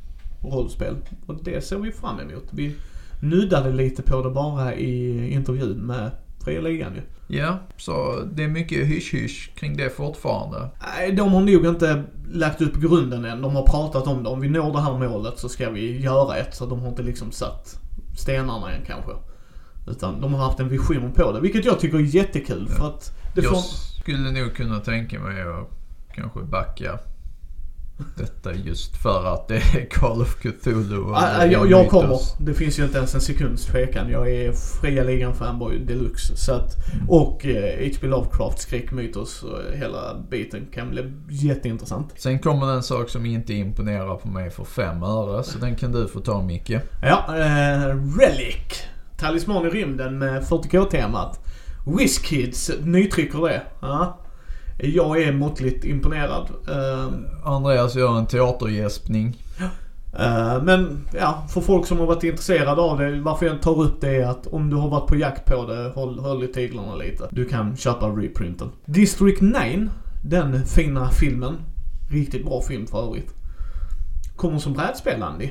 Rollspel. 0.43 0.97
Och 1.27 1.45
det 1.45 1.65
ser 1.65 1.79
vi 1.79 1.93
fram 1.93 2.21
emot. 2.21 2.45
Vi 2.51 2.75
nuddade 3.21 3.73
lite 3.73 4.03
på 4.03 4.23
det 4.23 4.31
bara 4.31 4.75
i 4.75 5.31
intervjun 5.33 5.87
med 5.87 6.11
Fria 6.45 6.61
Ligan 6.61 6.95
ju. 6.95 7.03
Ja, 7.29 7.59
så 7.77 8.23
det 8.33 8.45
är 8.45 8.49
mycket 8.49 8.87
hysch-hysch 8.87 9.51
kring 9.55 9.77
det 9.77 9.91
fortfarande. 9.91 10.71
Nej, 10.97 11.13
de 11.13 11.33
har 11.33 11.41
nog 11.41 11.67
inte 11.67 12.05
lagt 12.33 12.63
upp 12.63 12.75
grunden 12.75 13.25
än. 13.25 13.43
De 13.43 13.57
har 13.57 13.67
pratat 13.67 14.07
om 14.07 14.23
det. 14.23 14.29
Om 14.31 14.41
vi 14.41 14.49
når 14.49 14.73
det 14.73 14.81
här 14.81 15.09
målet 15.09 15.39
så 15.39 15.49
ska 15.49 15.71
vi 15.71 16.01
göra 16.01 16.37
ett. 16.37 16.55
Så 16.55 16.67
de 16.67 16.81
har 16.81 16.89
inte 16.89 17.03
liksom 17.03 17.33
satt 17.33 17.81
stenarna 18.17 18.73
än 18.73 18.85
kanske. 18.87 19.11
Utan 19.89 20.21
de 20.21 20.35
har 20.35 20.45
haft 20.45 20.61
en 20.61 20.69
vision 20.69 21.13
på 21.13 21.33
det. 21.33 21.41
Vilket 21.41 21.65
jag 21.65 21.81
tycker 21.81 21.99
är 21.99 22.03
jättekul 22.03 22.69
för 22.69 22.87
att 22.87 23.13
det 23.35 23.43
Jag 23.43 23.51
får... 23.51 23.61
skulle 24.03 24.31
nog 24.33 24.55
kunna 24.55 24.81
tänka 24.81 25.21
mig 25.21 25.43
att 25.43 25.71
kanske 26.15 26.41
backa 26.41 26.99
detta 28.17 28.55
just 28.55 28.97
för 28.97 29.35
att 29.35 29.49
det 29.49 29.57
är 29.57 29.91
Call 29.91 30.21
of 30.23 30.35
Cthulhu 30.35 30.99
och 30.99 31.17
Ah, 31.17 31.27
är 31.27 31.51
jag, 31.51 31.71
jag 31.71 31.89
kommer. 31.89 32.19
Det 32.41 32.55
finns 32.55 32.79
ju 32.79 32.85
inte 32.85 32.99
ens 32.99 33.15
en 33.15 33.21
sekunds 33.21 33.67
tvekan. 33.67 34.11
Jag 34.11 34.31
är 34.31 34.53
fria 34.53 35.05
ligan 35.05 35.35
fanboy 35.35 35.79
deluxe. 35.79 36.37
Så 36.37 36.53
att, 36.53 36.77
och 37.09 37.47
eh, 37.47 37.89
H.P. 37.89 38.07
Lovecraft, 38.07 38.59
skräckmytos 38.59 39.43
och 39.43 39.59
hela 39.75 40.25
biten 40.31 40.67
kan 40.75 40.91
bli 40.91 41.13
jätteintressant. 41.29 42.13
Sen 42.17 42.39
kommer 42.39 42.67
en 42.73 42.83
sak 42.83 43.09
som 43.09 43.27
inte 43.27 43.55
imponerar 43.55 44.15
på 44.15 44.29
mig 44.29 44.51
för 44.51 44.65
fem 44.65 45.03
öre, 45.03 45.43
så 45.43 45.59
den 45.59 45.77
kan 45.77 45.93
du 45.93 46.09
få 46.09 46.21
ta 46.21 46.43
Micke. 46.43 46.71
Ja, 47.03 47.25
eh, 47.29 47.97
Relic. 48.21 48.83
Talisman 49.19 49.67
i 49.67 49.71
rymden 49.71 50.19
med 50.19 50.43
40K-temat. 50.43 51.41
WizKids 51.99 52.71
nytrycker 52.81 53.39
det. 53.49 53.63
Ja. 53.81 54.19
Jag 54.79 55.23
är 55.23 55.33
måttligt 55.33 55.85
imponerad. 55.85 56.51
Eh, 56.69 57.09
Andreas 57.45 57.95
gör 57.95 58.19
en 58.19 58.27
teatergäspning. 58.27 59.37
Eh, 60.19 60.63
Men 60.63 61.07
ja, 61.15 61.47
för 61.49 61.61
folk 61.61 61.87
som 61.87 61.99
har 61.99 62.07
varit 62.07 62.25
intresserade 62.25 62.81
av 62.81 62.99
det, 62.99 63.21
varför 63.21 63.47
jag 63.47 63.63
tar 63.63 63.81
upp 63.83 64.01
det 64.01 64.17
är 64.17 64.27
att 64.27 64.47
om 64.47 64.71
du 64.71 64.77
har 64.77 64.89
varit 64.89 65.09
på 65.09 65.17
jakt 65.17 65.45
på 65.45 65.67
det, 65.67 65.93
håll, 65.95 66.19
håll 66.19 66.45
i 66.45 66.49
tyglarna 66.53 66.95
lite. 66.95 67.29
Du 67.31 67.45
kan 67.45 67.77
köpa 67.77 68.07
reprinten. 68.07 68.69
District 68.85 69.41
9, 69.41 69.89
den 70.25 70.67
fina 70.67 71.11
filmen, 71.11 71.57
riktigt 72.11 72.45
bra 72.45 72.63
film 72.63 72.87
för 72.87 73.07
övrigt, 73.07 73.35
kommer 74.37 74.59
som 74.59 74.73
brädspel 74.73 75.23
Andy. 75.23 75.51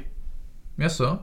Jaså? 0.76 1.18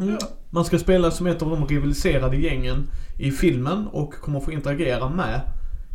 Mm. 0.00 0.18
Man 0.50 0.64
ska 0.64 0.78
spela 0.78 1.10
som 1.10 1.26
ett 1.26 1.42
av 1.42 1.50
de 1.50 1.66
rivaliserade 1.66 2.36
gängen 2.36 2.88
i 3.18 3.30
filmen 3.30 3.86
och 3.86 4.14
kommer 4.14 4.40
få 4.40 4.52
interagera 4.52 5.08
med 5.08 5.40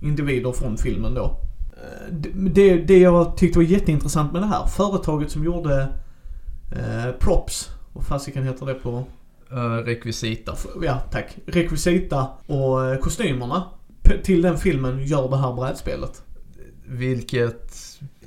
individer 0.01 0.51
från 0.51 0.77
filmen 0.77 1.13
då. 1.13 1.24
Eh, 1.74 2.13
Det, 2.34 2.77
det, 2.77 3.00
jag 3.00 3.38
tyckte 3.38 3.60
var 3.60 3.63
jätteintressant 3.63 4.34
med 4.34 4.41
det 4.41 4.48
här, 4.48 4.65
företaget 4.67 5.31
som 5.31 5.43
gjorde 5.43 5.88
eh, 6.72 7.12
props, 7.20 7.70
vad 7.93 8.05
fasiken 8.05 8.43
heter 8.43 8.65
det 8.65 8.74
på 8.74 9.03
Uh, 9.53 9.86
rekvisita. 9.86 10.55
ja 10.84 11.00
tack, 11.12 11.38
rekvisita 11.46 12.27
och 12.48 12.86
eh, 12.86 12.98
kostymerna 12.98 13.63
till 14.24 14.41
den 14.41 14.58
filmen 14.58 15.05
gör 15.05 15.29
det 15.29 15.38
här 15.38 15.53
brädspelet. 15.53 16.24
Vilket... 16.86 17.75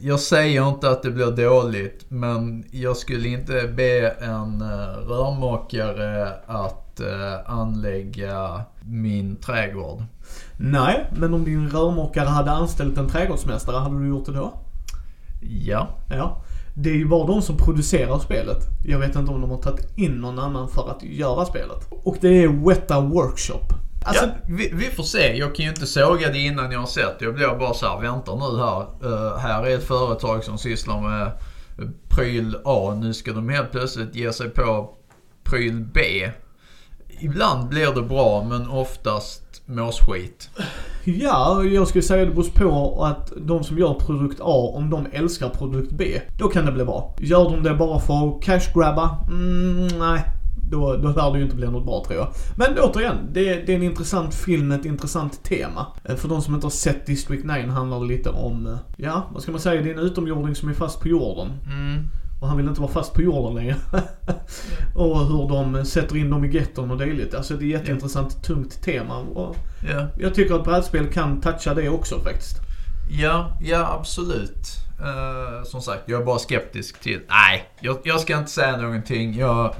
Jag 0.00 0.20
säger 0.20 0.68
inte 0.68 0.90
att 0.90 1.02
det 1.02 1.10
blir 1.10 1.30
dåligt, 1.30 2.04
men 2.08 2.64
jag 2.70 2.96
skulle 2.96 3.28
inte 3.28 3.72
be 3.76 4.08
en 4.08 4.62
uh, 4.62 5.08
rörmokare 5.08 6.28
att 6.46 6.83
eh, 7.00 7.50
anlägga 7.50 8.60
min 8.84 9.36
trädgård. 9.36 10.02
Nej, 10.56 11.10
men 11.16 11.34
om 11.34 11.44
din 11.44 11.70
rörmokare 11.70 12.28
hade 12.28 12.50
anställt 12.50 12.98
en 12.98 13.08
trädgårdsmästare, 13.08 13.76
hade 13.76 13.98
du 13.98 14.08
gjort 14.08 14.26
det 14.26 14.32
då? 14.32 14.52
Ja. 15.42 15.88
Ja. 16.10 16.42
Det 16.74 16.90
är 16.90 16.94
ju 16.94 17.08
bara 17.08 17.26
de 17.26 17.42
som 17.42 17.56
producerar 17.56 18.18
spelet. 18.18 18.58
Jag 18.84 18.98
vet 18.98 19.16
inte 19.16 19.32
om 19.32 19.40
de 19.40 19.50
har 19.50 19.58
tagit 19.58 19.98
in 19.98 20.12
någon 20.12 20.38
annan 20.38 20.68
för 20.68 20.90
att 20.90 21.02
göra 21.02 21.44
spelet. 21.44 21.88
Och 21.90 22.16
det 22.20 22.42
är 22.42 22.68
Weta 22.68 23.00
Workshop. 23.00 23.64
Alltså, 24.04 24.24
ja 24.24 24.32
vi, 24.48 24.70
vi 24.74 24.84
får 24.84 25.02
se. 25.02 25.36
Jag 25.36 25.54
kan 25.54 25.64
ju 25.64 25.70
inte 25.70 25.86
såga 25.86 26.28
det 26.28 26.38
innan 26.38 26.72
jag 26.72 26.80
har 26.80 26.86
sett 26.86 27.18
det. 27.18 27.24
Jag 27.24 27.34
blir 27.34 27.58
bara 27.58 27.74
så 27.74 27.86
här, 27.86 28.00
vänta 28.00 28.34
nu 28.34 28.58
här. 28.58 28.80
Eh, 28.80 29.38
här 29.38 29.66
är 29.66 29.74
ett 29.74 29.84
företag 29.84 30.44
som 30.44 30.58
sysslar 30.58 31.00
med 31.00 31.32
pryl 32.08 32.56
A. 32.64 32.96
Nu 33.00 33.14
ska 33.14 33.32
de 33.32 33.48
helt 33.48 33.70
plötsligt 33.70 34.14
ge 34.14 34.32
sig 34.32 34.50
på 34.50 34.94
pryl 35.44 35.84
B. 35.94 36.00
Ibland 37.20 37.68
blir 37.68 37.94
det 37.94 38.02
bra, 38.02 38.46
men 38.48 38.68
oftast 38.68 39.62
måsskit. 39.66 40.50
ja, 41.04 41.64
jag 41.64 41.88
skulle 41.88 42.02
säga 42.02 42.24
det 42.24 42.30
beror 42.30 42.50
på 42.54 43.04
att 43.04 43.32
de 43.36 43.64
som 43.64 43.78
gör 43.78 43.94
produkt 43.94 44.40
A, 44.40 44.72
om 44.76 44.90
de 44.90 45.06
älskar 45.12 45.48
produkt 45.48 45.92
B, 45.92 46.20
då 46.38 46.48
kan 46.48 46.66
det 46.66 46.72
bli 46.72 46.84
bra. 46.84 47.14
Gör 47.20 47.44
de 47.50 47.62
det 47.62 47.74
bara 47.74 48.00
för 48.00 48.28
att 48.28 48.42
cash-grabba? 48.44 49.18
Mm, 49.30 49.86
nej. 49.98 50.24
Då, 50.70 50.96
då 50.96 51.08
lär 51.08 51.32
det 51.32 51.38
ju 51.38 51.44
inte 51.44 51.56
bli 51.56 51.66
något 51.66 51.84
bra 51.84 52.04
tror 52.06 52.18
jag. 52.18 52.28
Men 52.56 52.78
återigen, 52.78 53.16
det, 53.32 53.54
det 53.66 53.72
är 53.72 53.76
en 53.76 53.82
intressant 53.82 54.34
film, 54.34 54.72
ett 54.72 54.84
intressant 54.84 55.44
tema. 55.44 55.86
Eh, 56.04 56.16
För 56.16 56.28
de 56.28 56.42
som 56.42 56.54
inte 56.54 56.66
har 56.66 56.70
sett 56.70 57.06
District 57.06 57.44
9 57.44 57.66
handlar 57.66 58.00
det 58.00 58.06
lite 58.06 58.30
om, 58.30 58.66
eh, 58.66 58.76
ja, 58.96 59.22
vad 59.32 59.42
ska 59.42 59.52
man 59.52 59.60
säga, 59.60 59.82
det 59.82 59.90
är 59.90 59.94
en 59.94 60.00
utomjording 60.00 60.54
som 60.54 60.68
är 60.68 60.72
fast 60.74 61.00
på 61.00 61.08
jorden. 61.08 61.52
Mm. 61.66 62.08
Och 62.40 62.48
han 62.48 62.56
vill 62.56 62.68
inte 62.68 62.80
vara 62.80 62.90
fast 62.92 63.14
på 63.14 63.22
jorden 63.22 63.54
längre. 63.54 63.76
och 64.94 65.18
hur 65.26 65.48
de 65.48 65.84
sätter 65.84 66.16
in 66.16 66.30
dem 66.30 66.44
i 66.44 66.48
getton 66.48 66.90
och 66.90 66.98
dylikt. 66.98 67.34
Alltså 67.34 67.54
det 67.54 67.64
är 67.64 67.66
ett 67.66 67.80
jätteintressant, 67.80 68.42
tungt 68.44 68.82
tema. 68.82 69.18
Och 69.18 69.56
Ja. 69.90 70.06
jag 70.18 70.34
tycker 70.34 70.54
att 70.54 70.64
brädspel 70.64 71.06
kan 71.12 71.40
toucha 71.40 71.74
det 71.74 71.88
också 71.88 72.20
faktiskt. 72.20 72.56
Ja, 73.10 73.58
ja 73.62 73.96
absolut. 74.00 74.68
Eh, 75.00 75.64
som 75.64 75.80
sagt, 75.82 76.02
jag 76.06 76.20
är 76.20 76.24
bara 76.24 76.38
skeptisk 76.38 77.00
till... 77.00 77.20
Nej, 77.28 77.68
jag, 77.80 77.98
jag 78.04 78.20
ska 78.20 78.38
inte 78.38 78.50
säga 78.50 78.76
någonting. 78.76 79.34
Jag, 79.38 79.74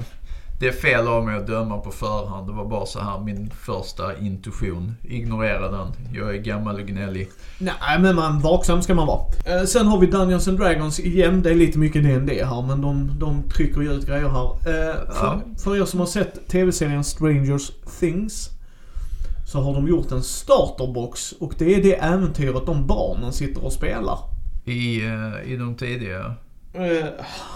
det 0.59 0.67
är 0.67 0.71
fel 0.71 1.07
av 1.07 1.25
mig 1.25 1.37
att 1.37 1.47
döma 1.47 1.77
på 1.77 1.91
förhand. 1.91 2.47
Det 2.47 2.53
var 2.53 2.65
bara 2.65 2.85
så 2.85 2.99
här 2.99 3.19
min 3.19 3.49
första 3.49 4.17
intuition. 4.19 4.95
Ignorera 5.03 5.71
den. 5.71 5.87
Jag 6.13 6.35
är 6.35 6.39
gammal 6.39 6.75
och 6.79 6.87
gnällig. 6.87 7.29
Nej, 7.59 7.99
men 7.99 8.15
man, 8.15 8.39
vaksam 8.39 8.81
ska 8.81 8.93
man 8.95 9.07
vara. 9.07 9.21
Eh, 9.45 9.63
sen 9.65 9.87
har 9.87 9.99
vi 9.99 10.07
Dungeons 10.07 10.47
and 10.47 10.57
Dragons 10.59 10.99
igen. 10.99 11.41
Det 11.41 11.49
är 11.49 11.55
lite 11.55 11.79
mycket 11.79 12.03
D&D 12.03 12.45
här, 12.45 12.61
men 12.61 12.81
de, 12.81 13.19
de 13.19 13.43
trycker 13.49 13.81
ju 13.81 13.91
ut 13.93 14.05
grejer 14.07 14.29
här. 14.29 14.45
Eh, 14.45 14.95
för, 15.13 15.25
Ja. 15.25 15.41
för 15.63 15.77
er 15.81 15.85
som 15.85 15.99
har 15.99 16.07
sett 16.07 16.47
tv-serien 16.47 17.03
Strangers 17.03 17.71
Things 17.99 18.49
så 19.47 19.61
har 19.61 19.73
de 19.73 19.87
gjort 19.87 20.11
en 20.11 20.23
starterbox 20.23 21.31
och 21.31 21.53
det 21.57 21.75
är 21.75 21.83
det 21.83 21.95
äventyret 21.95 22.65
de 22.65 22.87
barnen 22.87 23.33
sitter 23.33 23.65
och 23.65 23.73
spelar. 23.73 24.19
I, 24.65 25.05
eh, 25.05 25.51
i 25.53 25.57
de 25.57 25.75
tidiga... 25.75 26.19
Eh, 26.73 27.05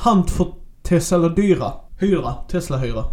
Hunt 0.04 0.32
för 0.32 0.48
Tesla 0.84 1.30
Dyra. 1.30 1.72
Hyra. 2.00 2.34
Tesla-hyra. 2.52 3.04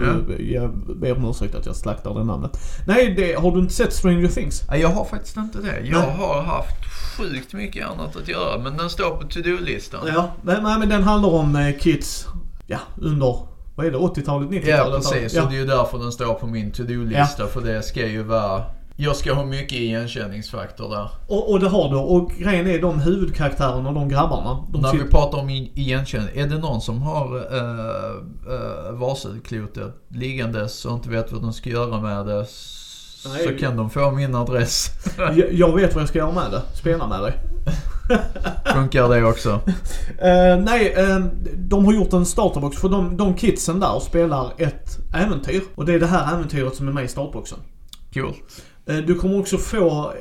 Ja. 0.00 0.34
Eh, 0.38 0.52
Jag 0.52 0.70
ber 1.00 1.16
om 1.16 1.24
ursäkt 1.30 1.54
att 1.54 1.66
jag 1.66 1.76
slaktar 1.76 2.14
det 2.14 2.24
namnet. 2.24 2.50
Nej, 2.86 3.14
det, 3.14 3.32
har 3.34 3.50
du 3.52 3.58
inte 3.58 3.74
sett 3.74 3.92
Stranger 3.92 4.28
Things? 4.28 4.62
Nej, 4.70 4.80
jag 4.80 4.88
har 4.88 5.04
faktiskt 5.04 5.36
inte 5.36 5.58
det. 5.58 5.80
Jag 5.86 6.00
Nej. 6.00 6.16
har 6.16 6.42
haft 6.42 6.84
sjukt 7.18 7.52
mycket 7.52 7.86
annat 7.86 8.16
att 8.16 8.28
göra. 8.28 8.58
Men 8.58 8.76
den 8.76 8.90
står 8.90 9.10
på 9.16 9.22
to-do-listan. 9.28 10.00
Ja, 10.14 10.30
nej, 10.42 10.56
nej 10.62 10.78
men 10.78 10.88
den 10.88 11.02
handlar 11.02 11.28
om 11.28 11.56
eh, 11.56 11.76
kids, 11.78 12.26
ja, 12.66 12.78
under, 12.96 13.36
vad 13.76 13.86
är 13.86 13.90
det, 13.90 13.98
80-talet, 13.98 14.48
90-talet? 14.50 15.04
Ja, 15.04 15.10
precis. 15.12 15.34
Ja. 15.34 15.42
Och 15.42 15.50
det 15.50 15.56
är 15.56 15.60
ju 15.60 15.66
därför 15.66 15.98
den 15.98 16.12
står 16.12 16.34
på 16.34 16.46
min 16.46 16.72
to-do-lista. 16.72 17.46
För 17.46 17.60
det 17.60 17.82
ska 17.82 18.06
ju 18.06 18.22
vara... 18.22 18.64
Jag 19.00 19.16
ska 19.16 19.32
ha 19.32 19.44
mycket 19.44 19.72
igenkänningsfaktor 19.72 20.90
där. 20.90 21.10
Och, 21.26 21.50
och 21.52 21.60
det 21.60 21.68
har 21.68 21.90
du. 21.90 21.96
Och 21.96 22.30
grejen 22.30 22.66
är 22.66 22.78
de 22.80 23.00
huvudkaraktärerna, 23.00 23.92
de 23.92 24.08
grabbarna. 24.08 24.64
De 24.72 24.80
När 24.80 24.90
sitter- 24.90 25.04
vi 25.04 25.10
pratar 25.10 25.38
om 25.38 25.50
igenkänning, 25.50 26.28
är 26.34 26.46
det 26.46 26.58
någon 26.58 26.80
som 26.80 27.02
har 27.02 27.36
uh, 27.36 28.12
uh, 28.52 28.98
varselklotet 28.98 29.94
liggandes 30.08 30.84
och 30.84 30.92
inte 30.94 31.08
vet 31.10 31.32
vad 31.32 31.42
de 31.42 31.52
ska 31.52 31.70
göra 31.70 32.00
med 32.00 32.26
det 32.26 32.46
Nej. 33.26 33.44
så 33.46 33.64
kan 33.64 33.76
de 33.76 33.90
få 33.90 34.10
min 34.10 34.34
adress. 34.34 34.90
jag, 35.18 35.52
jag 35.52 35.76
vet 35.76 35.94
vad 35.94 36.02
jag 36.02 36.08
ska 36.08 36.18
göra 36.18 36.32
med 36.32 36.50
det. 36.50 36.62
Spela 36.74 37.06
med 37.06 37.20
dig. 37.22 37.32
Funkar 38.74 39.08
det 39.08 39.24
också? 39.24 39.60
Eh, 40.18 40.56
nej, 40.64 40.94
eh, 40.96 41.18
de 41.56 41.84
har 41.84 41.92
gjort 41.92 42.12
en 42.12 42.26
starterbox 42.26 42.78
för 42.78 42.88
de, 42.88 43.16
de 43.16 43.34
kidsen 43.34 43.80
där 43.80 44.00
spelar 44.00 44.52
ett 44.58 44.98
äventyr. 45.14 45.62
Och 45.74 45.84
det 45.86 45.94
är 45.94 46.00
det 46.00 46.06
här 46.06 46.34
äventyret 46.34 46.74
som 46.76 46.88
är 46.88 46.92
med 46.92 47.04
i 47.04 47.08
startboxen. 47.08 47.58
Coolt. 48.14 48.62
Eh, 48.88 48.96
du 48.96 49.14
kommer 49.14 49.38
också 49.40 49.58
få 49.58 50.10
eh, 50.10 50.14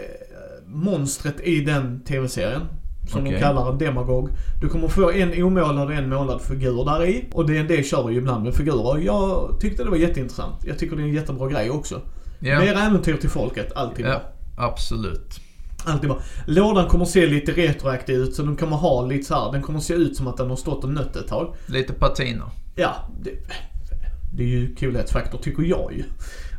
monstret 0.66 1.42
i 1.42 1.62
den 1.62 2.04
tv-serien. 2.04 2.62
Som 3.08 3.24
de 3.24 3.30
Okej. 3.30 3.42
kallar 3.42 3.72
en 3.72 3.78
demagog. 3.78 4.30
Du 4.62 4.70
kommer 4.70 4.88
få 4.88 5.12
en 5.12 5.44
omålad 5.44 5.86
och 5.88 5.94
en 5.94 6.10
målad 6.10 6.42
figur 6.42 6.86
där 6.86 7.06
i. 7.06 7.26
Och 7.34 7.48
D&D 7.48 7.84
kör 7.84 8.10
ju 8.10 8.18
ibland 8.18 8.44
med 8.44 8.54
figurer. 8.54 8.98
Jag 9.00 9.58
tyckte 9.62 9.84
det 9.84 9.90
var 9.90 9.98
jätteintressant. 9.98 10.66
Jag 10.66 10.78
tycker 10.80 10.96
det 10.96 11.02
är 11.02 11.06
en 11.08 11.14
jättebra 11.14 11.50
grej 11.50 11.70
också. 11.70 12.02
Ja, 12.40 12.60
Mer 12.60 12.74
äventyr 12.74 13.18
till 13.18 13.30
folket, 13.30 13.72
alltid 13.76 14.06
bra. 14.06 14.14
ja 14.14 14.64
absolut. 14.64 15.40
Alltid 15.86 16.10
bra. 16.10 16.20
Lådan 16.46 16.88
kommer 16.88 17.06
se 17.06 17.28
lite 17.28 17.52
retroaktig 17.52 18.14
ut 18.14 18.36
så 18.36 18.44
den 18.44 18.56
kommer 18.56 18.76
ha 18.78 19.06
lite 19.06 19.24
så 19.26 19.34
här. 19.34 19.52
den 19.52 19.62
kommer 19.62 19.80
se 19.80 19.94
ut 19.94 20.18
som 20.18 20.28
att 20.28 20.38
den 20.38 20.50
har 20.50 20.56
stått 20.56 20.84
och 20.84 20.90
nött 20.90 21.16
ett 21.16 21.28
tag. 21.28 21.56
Lite 21.66 21.94
patina. 21.94 22.52
Ja, 22.76 22.96
det, 23.24 23.32
Det 24.38 24.44
är 24.44 24.48
ju 24.48 24.76
coolhetsfaktor 24.76 25.38
tycker 25.38 25.64
jag 25.64 25.94
ju. 25.94 26.04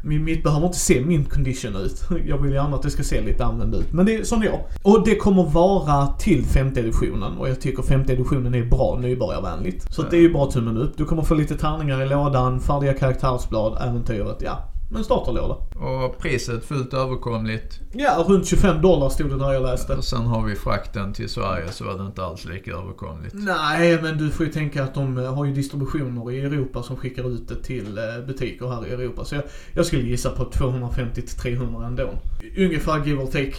Min, 0.03 0.25
mitt 0.25 0.43
behöver 0.43 0.67
inte 0.67 0.79
se 0.79 1.01
min 1.01 1.25
condition 1.25 1.77
ut. 1.77 2.03
Jag 2.27 2.39
vill 2.39 2.53
gärna 2.53 2.77
att 2.77 2.83
det 2.83 2.91
ska 2.91 3.03
se 3.03 3.21
lite 3.21 3.45
använd 3.45 3.75
ut. 3.75 3.93
Men 3.93 4.07
det 4.07 4.17
är 4.17 4.25
som 4.25 4.43
jag. 4.43 4.61
Och 4.83 5.05
det 5.05 5.17
kommer 5.17 5.45
vara 5.45 6.07
till 6.07 6.45
femte 6.45 6.81
editionen 6.81 7.39
och 7.39 7.49
jag 7.49 7.61
tycker 7.61 7.83
femte 7.83 8.13
editionen 8.13 8.55
är 8.55 8.65
bra 8.65 8.99
nybörjarvänligt. 9.01 9.95
Så 9.95 10.03
mm. 10.03 10.11
det 10.11 10.17
är 10.17 10.21
ju 10.21 10.33
bra 10.33 10.51
tummen 10.51 10.77
upp. 10.77 10.97
Du 10.97 11.05
kommer 11.05 11.23
få 11.23 11.35
lite 11.35 11.57
tärningar 11.57 12.03
i 12.03 12.09
lådan, 12.09 12.61
färdiga 12.61 12.95
karaktärsblad, 12.95 13.89
äventyret, 13.89 14.37
ja. 14.41 14.69
Men 14.91 15.05
starterlåda. 15.05 15.55
Och 15.55 16.19
priset 16.19 16.65
fullt 16.65 16.95
överkomligt. 16.95 17.81
Ja, 17.93 18.25
runt 18.29 18.47
25 18.47 18.83
dollar 18.83 19.09
stod 19.09 19.31
det 19.31 19.39
där 19.39 19.53
jag 19.53 19.63
läste. 19.63 19.95
Och 19.95 20.05
sen 20.05 20.27
har 20.27 20.43
vi 20.43 20.55
frakten 20.55 21.13
till 21.13 21.29
Sverige 21.29 21.69
så 21.73 21.85
var 21.85 21.99
det 21.99 22.07
inte 22.07 22.25
alls 22.25 22.45
lika 22.45 22.73
överkomligt. 22.73 23.35
Nej, 23.35 24.03
men 24.03 24.19
du 24.19 24.31
får 24.31 24.47
ju 24.47 24.53
tänka 24.53 24.85
att 24.85 24.95
de 24.95 25.19
eh, 25.19 25.35
har 25.35 25.45
ju 25.45 25.53
distributioner 25.55 26.33
i 26.33 26.41
Europa 26.41 26.83
som 26.83 26.97
skickar 26.97 27.35
ut 27.35 27.49
det 27.49 27.63
till 27.63 27.99
eh, 27.99 28.27
butiker 28.27 28.69
här 28.69 28.87
i 28.87 28.91
Europa. 28.91 29.25
Så 29.25 29.35
jag, 29.35 29.45
jag 29.75 29.87
skulle 29.87 30.03
gissa 30.03 30.31
på 30.31 30.45
250 30.45 31.23
till 31.23 31.37
300 31.37 31.87
ändå. 31.87 32.11
Ungefär 32.59 33.05
give 33.05 33.23
or 33.23 33.27
take. 33.27 33.55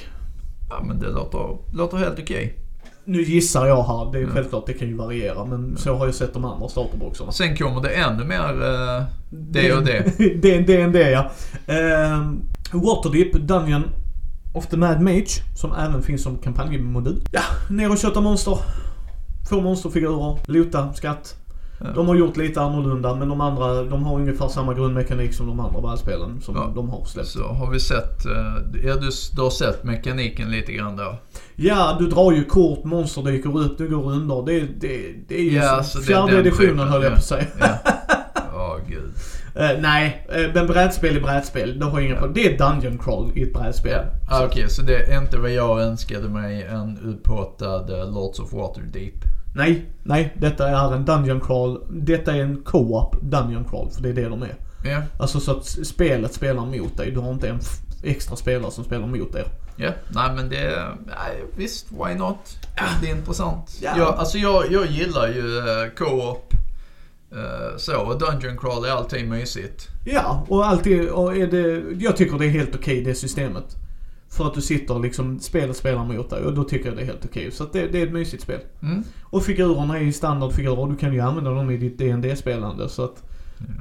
Ja 0.70 0.84
men 0.84 1.00
det 1.00 1.10
låter, 1.10 1.58
låter 1.74 1.98
helt 1.98 2.20
okej. 2.20 2.69
Nu 3.10 3.22
gissar 3.24 3.68
jag 3.68 3.84
här. 3.84 4.12
Det 4.12 4.18
är 4.18 4.22
Mm. 4.24 4.36
självklart, 4.36 4.66
det 4.66 4.74
kan 4.74 4.88
ju 4.88 4.94
variera. 4.96 5.46
Men 5.46 5.78
så 5.78 5.96
har 5.96 6.06
jag 6.06 6.16
sett 6.16 6.34
de 6.34 6.46
andra 6.46 6.68
starterboxarna. 6.70 7.32
Sen 7.32 7.58
kommer 7.58 7.82
det 7.82 7.90
ännu 7.90 8.24
mer 8.26 8.40
eh, 8.64 9.04
det 9.30 9.74
och 9.74 9.84
det. 9.84 10.14
det, 10.42 10.60
det 10.60 10.82
än 10.82 10.92
det 10.92 11.10
ja. 11.12 11.32
Ehm, 11.74 12.42
Waterdeep 12.74 13.34
Dungeon 13.34 13.84
of 14.54 14.68
the 14.68 14.78
Mad 14.78 15.02
Mage. 15.02 15.28
Som 15.56 15.72
även 15.74 16.02
finns 16.04 16.24
som 16.24 16.38
kampanjmodul. 16.38 17.22
Ja, 17.32 17.42
ner 17.70 17.92
och 17.92 17.98
kötta 17.98 18.22
monster. 18.22 18.58
Få 19.50 19.62
monsterfigurer, 19.62 20.38
loota, 20.46 20.94
skatt. 20.94 21.36
De 21.96 22.08
har 22.08 22.16
gjort 22.16 22.38
lite 22.38 22.62
annorlunda 22.62 23.16
men 23.16 23.30
de 23.30 23.42
andra, 23.42 23.84
de 23.84 24.04
har 24.04 24.16
ungefär 24.16 24.48
samma 24.48 24.74
grundmekanik 24.74 25.34
som 25.34 25.48
de 25.48 25.60
andra 25.60 25.82
brädspelen 25.82 26.42
som 26.42 26.56
Ja. 26.56 26.72
de 26.76 26.90
har 26.90 27.06
släppt. 27.06 27.28
Så 27.28 27.48
har 27.48 27.72
vi 27.72 27.80
sett, 27.80 28.26
eh, 28.26 28.82
ja 28.86 28.96
du, 28.96 29.10
du 29.36 29.42
har 29.42 29.50
sett 29.50 29.84
mekaniken 29.84 30.52
lite 30.52 30.72
grann 30.72 30.96
då. 30.96 31.18
Ja, 31.56 31.96
du 32.00 32.08
drar 32.08 32.32
ju 32.32 32.44
kort, 32.46 32.84
monster 32.84 33.22
dyker 33.24 33.58
upp, 33.60 33.78
du 33.78 33.88
går 33.90 34.12
under. 34.12 34.46
Det, 34.46 34.60
det, 34.60 35.14
det 35.28 35.40
är 35.40 35.44
ju 35.44 35.56
Ja, 35.56 35.84
så 35.84 35.98
det 35.98 36.04
är 36.04 36.06
fjärde 36.06 36.40
editionen 36.40 36.88
höll 36.88 37.04
jag 37.04 37.12
ja. 37.12 37.16
på 37.16 37.20
att 37.20 37.26
säga. 37.26 37.46
Ja. 37.60 37.68
Åh 38.56 38.78
gud. 38.88 39.12
Eh, 39.56 39.82
nej, 39.82 40.28
eh, 40.30 40.54
men 40.54 40.68
brädspel 40.68 41.18
är 41.18 41.22
brädspel. 41.22 41.80
Det 41.80 41.86
har 41.86 42.00
inga 42.00 42.16
Ja. 42.16 42.28
Det 42.28 42.54
är 42.54 42.58
Dungeon 42.58 42.98
Crawl 42.98 43.32
i 43.36 43.44
ett 43.44 43.54
brädspel. 43.54 43.92
Ja. 44.30 44.38
Ah, 44.38 44.46
Okej, 44.46 44.70
så 44.70 44.82
det 44.82 44.96
är 45.14 45.22
inte 45.22 45.38
vad 45.38 45.52
jag 45.52 45.82
önskade 45.82 46.30
mig, 46.30 46.64
en 46.64 46.98
utpottad 46.98 47.90
eh, 48.00 48.12
Lords 48.14 48.40
of 48.40 48.54
Waterdeep. 48.54 49.14
Nej, 49.60 49.86
nej. 50.04 50.34
Detta 50.38 50.70
är 50.70 50.94
en 50.94 51.06
Dungeon 51.06 51.42
Crawl. 51.42 51.80
Detta 51.90 52.36
är 52.36 52.42
en 52.42 52.64
co-op 52.64 53.16
Dungeon 53.22 53.66
Crawl, 53.66 53.90
för 53.90 54.02
det 54.04 54.10
är 54.10 54.14
det 54.14 54.30
de 54.30 54.44
är. 54.44 54.56
Ja, 54.86 55.02
Alltså 55.20 55.40
så 55.40 55.52
att 55.52 55.66
spelet 55.66 56.34
spelar 56.34 56.66
mot 56.66 56.98
dig. 56.98 57.12
Du 57.12 57.20
har 57.20 57.32
inte 57.32 57.50
en 57.50 57.60
extra 58.04 58.36
spelare 58.36 58.72
som 58.72 58.84
spelar 58.84 59.08
mot 59.08 59.36
er. 59.36 59.46
ja. 59.78 59.92
Nej 60.10 60.32
men 60.36 60.50
det, 60.50 60.88
nej, 61.06 61.44
visst, 61.56 61.88
why 61.92 62.16
not? 62.16 62.38
Det 63.02 63.10
är 63.10 63.16
intressant. 63.16 63.80
Ja. 63.82 63.92
Jag, 63.98 64.08
alltså 64.16 64.38
jag, 64.38 64.72
jag 64.72 64.86
gillar 64.86 65.28
ju 65.28 65.58
eh, 65.58 65.90
co-op. 65.98 66.54
eh, 67.32 67.78
så, 67.78 68.14
Dungeon 68.14 68.58
Crawl 68.58 68.86
är 68.86 68.90
alltid 68.92 69.30
mysigt. 69.30 69.88
Ja, 70.06 70.46
och 70.50 70.68
alltid, 70.68 71.10
och 71.10 71.38
är 71.38 71.48
det, 71.48 71.84
jag 72.06 72.18
tycker 72.18 72.38
det 72.40 72.46
är 72.46 72.50
helt 72.50 72.76
okej 72.76 73.04
det 73.04 73.16
systemet. 73.16 73.76
För 74.32 74.46
att 74.48 74.54
du 74.54 74.62
sitter 74.62 75.00
liksom, 75.00 75.40
spelet 75.40 75.78
spelar 75.78 76.06
mot 76.06 76.30
dig 76.30 76.44
och 76.44 76.54
då 76.54 76.64
tycker 76.64 76.86
jag 76.90 76.96
det 76.98 77.02
är 77.02 77.06
helt 77.06 77.26
okej. 77.26 77.52
Så 77.52 77.64
att 77.64 77.74
det, 77.74 77.88
det 77.88 78.02
är 78.02 78.08
ett 78.08 78.14
mysigt 78.14 78.44
spel. 78.44 78.60
Mm. 78.82 79.04
Och 79.24 79.44
figurerna 79.44 79.98
är 79.98 80.02
ju 80.02 80.14
standardfigurer 80.14 80.80
och 80.80 80.90
du 80.90 80.96
kan 80.96 81.14
ju 81.14 81.20
använda 81.20 81.52
dem 81.52 81.72
i 81.72 81.78
ditt 81.78 81.98
dd 81.98 82.36
spelande 82.38 82.90
så 82.90 83.04
att 83.04 83.24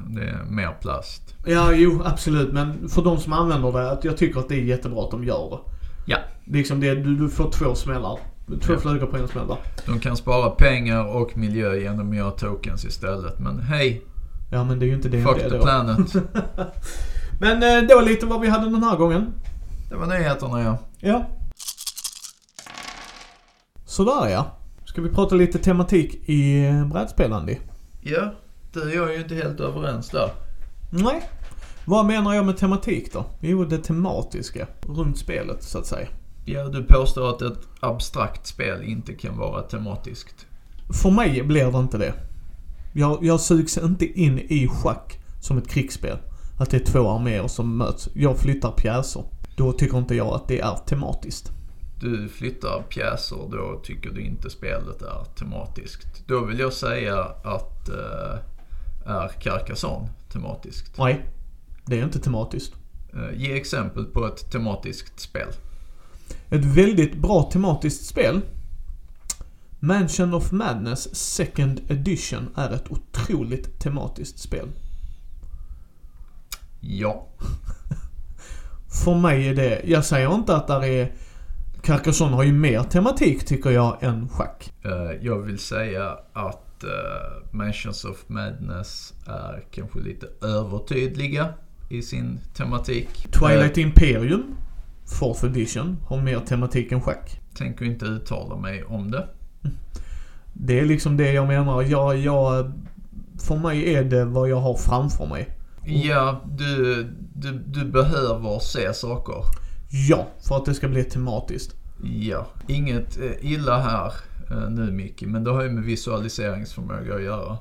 Det 0.08 0.22
är 0.22 0.44
mer 0.50 0.70
plast. 0.80 1.34
Ja, 1.46 1.72
jo 1.72 2.02
absolut. 2.04 2.52
Men 2.52 2.88
för 2.88 3.02
de 3.02 3.18
som 3.18 3.32
använder 3.32 3.72
det, 3.72 3.90
att 3.90 4.04
jag 4.04 4.16
tycker 4.16 4.40
att 4.40 4.48
det 4.48 4.54
är 4.54 4.62
jättebra 4.62 5.04
att 5.04 5.10
de 5.10 5.24
gör 5.24 5.50
det. 5.50 5.58
Ja. 6.06 6.18
Liksom 6.44 6.80
det, 6.80 6.94
du, 6.94 7.16
du 7.16 7.28
får 7.28 7.50
två 7.50 7.74
smällar. 7.74 8.18
Två 8.60 8.72
Ja. 8.72 8.78
flugor 8.78 9.06
på 9.06 9.16
en 9.16 9.28
smäll. 9.28 9.46
De 9.86 10.00
kan 10.00 10.16
spara 10.16 10.50
pengar 10.50 11.16
och 11.16 11.36
miljö 11.36 11.76
genom 11.76 12.10
att 12.10 12.16
göra 12.16 12.30
tokens 12.30 12.84
istället. 12.84 13.38
Men 13.38 13.58
hej, 13.60 14.02
Ja 14.52 14.64
men 14.64 14.78
det 14.78 14.84
är 14.84 14.88
ju 14.88 14.94
inte 14.94 15.08
det 15.08 15.22
fuck 15.22 15.38
the 15.38 15.48
då. 15.48 15.62
planet. 15.62 16.12
Men 17.40 17.52
eh, 17.62 17.88
det 17.88 17.94
var 17.94 18.02
lite 18.02 18.26
vad 18.26 18.40
vi 18.40 18.48
hade 18.48 18.64
den 18.70 18.82
här 18.82 18.96
gången. 18.96 19.32
Det 19.88 19.96
var 19.96 20.06
nyheterna 20.06 20.62
ja. 20.62 20.78
Ja. 20.98 21.26
Sådär 23.84 24.28
ja. 24.28 24.46
Ska 24.84 25.02
vi 25.02 25.08
prata 25.08 25.34
lite 25.34 25.58
tematik 25.58 26.28
i 26.28 26.66
eh, 26.66 26.86
brädspelande? 26.86 27.58
Ja, 28.00 28.32
du 28.72 28.82
och 28.82 28.94
jag 28.94 29.08
är 29.08 29.12
ju 29.12 29.22
inte 29.22 29.34
helt 29.34 29.60
överens 29.60 30.08
där. 30.08 30.30
Nej. 30.90 31.22
Vad 31.84 32.06
menar 32.06 32.34
jag 32.34 32.46
med 32.46 32.56
tematik 32.56 33.12
då? 33.12 33.24
Jo, 33.40 33.64
det 33.64 33.78
tematiska 33.78 34.66
runt 34.86 35.18
spelet 35.18 35.62
så 35.62 35.78
att 35.78 35.86
säga. 35.86 36.08
Ja, 36.44 36.68
du 36.68 36.84
påstår 36.84 37.30
att 37.30 37.42
ett 37.42 37.58
abstrakt 37.80 38.46
spel 38.46 38.82
inte 38.82 39.12
kan 39.12 39.38
vara 39.38 39.62
tematiskt. 39.62 40.46
För 41.02 41.10
mig 41.10 41.42
blir 41.42 41.72
det 41.72 41.78
inte 41.78 41.98
det. 41.98 42.14
Jag, 42.94 43.18
jag 43.22 43.40
sugs 43.40 43.78
inte 43.78 44.20
in 44.20 44.38
i 44.38 44.68
schack 44.68 45.18
som 45.40 45.58
ett 45.58 45.68
krigsspel. 45.68 46.18
Att 46.58 46.70
det 46.70 46.76
är 46.76 46.84
två 46.84 47.10
arméer 47.10 47.48
som 47.48 47.76
möts. 47.76 48.08
Jag 48.14 48.38
flyttar 48.38 48.72
pjäser. 48.72 49.24
Då 49.58 49.72
tycker 49.72 49.98
inte 49.98 50.14
jag 50.14 50.34
att 50.34 50.48
det 50.48 50.60
är 50.60 50.76
tematiskt. 50.76 51.52
Du 52.00 52.28
flyttar 52.28 52.82
pjäser, 52.82 53.36
då 53.36 53.80
tycker 53.84 54.10
du 54.10 54.20
inte 54.20 54.50
spelet 54.50 55.02
är 55.02 55.24
tematiskt. 55.38 56.22
Då 56.26 56.44
vill 56.44 56.58
jag 56.58 56.72
säga 56.72 57.24
att 57.44 57.88
eh, 57.88 58.38
är 59.06 59.28
Carcassonne 59.40 60.08
tematiskt. 60.32 60.98
Nej, 60.98 61.26
det 61.86 61.98
är 61.98 62.04
inte 62.04 62.18
tematiskt. 62.18 62.74
Eh, 63.14 63.40
ge 63.40 63.56
exempel 63.56 64.04
på 64.04 64.26
ett 64.26 64.50
tematiskt 64.50 65.20
spel. 65.20 65.48
Ett 66.50 66.64
väldigt 66.64 67.14
bra 67.14 67.50
tematiskt 67.52 68.06
spel. 68.06 68.40
Mansion 69.80 70.34
of 70.34 70.52
Madness 70.52 71.14
Second 71.14 71.80
Edition 71.88 72.48
är 72.54 72.70
ett 72.70 72.90
otroligt 72.90 73.80
tematiskt 73.80 74.38
spel. 74.38 74.68
Ja. 76.80 77.26
För 78.88 79.14
mig 79.14 79.48
är 79.48 79.54
det, 79.54 79.82
jag 79.84 80.04
säger 80.04 80.34
inte 80.34 80.56
att 80.56 80.66
där 80.66 80.84
är 80.84 81.12
Carcassonne 81.82 82.36
har 82.36 82.44
ju 82.44 82.52
mer 82.52 82.82
tematik 82.82 83.46
tycker 83.46 83.70
jag 83.70 84.02
än 84.02 84.28
schack. 84.28 84.72
Eh, 84.84 84.92
jag 85.20 85.38
vill 85.38 85.58
säga 85.58 86.18
att 86.32 86.84
uh, 86.84 86.90
Mansions 87.50 88.04
of 88.04 88.28
Madness 88.28 89.14
är 89.26 89.64
kanske 89.70 89.98
lite 89.98 90.26
övertydliga 90.46 91.54
i 91.88 92.02
sin 92.02 92.40
tematik. 92.54 93.08
Twilight 93.32 93.78
Imperium, 93.78 94.56
Fourth 95.18 95.44
Edition, 95.44 95.96
har 96.06 96.20
mer 96.20 96.40
tematik 96.40 96.92
än 96.92 97.00
schack. 97.00 97.40
Tänker 97.54 97.84
inte 97.84 98.04
uttala 98.04 98.56
mig 98.56 98.84
om 98.84 99.10
det. 99.10 99.28
Det 100.52 100.80
är 100.80 100.84
liksom 100.84 101.16
det 101.16 101.32
jag 101.32 101.48
menar. 101.48 101.82
Jag, 101.82 102.16
jag, 102.16 102.72
för 103.38 103.56
mig 103.56 103.94
är 103.94 104.04
det 104.04 104.24
vad 104.24 104.48
jag 104.48 104.60
har 104.60 104.74
framför 104.74 105.26
mig. 105.26 105.57
Ja, 105.88 106.42
du, 106.58 107.04
du, 107.34 107.52
du 107.66 107.84
behöver 107.84 108.58
se 108.58 108.94
saker. 108.94 109.34
Ja, 110.08 110.26
för 110.48 110.56
att 110.56 110.64
det 110.64 110.74
ska 110.74 110.88
bli 110.88 111.04
tematiskt. 111.04 111.74
Ja, 112.20 112.46
inget 112.66 113.18
eh, 113.20 113.52
illa 113.52 113.78
här 113.78 114.12
eh, 114.50 114.70
nu 114.70 114.92
Micke, 114.92 115.22
men 115.22 115.44
det 115.44 115.50
har 115.50 115.62
ju 115.62 115.70
med 115.70 115.84
visualiseringsförmåga 115.84 117.14
att 117.14 117.22
göra. 117.22 117.58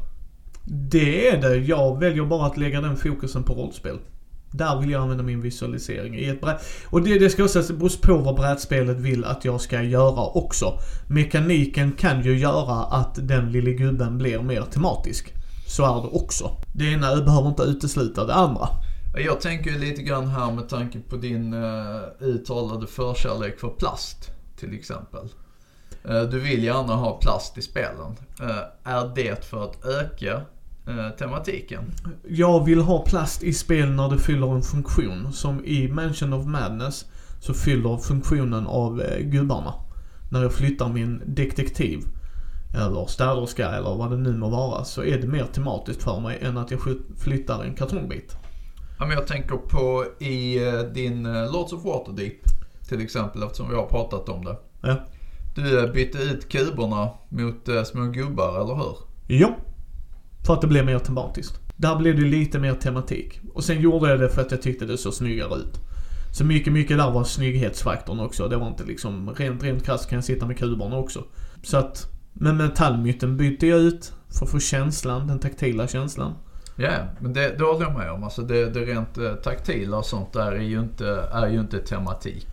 Det 0.65 1.29
är 1.29 1.41
det. 1.41 1.55
Jag 1.55 1.99
väljer 1.99 2.25
bara 2.25 2.45
att 2.47 2.57
lägga 2.57 2.81
den 2.81 2.97
fokusen 2.97 3.43
på 3.43 3.53
rollspel. 3.53 3.97
Där 4.51 4.79
vill 4.81 4.91
jag 4.91 5.01
använda 5.01 5.23
min 5.23 5.41
visualisering 5.41 6.15
i 6.15 6.29
ett 6.29 6.41
brä- 6.41 6.57
Och 6.85 7.01
det, 7.01 7.19
det 7.19 7.29
ska 7.29 7.43
också 7.43 7.53
sägas, 7.53 7.67
det 7.67 7.73
beror 7.73 8.17
på 8.17 8.17
vad 8.23 8.35
brädspelet 8.35 8.97
vill 8.99 9.25
att 9.25 9.45
jag 9.45 9.61
ska 9.61 9.81
göra 9.81 10.25
också. 10.25 10.79
Mekaniken 11.07 11.91
kan 11.91 12.23
ju 12.23 12.37
göra 12.37 12.83
att 12.83 13.27
den 13.27 13.51
lille 13.51 13.71
gubben 13.71 14.17
blir 14.17 14.39
mer 14.41 14.61
tematisk. 14.61 15.33
Så 15.67 15.83
är 15.83 16.01
det 16.01 16.07
också. 16.07 16.51
Det 16.73 16.85
ena 16.85 17.21
behöver 17.21 17.49
inte 17.49 17.63
utesluta 17.63 18.25
det 18.25 18.33
andra. 18.33 18.69
Jag 19.15 19.41
tänker 19.41 19.71
ju 19.71 19.79
lite 19.79 20.01
grann 20.01 20.27
här 20.27 20.51
med 20.51 20.69
tanke 20.69 20.99
på 20.99 21.15
din 21.15 21.53
uh, 21.53 22.01
uttalade 22.19 22.87
förkärlek 22.87 23.59
för 23.59 23.69
plast, 23.69 24.31
till 24.59 24.73
exempel. 24.73 25.29
Eh, 26.03 26.21
du 26.21 26.39
vill 26.39 26.63
gärna 26.63 26.95
ha 26.95 27.17
plast 27.17 27.57
i 27.57 27.61
spelen. 27.61 28.15
Eh, 28.41 28.91
är 28.93 29.15
det 29.15 29.45
för 29.45 29.63
att 29.63 29.85
öka 29.85 30.41
tematiken? 31.19 31.83
Jag 32.27 32.65
vill 32.65 32.81
ha 32.81 33.05
plast 33.05 33.43
i 33.43 33.53
spel 33.53 33.91
när 33.91 34.09
det 34.09 34.17
fyller 34.17 34.55
en 34.55 34.61
funktion. 34.61 35.33
Som 35.33 35.65
i 35.65 35.87
Mansion 35.87 36.33
of 36.33 36.45
Madness 36.45 37.05
så 37.41 37.53
fyller 37.53 37.97
funktionen 37.97 38.67
av 38.67 39.03
gubbarna. 39.19 39.73
När 40.31 40.41
jag 40.41 40.53
flyttar 40.53 40.89
min 40.89 41.21
detektiv 41.25 41.99
eller 42.77 43.05
städerska 43.05 43.69
eller 43.69 43.95
vad 43.95 44.11
det 44.11 44.17
nu 44.17 44.37
må 44.37 44.49
vara 44.49 44.83
så 44.83 45.03
är 45.03 45.17
det 45.17 45.27
mer 45.27 45.45
tematiskt 45.45 46.03
för 46.03 46.19
mig 46.19 46.37
än 46.41 46.57
att 46.57 46.71
jag 46.71 46.79
flyttar 47.17 47.63
en 47.63 47.75
kartongbit. 47.75 48.37
Ja, 48.99 49.05
men 49.05 49.17
jag 49.17 49.27
tänker 49.27 49.55
på 49.55 50.05
i 50.19 50.67
eh, 50.67 50.79
din 50.79 51.25
eh, 51.25 51.51
Lords 51.51 51.73
of 51.73 51.85
Waterdeep, 51.85 52.41
till 52.87 53.01
exempel, 53.01 53.43
eftersom 53.43 53.69
vi 53.69 53.75
har 53.75 53.85
pratat 53.85 54.29
om 54.29 54.45
det. 54.45 54.57
Ja. 54.81 54.95
Du 55.55 55.83
eh, 55.83 55.91
bytte 55.91 56.17
ut 56.17 56.49
kuberna 56.49 57.09
mot 57.29 57.87
små 57.87 58.05
gubbar, 58.05 58.61
eller 58.61 58.75
hur? 58.75 58.97
Ja. 59.27 59.55
För 60.45 60.53
att 60.53 60.61
det 60.61 60.67
blir 60.67 60.83
mer 60.83 60.99
tematiskt. 60.99 61.59
Där 61.77 61.95
blev 61.95 62.15
det 62.15 62.21
lite 62.21 62.59
mer 62.59 62.73
tematik. 62.73 63.39
Och 63.53 63.63
sen 63.63 63.81
gjorde 63.81 64.09
jag 64.09 64.19
det 64.19 64.29
för 64.29 64.41
att 64.41 64.51
jag 64.51 64.61
tyckte 64.61 64.85
det 64.85 64.97
såg 64.97 65.13
snyggare 65.13 65.55
ut. 65.55 65.79
Så 66.31 66.45
mycket, 66.45 66.73
mycket 66.73 66.97
där 66.97 67.11
var 67.11 67.23
snygghetsfaktorn 67.23 68.19
också. 68.19 68.47
Det 68.47 68.57
var 68.57 68.67
inte 68.67 68.83
liksom, 68.83 69.29
rent, 69.29 69.63
rent 69.63 69.85
krasst 69.85 70.09
kan 70.09 70.17
jag 70.17 70.23
sitta 70.23 70.45
med 70.45 70.57
kuberna 70.57 70.97
också. 70.97 71.23
Så 71.63 71.77
att, 71.77 72.07
men 72.39 72.57
metallmytten 72.57 73.37
bytte 73.37 73.67
jag 73.67 73.79
ut 73.79 74.13
för 74.37 74.45
att 74.45 74.51
få 74.51 74.59
känslan, 74.59 75.27
den 75.27 75.39
taktila 75.39 75.87
känslan. 75.87 76.33
Ja, 76.75 76.91
men 77.19 77.33
det, 77.33 77.57
det 77.57 77.63
håller 77.63 77.85
jag 77.85 77.97
med 77.97 78.11
om. 78.11 78.23
Alltså 78.23 78.41
det, 78.41 78.69
det 78.69 78.79
rent 78.79 79.17
eh, 79.17 79.33
taktila 79.33 79.97
och 79.97 80.05
sånt 80.05 80.33
där 80.33 80.51
är 80.51 80.61
ju 80.61 80.79
inte, 80.79 81.29
är 81.31 81.47
ju 81.47 81.59
inte 81.59 81.79
tematik. 81.79 82.47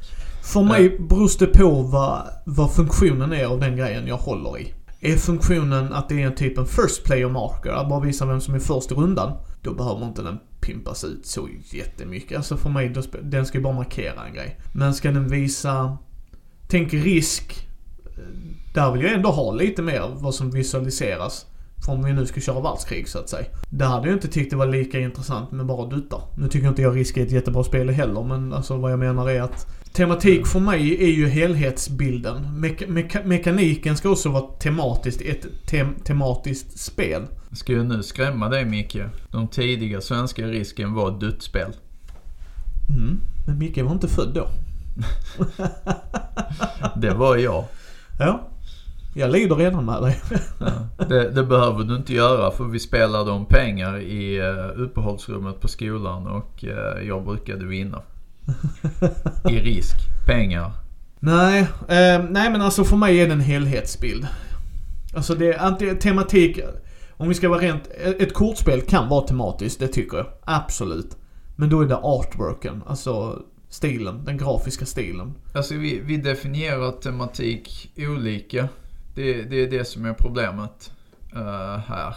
För 0.52 0.62
mig 0.62 0.98
beror 0.98 1.38
det 1.38 1.46
på 1.46 1.82
vad, 1.82 2.28
vad 2.46 2.74
funktionen 2.74 3.32
är 3.32 3.46
av 3.46 3.60
den 3.60 3.76
grejen 3.76 4.06
jag 4.06 4.16
håller 4.16 4.58
i. 4.58 4.74
Är 5.00 5.16
funktionen 5.16 5.92
att 5.92 6.08
det 6.08 6.22
är 6.22 6.26
en 6.26 6.34
typ 6.34 6.58
en 6.58 6.66
first 6.66 7.04
player 7.04 7.28
marker, 7.28 7.70
att 7.70 7.88
bara 7.88 8.00
visa 8.00 8.26
vem 8.26 8.40
som 8.40 8.54
är 8.54 8.58
först 8.58 8.92
i 8.92 8.94
rundan, 8.94 9.32
då 9.62 9.74
behöver 9.74 10.06
inte 10.06 10.22
den 10.22 10.38
pimpas 10.60 11.04
ut 11.04 11.26
så 11.26 11.48
jättemycket. 11.72 12.36
Alltså 12.36 12.56
för 12.56 12.70
mig, 12.70 12.94
den 13.22 13.46
ska 13.46 13.58
ju 13.58 13.64
bara 13.64 13.74
markera 13.74 14.26
en 14.26 14.34
grej. 14.34 14.60
Men 14.72 14.94
ska 14.94 15.10
den 15.10 15.28
visa, 15.28 15.98
tänk 16.68 16.92
risk, 16.92 17.68
eh, 18.04 18.63
där 18.74 18.92
vill 18.92 19.02
jag 19.02 19.12
ändå 19.12 19.30
ha 19.30 19.52
lite 19.52 19.82
mer 19.82 20.10
vad 20.14 20.34
som 20.34 20.50
visualiseras. 20.50 21.46
För 21.84 21.92
om 21.92 22.04
vi 22.04 22.12
nu 22.12 22.26
ska 22.26 22.40
köra 22.40 22.60
världskrig 22.60 23.08
så 23.08 23.18
att 23.18 23.28
säga. 23.28 23.46
Där 23.70 23.86
hade 23.86 24.08
jag 24.08 24.16
inte 24.16 24.28
tyckt 24.28 24.50
det 24.50 24.56
var 24.56 24.66
lika 24.66 25.00
intressant 25.00 25.52
med 25.52 25.66
bara 25.66 25.86
duttar. 25.86 26.20
Nu 26.38 26.48
tycker 26.48 26.68
inte 26.68 26.82
jag 26.82 26.96
Risk 26.96 27.16
är 27.16 27.22
ett 27.22 27.32
jättebra 27.32 27.64
spel 27.64 27.90
heller 27.90 28.22
men 28.22 28.52
alltså 28.52 28.76
vad 28.76 28.92
jag 28.92 28.98
menar 28.98 29.30
är 29.30 29.42
att 29.42 29.66
Tematik 29.92 30.46
för 30.46 30.60
mig 30.60 31.04
är 31.04 31.08
ju 31.12 31.28
helhetsbilden. 31.28 32.46
Meka- 32.46 32.88
meka- 32.88 33.24
mekaniken 33.24 33.96
ska 33.96 34.10
också 34.10 34.28
vara 34.28 34.42
tematiskt, 34.42 35.20
ett 35.20 35.46
tem- 35.66 36.02
tematiskt 36.04 36.78
spel. 36.78 37.22
Ska 37.52 37.72
jag 37.72 37.86
nu 37.86 38.02
skrämma 38.02 38.48
dig 38.48 38.64
Micke? 38.64 38.96
De 39.30 39.48
tidiga 39.48 40.00
svenska 40.00 40.46
risken 40.46 40.94
var 40.94 41.20
duttspel. 41.20 41.72
Mm. 42.88 43.20
Men 43.46 43.58
Micke 43.58 43.78
var 43.82 43.92
inte 43.92 44.08
född 44.08 44.34
då. 44.34 44.48
Det 47.00 47.10
var 47.14 47.36
jag. 47.36 47.64
Ja. 48.18 48.48
Jag 49.16 49.30
lider 49.30 49.56
redan 49.56 49.84
med 49.84 50.02
dig. 50.02 50.20
Ja. 50.58 51.04
Det, 51.08 51.30
det 51.30 51.44
behöver 51.44 51.84
du 51.84 51.96
inte 51.96 52.14
göra 52.14 52.50
för 52.50 52.64
vi 52.64 52.80
spelade 52.80 53.30
om 53.30 53.46
pengar 53.46 54.00
i 54.00 54.40
uh, 54.40 54.82
uppehållsrummet 54.82 55.60
på 55.60 55.68
skolan 55.68 56.26
och 56.26 56.64
eh, 56.64 57.06
jag 57.08 57.24
brukade 57.24 57.64
vinna. 57.64 58.02
I 59.50 59.58
risk. 59.58 59.96
Pengar. 60.26 60.72
Nej, 61.20 61.60
eh, 61.88 62.24
nej 62.30 62.50
men 62.50 62.60
alltså 62.60 62.84
för 62.84 62.96
mig 62.96 63.20
är 63.20 63.26
det 63.26 63.32
en 63.32 63.40
helhetsbild. 63.40 64.26
Alltså 65.16 65.34
det 65.34 65.52
är 65.52 65.58
antingen 65.58 65.98
tematik, 65.98 66.60
om 67.10 67.28
vi 67.28 67.34
ska 67.34 67.48
vara 67.48 67.60
rent, 67.60 67.88
ett 68.18 68.34
kortspel 68.34 68.80
kan 68.80 69.08
vara 69.08 69.26
tematiskt, 69.26 69.80
det 69.80 69.88
tycker 69.88 70.16
jag. 70.16 70.26
Absolut. 70.44 71.16
Men 71.56 71.68
då 71.68 71.80
är 71.80 71.86
det 71.86 71.96
artworken, 71.96 72.82
alltså 72.86 73.42
stilen, 73.68 74.24
den 74.24 74.38
grafiska 74.38 74.86
stilen. 74.86 75.34
Alltså 75.54 75.74
vi, 75.74 76.00
vi 76.00 76.16
definierar 76.16 76.90
tematik 76.90 77.92
olika. 77.96 78.68
Det, 79.14 79.42
det 79.42 79.56
är 79.56 79.70
det 79.70 79.84
som 79.84 80.04
är 80.04 80.12
problemet 80.12 80.92
uh, 81.36 81.76
här. 81.76 82.16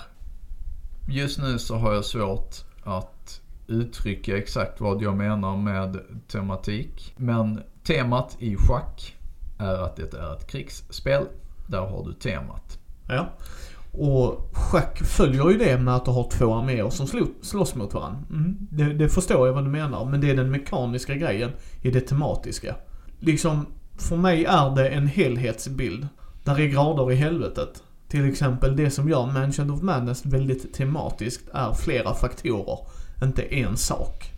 Just 1.10 1.40
nu 1.40 1.60
så 1.60 1.76
har 1.76 1.94
jag 1.94 2.06
svårt 2.06 2.56
att 2.84 3.42
uttrycka 3.68 4.38
exakt 4.38 4.82
vad 4.82 5.02
jag 5.02 5.18
menar 5.18 5.58
med 5.58 6.00
tematik. 6.28 7.14
Men 7.18 7.64
temat 7.84 8.38
i 8.40 8.56
schack 8.56 9.16
är 9.60 9.84
att 9.84 9.96
det 9.96 10.14
är 10.14 10.36
ett 10.36 10.48
krigsspel. 10.48 11.26
Där 11.68 11.80
har 11.80 12.06
du 12.06 12.14
temat. 12.14 12.80
Ja. 13.08 13.30
Och 13.92 14.50
schack 14.54 14.98
följer 14.98 15.50
ju 15.50 15.58
det 15.58 15.78
med 15.78 15.96
att 15.96 16.06
du 16.06 16.12
har 16.12 16.30
två 16.30 16.54
arméer 16.54 16.90
som 16.90 17.08
slåss 17.42 17.76
mot 17.76 17.94
varandra. 17.94 18.20
Mm. 18.30 18.58
Det, 18.72 18.94
det 18.94 19.10
förstår 19.10 19.48
jag 19.48 19.54
vad 19.54 19.64
du 19.64 19.70
menar, 19.70 20.06
men 20.06 20.22
det 20.22 20.30
är 20.30 20.36
den 20.36 20.52
mekaniska 20.52 21.16
grejen 21.16 21.52
i 21.82 21.92
det 21.92 22.02
tematiska. 22.02 22.76
Liksom, 23.20 23.66
för 23.98 24.18
mig 24.18 24.46
är 24.46 24.76
det 24.76 24.90
en 24.90 25.08
helhetsbild. 25.08 26.08
Där 26.48 26.60
är 26.60 26.68
grader 26.68 27.12
i 27.12 27.16
helvetet. 27.16 27.84
Till 28.08 28.30
exempel 28.30 28.76
det 28.76 28.92
som 28.92 29.10
gör 29.10 29.26
Mansion 29.26 29.72
of 29.72 29.82
Madness 29.82 30.26
väldigt 30.26 30.74
tematiskt 30.74 31.50
är 31.54 31.74
flera 31.74 32.14
faktorer, 32.14 32.80
inte 33.24 33.42
en 33.42 33.78
sak. 33.78 34.32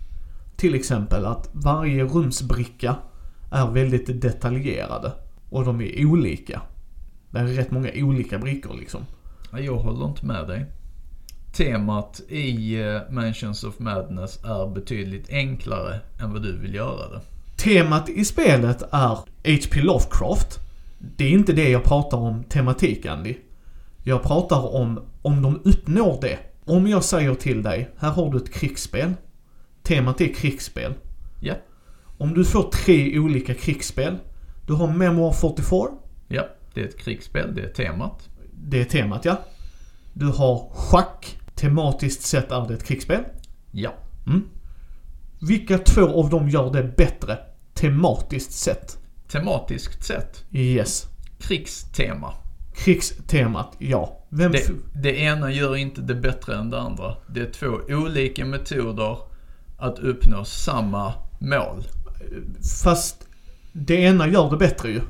Till 0.55 0.75
exempel 0.75 1.25
att 1.25 1.49
varje 1.51 2.03
rumsbricka 2.03 2.95
är 3.51 3.71
väldigt 3.71 4.21
detaljerade. 4.21 5.11
Och 5.49 5.65
de 5.65 5.81
är 5.81 6.05
olika. 6.05 6.61
Det 7.29 7.39
är 7.39 7.45
rätt 7.45 7.71
många 7.71 7.89
olika 7.95 8.37
brickor 8.37 8.77
liksom. 8.79 9.05
Ja, 9.51 9.59
Jag 9.59 9.75
håller 9.77 10.05
inte 10.05 10.25
med 10.25 10.47
dig. 10.47 10.65
Temat 11.53 12.21
i 12.29 12.81
eh, 12.81 13.01
Mansions 13.09 13.63
of 13.63 13.79
Madness 13.79 14.43
är 14.43 14.73
betydligt 14.73 15.29
enklare 15.29 15.99
än 16.21 16.33
vad 16.33 16.41
du 16.41 16.57
vill 16.57 16.75
göra 16.75 17.09
det. 17.09 17.21
Temat 17.57 18.09
i 18.09 18.25
spelet 18.25 18.81
är 18.91 19.15
H.P. 19.45 19.81
Lovecraft. 19.81 20.68
Det 20.99 21.25
är 21.25 21.31
inte 21.31 21.53
det 21.53 21.69
jag 21.69 21.83
pratar 21.83 22.17
om 22.17 22.43
tematik, 22.43 23.05
Andy. 23.05 23.35
Jag 24.03 24.23
pratar 24.23 24.75
om 24.75 24.99
om 25.21 25.41
de 25.41 25.61
uppnår 25.63 26.21
det. 26.21 26.39
Om 26.65 26.87
jag 26.87 27.03
säger 27.03 27.35
till 27.35 27.63
dig, 27.63 27.89
här 27.97 28.11
har 28.11 28.31
du 28.31 28.37
ett 28.37 28.53
krigsspel. 28.53 29.13
Temat 29.83 30.21
är 30.21 30.33
krigsspel. 30.33 30.93
Ja. 31.41 31.53
Om 32.17 32.33
du 32.33 32.45
får 32.45 32.63
tre 32.63 33.19
olika 33.19 33.53
krigsspel. 33.53 34.17
Du 34.67 34.73
har 34.73 34.87
Memoir 34.87 35.31
44. 35.31 35.87
Ja, 36.27 36.47
det 36.73 36.81
är 36.81 36.85
ett 36.85 36.99
krigsspel, 36.99 37.55
det 37.55 37.61
är 37.61 37.73
temat. 37.73 38.29
Det 38.53 38.81
är 38.81 38.85
temat, 38.85 39.25
ja. 39.25 39.39
Du 40.13 40.25
har 40.25 40.69
schack. 40.73 41.39
Tematiskt 41.55 42.21
sett 42.21 42.51
är 42.51 42.67
det 42.67 42.73
ett 42.73 42.83
krigsspel. 42.83 43.23
Ja. 43.71 43.93
Mm. 44.27 44.41
Vilka 45.41 45.77
två 45.77 46.23
av 46.23 46.29
dem 46.29 46.49
gör 46.49 46.73
det 46.73 46.83
bättre? 46.83 47.37
Tematiskt 47.73 48.51
sett? 48.51 48.97
Tematiskt 49.31 50.03
sett, 50.03 50.43
Yes. 50.51 51.07
krigstema. 51.39 52.33
Krigstemat, 52.75 53.75
ja. 53.77 54.25
Vem... 54.29 54.51
Det, 54.51 54.69
det 54.95 55.17
ena 55.19 55.51
gör 55.51 55.75
inte 55.75 56.01
det 56.01 56.15
bättre 56.15 56.55
än 56.55 56.69
det 56.69 56.79
andra. 56.81 57.15
Det 57.27 57.39
är 57.41 57.51
två 57.51 57.67
olika 57.89 58.45
metoder 58.45 59.17
att 59.77 59.99
uppnå 59.99 60.45
samma 60.45 61.13
mål. 61.39 61.83
Fast 62.83 63.27
det 63.73 63.95
ena 63.95 64.27
gör 64.27 64.49
det 64.49 64.57
bättre 64.57 64.89
ju. 64.89 65.01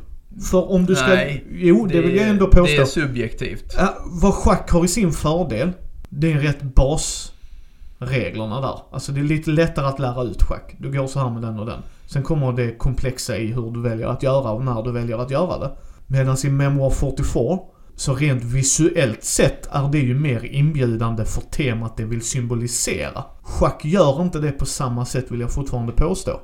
För 0.51 0.71
om 0.71 0.85
du 0.85 0.95
ska... 0.95 1.07
Nej, 1.07 1.45
jo, 1.51 1.85
det, 1.85 2.01
vill 2.01 2.15
jag 2.15 2.27
ändå 2.29 2.45
Det 2.49 2.55
påstå. 2.57 2.81
är 2.81 2.85
subjektivt. 2.85 3.75
Vad 4.05 4.33
schack 4.33 4.71
har 4.71 4.85
i 4.85 4.87
sin 4.87 5.11
fördel, 5.11 5.71
det 6.09 6.31
är 6.31 6.39
rätt 6.39 6.61
basreglerna 6.61 8.61
där. 8.61 8.79
Alltså 8.91 9.11
det 9.11 9.19
är 9.19 9.23
lite 9.23 9.51
lättare 9.51 9.85
att 9.85 9.99
lära 9.99 10.23
ut 10.23 10.43
schack. 10.43 10.75
Du 10.79 10.91
går 10.91 11.07
så 11.07 11.19
här 11.19 11.29
med 11.29 11.41
den 11.41 11.59
och 11.59 11.65
den. 11.65 11.79
Sen 12.11 12.23
kommer 12.23 12.53
det 12.53 12.77
komplexa 12.77 13.37
i 13.37 13.53
hur 13.53 13.71
du 13.71 13.81
väljer 13.81 14.07
att 14.07 14.23
göra 14.23 14.51
och 14.51 14.65
när 14.65 14.83
du 14.83 14.91
väljer 14.91 15.17
att 15.17 15.31
göra 15.31 15.59
det. 15.59 15.71
Medan 16.07 16.37
i 16.45 16.49
Memoir 16.49 16.89
44, 16.89 17.59
så 17.95 18.15
rent 18.15 18.43
visuellt 18.43 19.23
sett 19.23 19.67
är 19.71 19.89
det 19.91 19.99
ju 19.99 20.19
mer 20.19 20.45
inbjudande 20.45 21.25
för 21.25 21.41
temat 21.41 21.97
det 21.97 22.05
vill 22.05 22.21
symbolisera. 22.21 23.23
Schack 23.41 23.85
gör 23.85 24.21
inte 24.21 24.39
det 24.39 24.51
på 24.51 24.65
samma 24.65 25.05
sätt 25.05 25.31
vill 25.31 25.39
jag 25.39 25.51
fortfarande 25.51 25.91
påstå. 25.91 26.39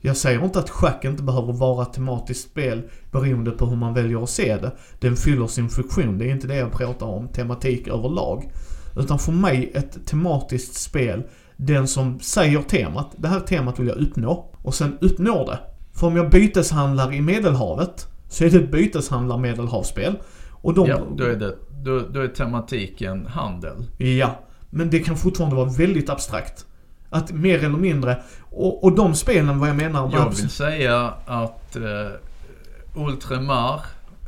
Jag 0.00 0.16
säger 0.16 0.44
inte 0.44 0.58
att 0.58 0.70
schack 0.70 1.04
inte 1.04 1.22
behöver 1.22 1.52
vara 1.52 1.82
ett 1.82 1.92
tematiskt 1.92 2.50
spel 2.50 2.82
beroende 3.12 3.50
på 3.50 3.66
hur 3.66 3.76
man 3.76 3.94
väljer 3.94 4.22
att 4.22 4.30
se 4.30 4.56
det. 4.56 4.72
Den 5.00 5.16
fyller 5.16 5.46
sin 5.46 5.68
funktion, 5.68 6.18
det 6.18 6.24
är 6.24 6.30
inte 6.30 6.46
det 6.46 6.56
jag 6.56 6.72
pratar 6.72 7.06
om, 7.06 7.28
tematik 7.28 7.88
överlag. 7.88 8.50
Utan 8.96 9.18
för 9.18 9.32
mig 9.32 9.70
ett 9.74 10.06
tematiskt 10.06 10.74
spel, 10.74 11.22
den 11.66 11.88
som 11.88 12.20
säger 12.20 12.62
temat, 12.62 13.14
det 13.16 13.28
här 13.28 13.40
temat 13.40 13.78
vill 13.78 13.86
jag 13.86 13.96
uppnå, 13.96 14.50
och 14.62 14.74
sen 14.74 14.98
uppnår 15.00 15.46
det. 15.46 15.58
För 15.92 16.06
om 16.06 16.16
jag 16.16 16.30
byteshandlar 16.30 17.12
i 17.12 17.20
Medelhavet, 17.20 18.08
så 18.28 18.44
är 18.44 18.50
det 18.50 18.56
ett 18.56 18.70
byteshandlar-medelhavsspel. 18.70 20.14
Och 20.50 20.74
de... 20.74 20.88
Ja, 20.88 20.98
då 21.16 21.24
är, 21.24 21.36
det, 21.36 21.56
då, 21.84 22.00
då 22.10 22.20
är 22.20 22.28
tematiken 22.28 23.26
handel. 23.26 23.86
Ja, 23.98 24.38
men 24.70 24.90
det 24.90 24.98
kan 24.98 25.16
fortfarande 25.16 25.56
vara 25.56 25.68
väldigt 25.68 26.10
abstrakt. 26.10 26.66
Att 27.10 27.32
mer 27.32 27.58
eller 27.58 27.78
mindre, 27.78 28.22
och, 28.50 28.84
och 28.84 28.92
de 28.92 29.14
spelen 29.14 29.58
vad 29.58 29.68
jag 29.68 29.76
menar 29.76 30.10
Jag 30.12 30.30
vill 30.30 30.50
säga 30.50 31.14
att 31.26 31.76
uh, 31.76 33.06
Ultramar, 33.06 33.80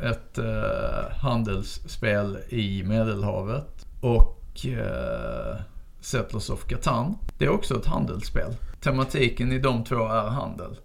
ett 0.03 0.39
eh, 0.39 1.17
handelsspel 1.19 2.39
i 2.49 2.83
Medelhavet 2.83 3.87
och 4.01 4.67
uh, 4.67 5.61
Settlers 6.03 6.51
of 6.51 6.65
Catan, 6.67 7.15
det 7.39 7.45
är 7.45 7.49
också 7.49 7.77
ett 7.77 7.87
handelsspel. 7.87 8.57
Tematiken 8.81 9.53
i 9.53 9.59
de 9.59 9.85
två 9.85 9.95
är 10.09 10.31
handel. 10.31 10.77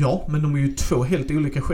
Ja, 0.00 0.26
men 0.28 0.42
de 0.42 0.54
är 0.54 0.58
ju 0.58 0.72
två 0.74 1.04
helt 1.04 1.30
olika 1.30 1.58
eh, 1.58 1.64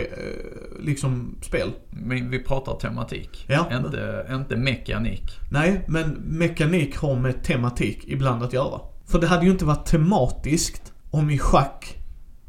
liksom 0.81 1.35
spel. 1.43 1.71
Men 1.91 2.31
vi 2.31 2.39
pratar 2.39 2.75
tematik, 2.75 3.45
Ja. 3.49 3.77
inte, 3.77 4.27
inte 4.31 4.57
mekanik. 4.57 5.23
Nej, 5.51 5.85
men 5.89 6.11
mekanik 6.27 6.97
har 6.97 7.17
med 7.17 7.45
tematik 7.45 8.05
ibland 8.07 8.43
att 8.43 8.53
göra. 8.53 8.81
För 9.07 9.21
det 9.21 9.27
hade 9.27 9.45
ju 9.45 9.51
inte 9.51 9.65
varit 9.65 9.87
tematiskt 9.87 10.93
om 11.11 11.31
i 11.31 11.39
schack, 11.39 11.97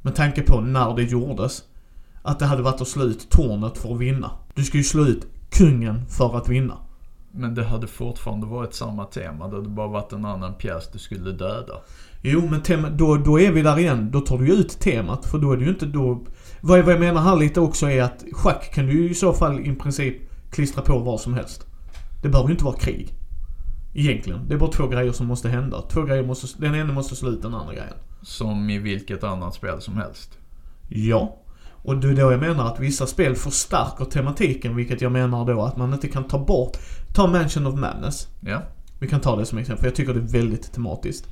med 0.02 0.16
tanke 0.16 0.42
på 0.42 0.62
när 0.62 0.96
det 0.96 1.04
gjordes, 1.04 1.64
att 2.24 2.40
det 2.40 2.46
hade 2.46 2.62
varit 2.62 2.82
att 2.82 2.88
slå 2.88 3.04
ut 3.04 3.30
tornet 3.30 3.78
för 3.78 3.94
att 3.94 4.00
vinna. 4.00 4.32
Du 4.56 4.64
ska 4.64 4.78
ju 4.78 4.84
slå 4.84 5.06
ut 5.06 5.28
kungen 5.52 6.06
för 6.10 6.38
att 6.38 6.50
vinna. 6.50 6.78
Men 7.38 7.56
det 7.56 7.64
hade 7.64 7.88
fortfarande 7.88 8.48
varit 8.48 8.74
samma 8.74 9.06
tema. 9.06 9.48
Det 9.48 9.56
hade 9.56 9.70
bara 9.70 9.88
varit 9.88 10.14
en 10.14 10.26
annan 10.26 10.54
pjäs 10.54 10.90
du 10.94 11.00
skulle 11.00 11.32
döda. 11.32 11.74
Jo, 12.22 12.48
men 12.52 12.62
tema, 12.62 12.90
då, 12.90 13.16
då 13.16 13.40
är 13.40 13.52
vi 13.52 13.62
där 13.62 13.80
igen. 13.80 14.10
Då 14.12 14.22
tar 14.22 14.38
du 14.38 14.48
ju 14.48 14.54
ut 14.54 14.80
temat. 14.80 15.26
För 15.26 15.38
då 15.38 15.52
är 15.52 15.58
det 15.58 15.64
ju 15.64 15.70
inte 15.70 15.86
då... 15.86 16.26
Vad, 16.62 16.80
vad 16.80 16.94
jag 16.94 17.00
menar 17.00 17.22
här 17.22 17.36
lite 17.36 17.60
också 17.60 17.90
är 17.90 18.04
att 18.04 18.24
schack 18.32 18.74
kan 18.74 18.86
du 18.86 18.94
ju 18.94 19.10
i 19.10 19.14
så 19.14 19.34
fall 19.34 19.60
i 19.60 19.76
princip 19.76 20.16
klistra 20.52 20.82
på 20.82 21.00
vad 21.00 21.20
som 21.20 21.34
helst. 21.34 21.66
Det 22.22 22.30
behöver 22.30 22.50
ju 22.50 22.54
inte 22.54 22.66
vara 22.66 22.78
krig. 22.78 23.14
Egentligen. 23.94 24.48
Det 24.48 24.54
är 24.54 24.60
bara 24.60 24.72
två 24.72 24.88
grejer 24.88 25.12
som 25.12 25.28
måste 25.28 25.50
hända. 25.50 25.82
Två 25.82 26.02
grejer 26.02 26.24
måste... 26.24 26.62
Den 26.62 26.76
ena 26.76 26.94
måste 26.94 27.16
slå 27.16 27.30
ut 27.30 27.42
den 27.42 27.54
andra 27.54 27.74
grejen. 27.74 27.98
Som 28.22 28.70
i 28.70 28.78
vilket 28.78 29.24
annat 29.24 29.54
spel 29.54 29.82
som 29.82 29.98
helst. 29.98 30.38
Ja. 30.88 31.44
Och 31.88 31.98
det 31.98 32.10
är 32.10 32.14
då 32.14 32.32
jag 32.32 32.40
menar 32.40 32.68
att 32.68 32.80
vissa 32.80 33.08
spel 33.08 33.36
förstärker 33.36 34.06
tematiken, 34.06 34.76
vilket 34.76 35.02
jag 35.02 35.12
menar 35.12 35.46
då 35.46 35.62
att 35.62 35.78
man 35.78 35.94
inte 35.94 36.08
kan 36.08 36.24
ta 36.24 36.40
bort. 36.40 36.78
Ta 37.18 37.28
Mansion 37.28 37.68
of 37.68 37.76
Madness. 37.76 38.28
Ja. 38.40 38.62
Vi 39.00 39.08
kan 39.08 39.22
ta 39.22 39.36
det 39.36 39.46
som 39.46 39.58
exempel, 39.58 39.86
jag 39.86 39.96
tycker 39.96 40.14
det 40.14 40.20
är 40.20 40.42
väldigt 40.42 40.74
tematiskt. 40.74 41.28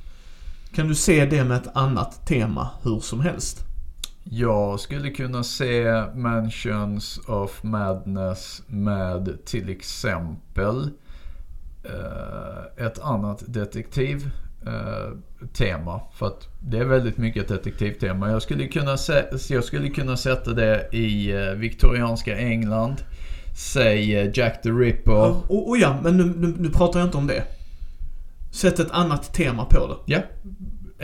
Kan 0.72 0.88
du 0.88 0.94
se 0.94 1.26
det 1.26 1.44
med 1.44 1.56
ett 1.56 1.76
annat 1.76 2.26
tema 2.26 2.70
hur 2.82 3.00
som 3.00 3.20
helst? 3.20 3.64
Jag 4.24 4.80
skulle 4.80 5.10
kunna 5.10 5.44
se 5.44 6.04
Mansions 6.14 7.20
of 7.26 7.62
Madness 7.62 8.62
med 8.66 9.38
till 9.44 9.68
exempel 9.68 10.90
eh, 11.84 12.86
ett 12.86 12.98
annat 12.98 13.42
detektiv 13.46 14.30
eh. 14.66 16.00
För 16.12 16.26
att 16.26 16.48
det 16.60 16.78
är 16.78 16.84
väldigt 16.84 17.18
mycket 17.18 17.42
ett 17.42 17.48
detektivtema. 17.48 18.30
Jag 18.30 18.42
skulle 18.42 18.66
kunna, 18.66 18.96
se, 18.96 19.24
jag 19.48 19.64
skulle 19.64 19.88
kunna 19.88 20.16
sätta 20.16 20.52
det 20.52 20.88
i 20.92 21.32
eh, 21.32 21.50
viktorianska 21.50 22.36
England. 22.36 22.96
Säg 23.56 24.16
eh, 24.16 24.30
Jack 24.34 24.62
the 24.62 24.68
Ripper. 24.68 25.12
Ja, 25.12 25.42
och, 25.48 25.68
och 25.68 25.76
ja, 25.78 25.96
men 26.02 26.16
nu, 26.16 26.24
nu, 26.24 26.54
nu 26.58 26.70
pratar 26.70 27.00
jag 27.00 27.06
inte 27.06 27.16
om 27.18 27.26
det. 27.26 27.42
Sätt 28.50 28.78
ett 28.78 28.90
annat 28.90 29.34
tema 29.34 29.64
på 29.64 29.86
det. 30.06 30.14
Ja. 30.14 30.18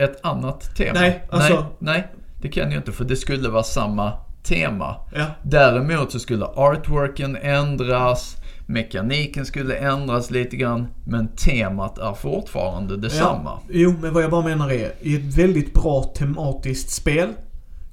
Ett 0.03 0.19
annat 0.25 0.75
tema. 0.75 0.99
Nej, 0.99 1.23
alltså- 1.31 1.53
nej, 1.53 1.63
nej, 1.79 2.07
det 2.41 2.47
kan 2.49 2.71
jag 2.71 2.79
inte 2.79 2.91
för 2.91 3.05
det 3.05 3.15
skulle 3.15 3.49
vara 3.49 3.63
samma 3.63 4.11
tema. 4.43 4.95
Ja. 5.15 5.25
Däremot 5.43 6.11
så 6.11 6.19
skulle 6.19 6.45
artworken 6.45 7.35
ändras, 7.41 8.37
mekaniken 8.65 9.45
skulle 9.45 9.75
ändras 9.75 10.31
lite 10.31 10.55
grann, 10.55 10.87
men 11.05 11.27
temat 11.27 11.97
är 11.97 12.13
fortfarande 12.13 12.97
detsamma. 12.97 13.59
Ja, 13.67 13.69
jo, 13.69 13.93
men 14.01 14.13
vad 14.13 14.23
jag 14.23 14.31
bara 14.31 14.43
menar 14.43 14.71
är, 14.71 14.91
i 15.01 15.15
ett 15.15 15.37
väldigt 15.37 15.73
bra 15.73 16.03
tematiskt 16.03 16.89
spel 16.89 17.29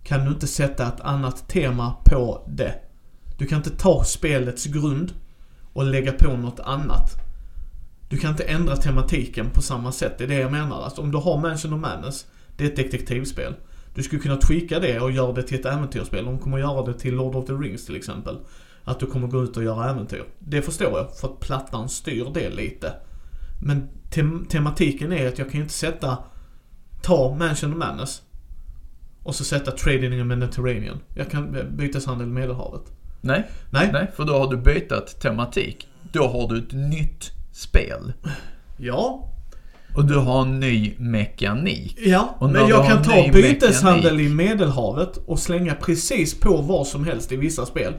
kan 0.05 0.25
du 0.25 0.31
inte 0.31 0.47
sätta 0.47 0.87
ett 0.87 1.01
annat 1.01 1.49
tema 1.49 1.95
på 2.05 2.43
det. 2.49 2.75
Du 3.41 3.47
kan 3.47 3.57
inte 3.57 3.71
ta 3.71 4.05
spelets 4.05 4.67
grund 4.67 5.13
och 5.73 5.85
lägga 5.85 6.13
på 6.13 6.37
något 6.37 6.61
annat. 6.61 7.17
Du 8.09 8.17
kan 8.17 8.31
inte 8.31 8.45
ändra 8.45 8.77
tematiken 8.77 9.51
på 9.51 9.63
samma 9.63 9.93
sätt, 9.93 10.19
det 10.19 10.25
är 10.25 10.29
det 10.29 10.35
jag 10.35 10.53
menar. 10.53 10.83
Alltså 10.83 11.03
om 11.03 11.11
du 11.11 11.19
har 11.19 11.39
Mansion 11.39 11.73
of 11.73 11.81
Madness, 11.81 12.27
det 12.57 12.65
är 12.65 12.69
ett 12.69 12.77
detektivspel. 12.77 13.55
Du 13.95 14.03
skulle 14.03 14.23
kunna 14.23 14.37
tweaka 14.37 14.81
det 14.81 15.01
och 15.01 15.11
göra 15.11 15.33
det 15.33 15.43
till 15.43 15.61
ett 15.61 15.67
äventyrsspel. 15.67 16.25
De 16.25 16.39
kommer 16.39 16.59
göra 16.59 16.87
det 16.87 16.99
till 16.99 17.15
Lord 17.15 17.35
of 17.35 17.47
the 17.47 17.53
Rings 17.53 17.87
till 17.87 17.97
exempel. 17.97 18.39
Att 18.85 19.01
du 19.01 19.07
kommer 19.07 19.29
gå 19.29 19.43
ut 19.43 19.57
och 19.57 19.65
göra 19.65 19.91
äventyr. 19.91 20.25
Det 20.39 20.63
förstår 20.63 20.99
jag, 20.99 21.17
för 21.17 21.29
att 21.29 21.41
plattan 21.41 21.89
styr 21.89 22.31
det 22.35 22.51
lite. 22.51 22.93
Men 23.63 23.89
tem 24.11 24.47
tematiken 24.51 25.13
är 25.13 25.29
att 25.29 25.39
jag 25.39 25.51
kan 25.51 25.59
ju 25.59 25.63
inte 25.63 25.75
sätta, 25.75 26.19
ta 27.03 27.35
Mansion 27.35 27.73
of 27.73 27.79
Madness 27.79 28.23
och 29.23 29.35
så 29.35 29.45
sätta 29.45 29.71
Trading 29.71 30.13
in 30.13 30.19
the 30.19 30.25
Mediterranean. 30.25 30.99
Jag 31.15 31.31
kan 31.31 31.57
eh, 31.57 31.65
byteshandel 31.65 32.29
i 32.29 32.31
Medelhavet. 32.31 32.93
Nej, 33.21 33.47
Nej? 33.71 33.91
nej, 33.93 34.11
för 34.17 34.25
då 34.25 34.39
har 34.39 34.51
du 34.51 34.57
bytt 34.57 35.21
tematik. 35.21 35.89
Då 36.13 36.27
har 36.27 36.49
du 36.49 36.59
ett 36.59 36.73
nytt 36.73 37.31
spel. 37.53 38.13
Ja. 38.77 39.27
Och 39.97 40.05
du 40.05 40.17
har 40.17 40.43
en 40.43 40.61
ny 40.61 40.95
mekanik. 40.99 41.99
Ja, 41.99 42.37
men 42.41 42.69
jag 42.69 42.87
kan 42.87 43.03
ta 43.03 43.31
byteshandel 43.33 44.17
mekanik. 44.17 44.31
i 44.31 44.35
Medelhavet 44.35 45.17
och 45.27 45.39
slänga 45.39 45.75
precis 45.75 46.41
på 46.41 46.57
vad 46.57 46.87
som 46.87 47.05
helst 47.05 47.33
i 47.33 47.37
vissa 47.37 47.67
spel. 47.67 47.95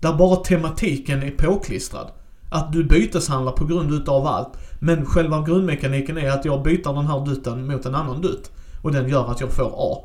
Där 0.00 0.12
bara 0.12 0.36
tematiken 0.36 1.22
är 1.22 1.30
påklistrad. 1.30 2.10
Att 2.50 2.72
du 2.72 2.84
byteshandlar 2.84 3.52
på 3.52 3.64
grund 3.64 3.92
utav 3.92 4.26
allt. 4.26 4.52
Men 4.80 5.06
själva 5.06 5.42
grundmekaniken 5.42 6.18
är 6.18 6.30
att 6.30 6.44
jag 6.44 6.62
byter 6.62 6.94
den 6.94 7.06
här 7.06 7.26
dutten 7.26 7.66
mot 7.66 7.86
en 7.86 7.94
annan 7.94 8.20
dutt. 8.20 8.50
Och 8.82 8.92
den 8.92 9.08
gör 9.08 9.30
att 9.30 9.40
jag 9.40 9.52
får 9.52 9.72
A. 9.76 10.04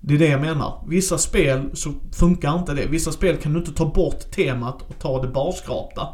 Det 0.00 0.14
är 0.14 0.18
det 0.18 0.28
jag 0.28 0.40
menar. 0.40 0.84
Vissa 0.88 1.18
spel 1.18 1.70
så 1.74 1.92
funkar 2.12 2.58
inte 2.58 2.74
det. 2.74 2.86
Vissa 2.86 3.12
spel 3.12 3.36
kan 3.36 3.52
du 3.52 3.58
inte 3.58 3.72
ta 3.72 3.86
bort 3.86 4.30
temat 4.30 4.82
och 4.82 4.98
ta 4.98 5.22
det 5.22 5.28
barskrapta. 5.28 6.08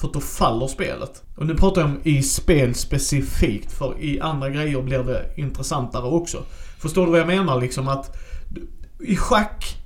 För 0.00 0.08
att 0.08 0.14
då 0.14 0.20
faller 0.20 0.66
spelet. 0.66 1.22
Och 1.36 1.46
nu 1.46 1.54
pratar 1.54 1.80
jag 1.80 1.90
om 1.90 2.00
i 2.02 2.22
spel 2.22 2.74
specifikt. 2.74 3.72
För 3.72 4.00
i 4.00 4.20
andra 4.20 4.50
grejer 4.50 4.82
blir 4.82 5.02
det 5.02 5.34
intressantare 5.36 6.04
också. 6.04 6.42
Förstår 6.78 7.04
du 7.06 7.10
vad 7.10 7.20
jag 7.20 7.26
menar 7.26 7.60
liksom 7.60 7.88
att 7.88 8.16
i 9.00 9.16
schack, 9.16 9.76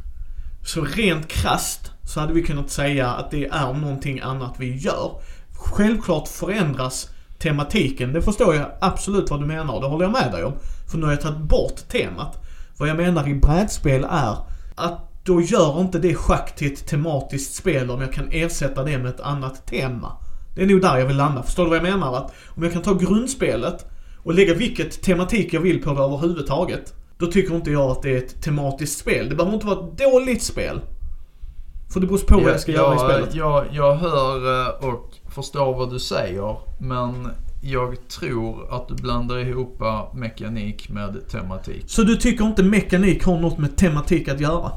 så 0.65 0.85
rent 0.85 1.29
krasst 1.29 1.91
så 2.05 2.21
hade 2.21 2.33
vi 2.33 2.43
kunnat 2.43 2.71
säga 2.71 3.09
att 3.09 3.31
det 3.31 3.47
är 3.47 3.73
någonting 3.73 4.21
annat 4.21 4.55
vi 4.59 4.77
gör. 4.77 5.11
Självklart 5.53 6.29
förändras 6.29 7.09
tematiken, 7.39 8.13
det 8.13 8.23
förstår 8.23 8.55
jag 8.55 8.67
absolut 8.81 9.31
vad 9.31 9.41
du 9.41 9.47
menar, 9.47 9.81
det 9.81 9.87
håller 9.87 10.05
jag 10.05 10.13
med 10.13 10.33
dig 10.33 10.45
om. 10.45 10.53
För 10.91 10.99
nu 10.99 11.05
har 11.05 11.13
jag 11.13 11.21
tagit 11.21 11.39
bort 11.39 11.89
temat. 11.89 12.46
Vad 12.79 12.89
jag 12.89 12.97
menar 12.97 13.29
i 13.29 13.35
brädspel 13.35 14.07
är 14.11 14.37
att 14.75 15.11
då 15.25 15.41
gör 15.41 15.81
inte 15.81 15.99
det 15.99 16.15
schack 16.15 16.57
till 16.57 16.73
ett 16.73 16.87
tematiskt 16.87 17.55
spel 17.55 17.91
om 17.91 18.01
jag 18.01 18.13
kan 18.13 18.29
ersätta 18.31 18.85
det 18.85 18.99
med 18.99 19.07
ett 19.07 19.21
annat 19.21 19.67
tema. 19.67 20.13
Det 20.55 20.63
är 20.63 20.67
nog 20.67 20.81
där 20.81 20.99
jag 20.99 21.07
vill 21.07 21.17
landa. 21.17 21.43
Förstår 21.43 21.65
du 21.65 21.71
vad 21.71 21.79
jag 21.79 21.83
menar? 21.83 22.17
Att 22.17 22.33
om 22.49 22.63
jag 22.63 22.73
kan 22.73 22.83
ta 22.83 22.95
grundspelet 22.95 23.87
och 24.25 24.35
lägga 24.35 24.55
vilket 24.55 25.03
tematik 25.03 25.53
jag 25.55 25.61
vill 25.61 25.83
på 25.83 25.93
det 25.93 26.01
överhuvudtaget. 26.01 26.95
Då 27.19 27.27
tycker 27.27 27.55
inte 27.55 27.71
jag 27.71 27.91
att 27.91 28.03
det 28.03 28.11
är 28.11 28.19
ett 28.19 28.43
tematiskt 28.43 28.99
spel. 28.99 29.29
Det 29.29 29.35
behöver 29.35 29.55
inte 29.55 29.67
vara 29.67 29.89
ett 29.89 29.99
dåligt 29.99 30.43
spel. 30.43 30.81
För 31.93 32.01
det 32.01 32.07
beror 32.07 32.19
på 32.19 32.35
vad 32.35 32.53
jag 32.53 32.61
ska 32.61 32.73
göra 32.73 32.95
i 32.95 32.99
spelet. 32.99 33.35
jag, 33.35 33.65
jag 33.73 33.95
hör 33.95 34.67
eh, 34.67 34.89
och 34.89 35.15
förstår 35.31 35.75
vad 35.75 35.93
du 35.93 35.99
säger. 35.99 36.57
Men 36.81 37.29
jag 37.71 38.09
tror 38.09 38.75
att 38.75 38.89
du 38.89 38.95
blandar 38.95 39.39
ihop 39.39 39.81
mekanik 40.15 40.89
med 40.89 41.29
tematik. 41.29 41.85
Så 41.87 42.03
du 42.03 42.17
tycker 42.17 42.45
inte 42.45 42.63
mekanik 42.63 43.25
har 43.25 43.41
något 43.41 43.59
med 43.59 43.77
tematik 43.77 44.29
att 44.29 44.41
göra? 44.41 44.71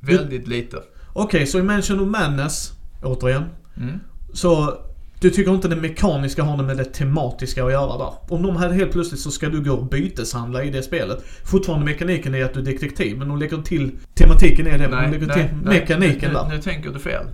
Väldigt 0.00 0.48
lite. 0.48 0.82
Okej, 1.12 1.46
så 1.46 1.58
i 1.58 1.62
Mansion 1.62 2.00
of 2.00 2.08
Madness, 2.08 2.72
återigen. 3.02 3.44
Mm. 3.76 4.00
Så 4.32 4.78
du 5.20 5.30
tycker 5.30 5.54
inte 5.54 5.68
det 5.68 5.76
mekaniska 5.76 6.42
har 6.42 6.56
något 6.56 6.66
med 6.66 6.76
det 6.76 6.84
tematiska 6.84 7.64
att 7.64 7.72
göra 7.72 7.98
där? 7.98 8.34
Om 8.34 8.42
de 8.42 8.56
hade 8.56 8.74
helt 8.74 8.92
plötsligt 8.92 9.20
så 9.20 9.30
ska 9.30 9.48
du 9.48 9.64
gå 9.64 9.72
och 9.72 9.86
byteshandla 9.86 10.64
i 10.64 10.70
det 10.70 10.82
spelet. 10.82 11.24
Fortfarande 11.44 11.84
mekaniken 11.84 12.34
är 12.34 12.44
att 12.44 12.54
du 12.54 12.60
är 12.60 12.64
detektiv, 12.64 13.18
men 13.18 13.28
de 13.28 13.38
lägger 13.38 13.62
till 13.62 13.98
tematiken 14.14 14.66
är 14.66 14.78
det, 14.78 14.88
men 14.88 15.02
de 15.02 15.10
lägger 15.10 15.34
till 15.34 15.56
mekaniken 15.64 16.30
nu, 16.30 16.36
där. 16.36 16.48
nu, 16.48 16.56
nu 16.56 16.62
tänker 16.62 16.90
du 16.90 16.98
fel. 16.98 17.26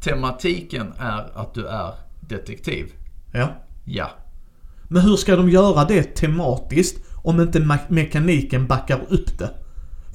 Tematiken 0.00 0.92
är 0.98 1.26
att 1.34 1.54
du 1.54 1.66
är 1.66 1.92
detektiv. 2.20 2.86
Ja. 3.32 3.48
Ja. 3.84 4.10
Men 4.88 5.02
hur 5.02 5.16
ska 5.16 5.36
de 5.36 5.50
göra 5.50 5.84
det 5.84 6.02
tematiskt 6.02 7.04
om 7.22 7.40
inte 7.40 7.58
me- 7.60 7.78
mekaniken 7.88 8.66
backar 8.66 9.00
upp 9.08 9.38
det? 9.38 9.50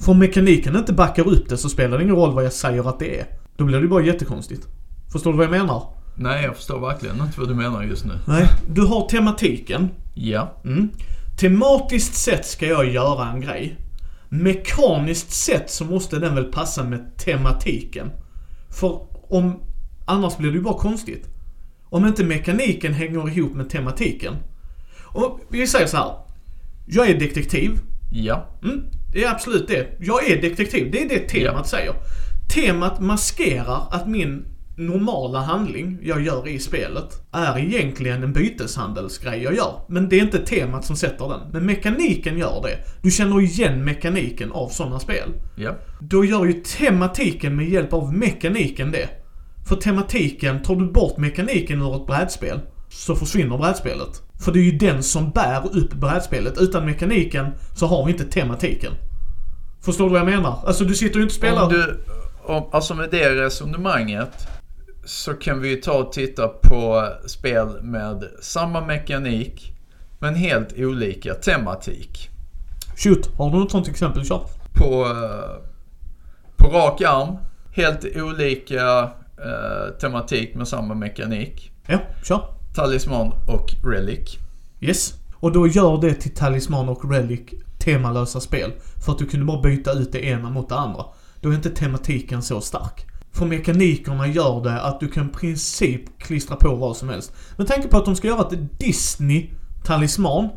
För 0.04 0.12
om 0.12 0.18
mekaniken 0.18 0.76
inte 0.76 0.92
backar 0.92 1.28
upp 1.28 1.48
det 1.48 1.56
så 1.56 1.68
spelar 1.68 1.98
det 1.98 2.04
ingen 2.04 2.16
roll 2.16 2.34
vad 2.34 2.44
jag 2.44 2.52
säger 2.52 2.88
att 2.88 2.98
det 2.98 3.20
är. 3.20 3.26
Då 3.56 3.64
blir 3.64 3.76
det 3.76 3.82
ju 3.82 3.88
bara 3.88 4.02
jättekonstigt. 4.04 4.66
Förstår 5.12 5.30
du 5.32 5.36
vad 5.36 5.44
jag 5.46 5.50
menar? 5.50 5.82
Nej, 6.16 6.44
jag 6.44 6.56
förstår 6.56 6.80
verkligen 6.80 7.16
inte 7.20 7.40
vad 7.40 7.48
du 7.48 7.54
menar 7.54 7.82
just 7.82 8.04
nu. 8.04 8.12
Nej. 8.26 8.46
Du 8.72 8.82
har 8.86 9.08
tematiken. 9.08 9.88
Ja. 10.14 10.60
Mm. 10.64 10.88
Tematiskt 11.40 12.14
sett 12.14 12.46
ska 12.46 12.66
jag 12.66 12.88
göra 12.92 13.28
en 13.30 13.40
grej. 13.40 13.76
Mekaniskt 14.28 15.30
sett 15.32 15.70
så 15.70 15.84
måste 15.84 16.18
den 16.18 16.34
väl 16.34 16.44
passa 16.44 16.84
med 16.84 17.16
tematiken. 17.16 18.10
För 18.68 19.00
om... 19.34 19.60
Annars 20.04 20.36
blir 20.36 20.50
det 20.50 20.56
ju 20.56 20.62
bara 20.62 20.78
konstigt. 20.78 21.28
Om 21.90 22.06
inte 22.06 22.24
mekaniken 22.24 22.92
hänger 22.92 23.28
ihop 23.28 23.54
med 23.54 23.70
tematiken. 23.70 24.34
Och 25.04 25.40
vi 25.50 25.66
säger 25.66 25.86
så 25.86 25.96
här. 25.96 26.12
Jag 26.86 27.10
är 27.10 27.20
detektiv. 27.20 27.70
Ja. 28.12 28.58
Mm, 28.62 28.82
det 29.12 29.24
är 29.24 29.30
absolut 29.30 29.68
det. 29.68 29.96
Jag 30.00 30.30
är 30.30 30.42
detektiv. 30.42 30.90
Det 30.92 31.02
är 31.02 31.08
det 31.08 31.28
temat 31.28 31.68
säger. 31.68 31.92
Temat 32.54 33.00
maskerar 33.00 33.88
att 33.90 34.08
min 34.08 34.44
normala 34.76 35.40
handling 35.40 35.98
jag 36.02 36.22
gör 36.22 36.48
i 36.48 36.58
spelet 36.58 37.22
är 37.32 37.58
egentligen 37.58 38.22
en 38.22 38.32
byteshandelsgrej 38.32 39.42
jag 39.42 39.56
gör. 39.56 39.80
Men 39.88 40.08
det 40.08 40.16
är 40.16 40.20
inte 40.20 40.38
temat 40.38 40.84
som 40.84 40.96
sätter 40.96 41.28
den. 41.28 41.40
Men 41.52 41.66
mekaniken 41.66 42.38
gör 42.38 42.62
det. 42.62 42.78
Du 43.02 43.10
känner 43.10 43.40
igen 43.40 43.84
mekaniken 43.84 44.52
av 44.52 44.68
sådana 44.68 45.00
spel. 45.00 45.28
Ja. 45.56 45.70
Då 46.00 46.24
gör 46.24 46.44
ju 46.44 46.52
tematiken 46.52 47.56
med 47.56 47.68
hjälp 47.68 47.92
av 47.92 48.14
mekaniken 48.14 48.92
det. 48.92 49.08
För 49.70 49.76
tematiken, 49.76 50.62
tar 50.62 50.76
du 50.76 50.92
bort 50.92 51.16
mekaniken 51.16 51.82
ur 51.82 51.96
ett 51.96 52.06
brädspel 52.06 52.60
så 52.88 53.16
försvinner 53.16 53.58
brädspelet. 53.58 54.22
För 54.44 54.52
det 54.52 54.58
är 54.58 54.62
ju 54.62 54.78
den 54.78 55.02
som 55.02 55.30
bär 55.30 55.76
upp 55.76 55.92
brädspelet. 55.92 56.58
Utan 56.58 56.84
mekaniken 56.84 57.46
så 57.74 57.86
har 57.86 58.04
vi 58.04 58.12
inte 58.12 58.24
tematiken. 58.24 58.92
Förstår 59.80 60.04
du 60.04 60.10
vad 60.10 60.20
jag 60.20 60.26
menar? 60.26 60.58
Alltså 60.66 60.84
du 60.84 60.94
sitter 60.94 61.16
ju 61.16 61.22
inte 61.22 61.32
och 61.32 61.36
spelar... 61.36 61.62
Om 61.62 61.72
du, 61.72 62.00
om, 62.42 62.64
alltså 62.72 62.94
med 62.94 63.10
det 63.10 63.44
resonemanget 63.44 64.48
så 65.04 65.34
kan 65.34 65.60
vi 65.60 65.68
ju 65.68 65.76
ta 65.76 65.92
och 65.92 66.12
titta 66.12 66.48
på 66.48 67.08
spel 67.26 67.82
med 67.82 68.24
samma 68.40 68.80
mekanik 68.80 69.72
men 70.18 70.34
helt 70.34 70.78
olika 70.78 71.34
tematik. 71.34 72.30
Shoot, 72.96 73.36
har 73.38 73.50
du 73.50 73.58
något 73.58 73.70
sånt 73.70 73.88
exempel? 73.88 74.24
Kör. 74.24 74.40
På, 74.74 75.06
på 76.56 76.68
rak 76.68 77.00
arm, 77.00 77.36
helt 77.72 78.04
olika 78.16 79.10
eh, 79.44 79.98
tematik 80.00 80.54
med 80.54 80.68
samma 80.68 80.94
mekanik. 80.94 81.72
Ja, 81.86 81.98
kör. 82.24 82.42
Talisman 82.74 83.32
och 83.48 83.74
Relic. 83.84 84.36
Yes. 84.80 85.14
Och 85.34 85.52
då 85.52 85.66
gör 85.66 86.00
det 86.00 86.14
till 86.14 86.34
Talisman 86.34 86.88
och 86.88 87.12
Relic 87.12 87.40
temalösa 87.78 88.40
spel. 88.40 88.72
För 89.04 89.12
att 89.12 89.18
du 89.18 89.26
kunde 89.26 89.46
bara 89.46 89.62
byta 89.62 89.92
ut 89.92 90.12
det 90.12 90.24
ena 90.24 90.50
mot 90.50 90.68
det 90.68 90.76
andra. 90.76 91.04
Då 91.40 91.50
är 91.50 91.54
inte 91.54 91.70
tematiken 91.70 92.42
så 92.42 92.60
stark. 92.60 93.06
För 93.32 93.46
mekanikerna 93.46 94.26
gör 94.26 94.62
det 94.62 94.80
att 94.80 95.00
du 95.00 95.08
kan 95.08 95.26
i 95.26 95.32
princip 95.32 96.18
klistra 96.18 96.56
på 96.56 96.74
vad 96.74 96.96
som 96.96 97.08
helst. 97.08 97.32
Men 97.56 97.66
tänk 97.66 97.90
på 97.90 97.96
att 97.96 98.04
de 98.04 98.16
ska 98.16 98.28
göra 98.28 98.40
ett 98.40 98.78
Disney-talisman. 98.78 100.48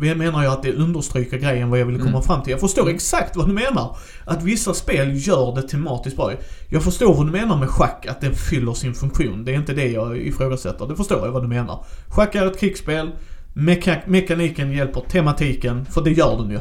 Jag 0.00 0.18
menar 0.18 0.42
ju 0.42 0.48
att 0.48 0.62
det 0.62 0.72
understryker 0.72 1.38
grejen 1.38 1.70
vad 1.70 1.78
jag 1.78 1.86
vill 1.86 1.98
komma 1.98 2.08
Mm. 2.10 2.22
fram 2.22 2.42
till. 2.42 2.50
Jag 2.50 2.60
förstår 2.60 2.88
exakt 2.90 3.36
vad 3.36 3.48
du 3.48 3.52
menar. 3.52 3.96
Att 4.24 4.42
vissa 4.42 4.74
spel 4.74 5.26
gör 5.26 5.54
det 5.54 5.62
tematiskt 5.62 6.16
bra. 6.16 6.32
Jag 6.68 6.82
förstår 6.82 7.14
vad 7.14 7.26
du 7.26 7.32
menar 7.32 7.56
med 7.56 7.68
schack, 7.68 8.06
att 8.06 8.20
den 8.20 8.34
fyller 8.34 8.72
sin 8.72 8.94
funktion. 8.94 9.44
Det 9.44 9.52
är 9.52 9.56
inte 9.56 9.72
det 9.74 9.88
jag 9.88 10.16
ifrågasätter. 10.18 10.86
Det 10.86 10.96
förstår 10.96 11.26
jag 11.26 11.32
vad 11.32 11.42
du 11.42 11.48
menar. 11.48 11.84
Schack 12.08 12.34
är 12.34 12.46
ett 12.46 12.60
krigsspel. 12.60 13.10
Meka 13.56 13.96
mekaniken 14.06 14.72
hjälper 14.72 15.00
tematiken, 15.00 15.84
för 15.86 16.00
det 16.00 16.10
gör 16.10 16.36
den 16.38 16.50
ju. 16.50 16.58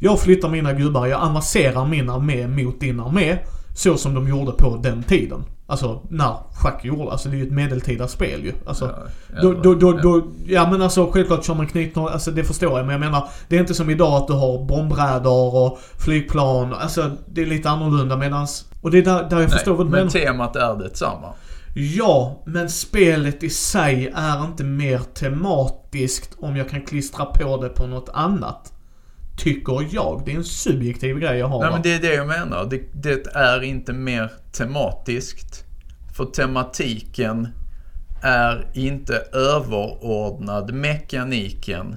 Jag 0.00 0.20
flyttar 0.20 0.48
mina 0.48 0.72
gubbar, 0.72 1.06
jag 1.06 1.20
avancerar 1.22 1.86
min 1.86 2.10
armé 2.10 2.46
mot 2.46 2.80
din 2.80 3.00
armé. 3.00 3.38
Så 3.74 3.96
som 3.96 4.14
de 4.14 4.28
gjorde 4.28 4.52
på 4.52 4.76
den 4.76 5.02
tiden. 5.02 5.44
Alltså 5.66 6.02
när 6.10 6.34
schack 6.54 6.84
gjorde, 6.84 7.10
alltså 7.10 7.28
det 7.28 7.36
är 7.36 7.38
ju 7.38 7.46
ett 7.46 7.52
medeltida 7.52 8.08
spel 8.08 8.44
ju. 8.44 8.52
Alltså, 8.66 8.94
Ja, 9.34 9.42
då, 9.42 9.52
då, 9.52 9.74
då, 9.74 9.92
då, 9.92 10.22
ja 10.46 10.70
men 10.70 10.82
alltså 10.82 11.10
självklart 11.10 11.44
kör 11.44 11.54
man 11.54 11.66
knytnål, 11.66 12.12
alltså 12.12 12.30
det 12.30 12.44
förstår 12.44 12.78
jag. 12.78 12.86
Men 12.86 12.92
jag 12.92 13.00
menar, 13.00 13.28
det 13.48 13.56
är 13.56 13.60
inte 13.60 13.74
som 13.74 13.90
idag 13.90 14.12
att 14.12 14.26
du 14.26 14.32
har 14.32 14.64
bombrädor 14.64 15.54
och 15.54 15.78
flygplan. 15.98 16.74
Alltså 16.74 17.10
det 17.26 17.42
är 17.42 17.46
lite 17.46 17.70
annorlunda 17.70 18.16
medans... 18.16 18.64
Och 18.82 18.90
det 18.90 18.98
är 18.98 19.02
där, 19.02 19.30
där 19.30 19.40
jag 19.40 19.52
förstår 19.52 19.74
vad 19.74 19.86
du 19.86 19.90
men 19.90 19.98
menar. 19.98 20.10
temat 20.10 20.56
är 20.56 20.74
detsamma. 20.74 21.34
Ja, 21.74 22.42
men 22.46 22.70
spelet 22.70 23.42
i 23.42 23.50
sig 23.50 24.12
är 24.14 24.44
inte 24.44 24.64
mer 24.64 24.98
tematiskt 24.98 26.36
om 26.38 26.56
jag 26.56 26.68
kan 26.68 26.82
klistra 26.82 27.24
på 27.24 27.62
det 27.62 27.68
på 27.68 27.86
något 27.86 28.08
annat. 28.12 28.73
Tycker 29.36 29.88
jag. 29.90 30.22
Det 30.24 30.32
är 30.32 30.36
en 30.36 30.44
subjektiv 30.44 31.18
grej 31.18 31.38
jag 31.38 31.48
har. 31.48 31.60
Nej 31.60 31.72
men 31.72 31.82
det 31.82 31.94
är 31.94 32.00
det 32.00 32.14
jag 32.14 32.26
menar. 32.26 32.66
Det, 32.70 32.80
det 32.92 33.26
är 33.34 33.62
inte 33.62 33.92
mer 33.92 34.32
tematiskt. 34.52 35.64
För 36.16 36.24
tematiken 36.24 37.48
är 38.22 38.70
inte 38.74 39.14
överordnad 39.32 40.74
mekaniken 40.74 41.96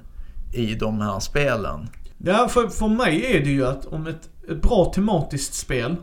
i 0.54 0.76
de 0.76 1.02
här 1.02 1.20
spelen. 1.20 1.90
Ja, 2.18 2.48
för, 2.48 2.68
för 2.68 2.88
mig 2.88 3.36
är 3.36 3.44
det 3.44 3.50
ju 3.50 3.66
att 3.66 3.86
om 3.86 4.08
ett, 4.08 4.30
ett 4.50 4.62
bra 4.62 4.92
tematiskt 4.96 5.54
spel 5.54 5.96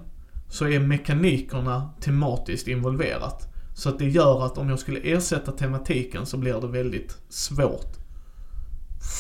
så 0.49 0.69
är 0.69 0.81
mekanikerna 0.81 1.91
tematiskt 2.01 2.69
involverat. 2.69 3.49
Så 3.75 3.89
att 3.89 3.99
det 3.99 4.09
gör 4.09 4.47
att 4.47 4.59
om 4.59 4.69
jag 4.69 4.79
skulle 4.79 5.01
ersätta 5.01 5.53
tematiken 5.53 6.27
så 6.27 6.37
blir 6.37 6.61
det 6.61 6.67
väldigt 6.67 7.19
svårt. 7.29 7.97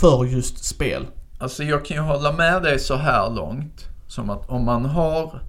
För 0.00 0.24
just 0.24 0.64
spel. 0.64 1.06
Alltså 1.44 1.64
jag 1.64 1.84
kan 1.84 1.96
ju 1.96 2.02
hålla 2.02 2.32
med 2.32 2.62
dig 2.62 2.78
så 2.78 2.96
här 2.96 3.30
långt. 3.30 3.88
Som 4.06 4.30
att 4.30 4.50
om 4.50 4.64
man 4.64 4.84
har 4.84 5.40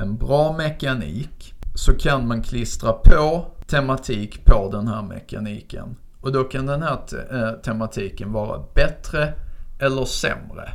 en 0.00 0.16
bra 0.16 0.52
mekanik 0.52 1.54
så 1.74 1.94
kan 1.98 2.28
man 2.28 2.42
klistra 2.42 2.92
på 2.92 3.46
tematik 3.66 4.44
på 4.44 4.70
den 4.72 4.88
här 4.88 5.02
mekaniken. 5.02 5.96
Och 6.20 6.32
då 6.32 6.44
kan 6.44 6.66
den 6.66 6.82
här 6.82 6.96
te- 7.10 7.36
eh, 7.36 7.50
tematiken 7.50 8.32
vara 8.32 8.62
bättre 8.74 9.32
eller 9.80 10.04
sämre. 10.04 10.68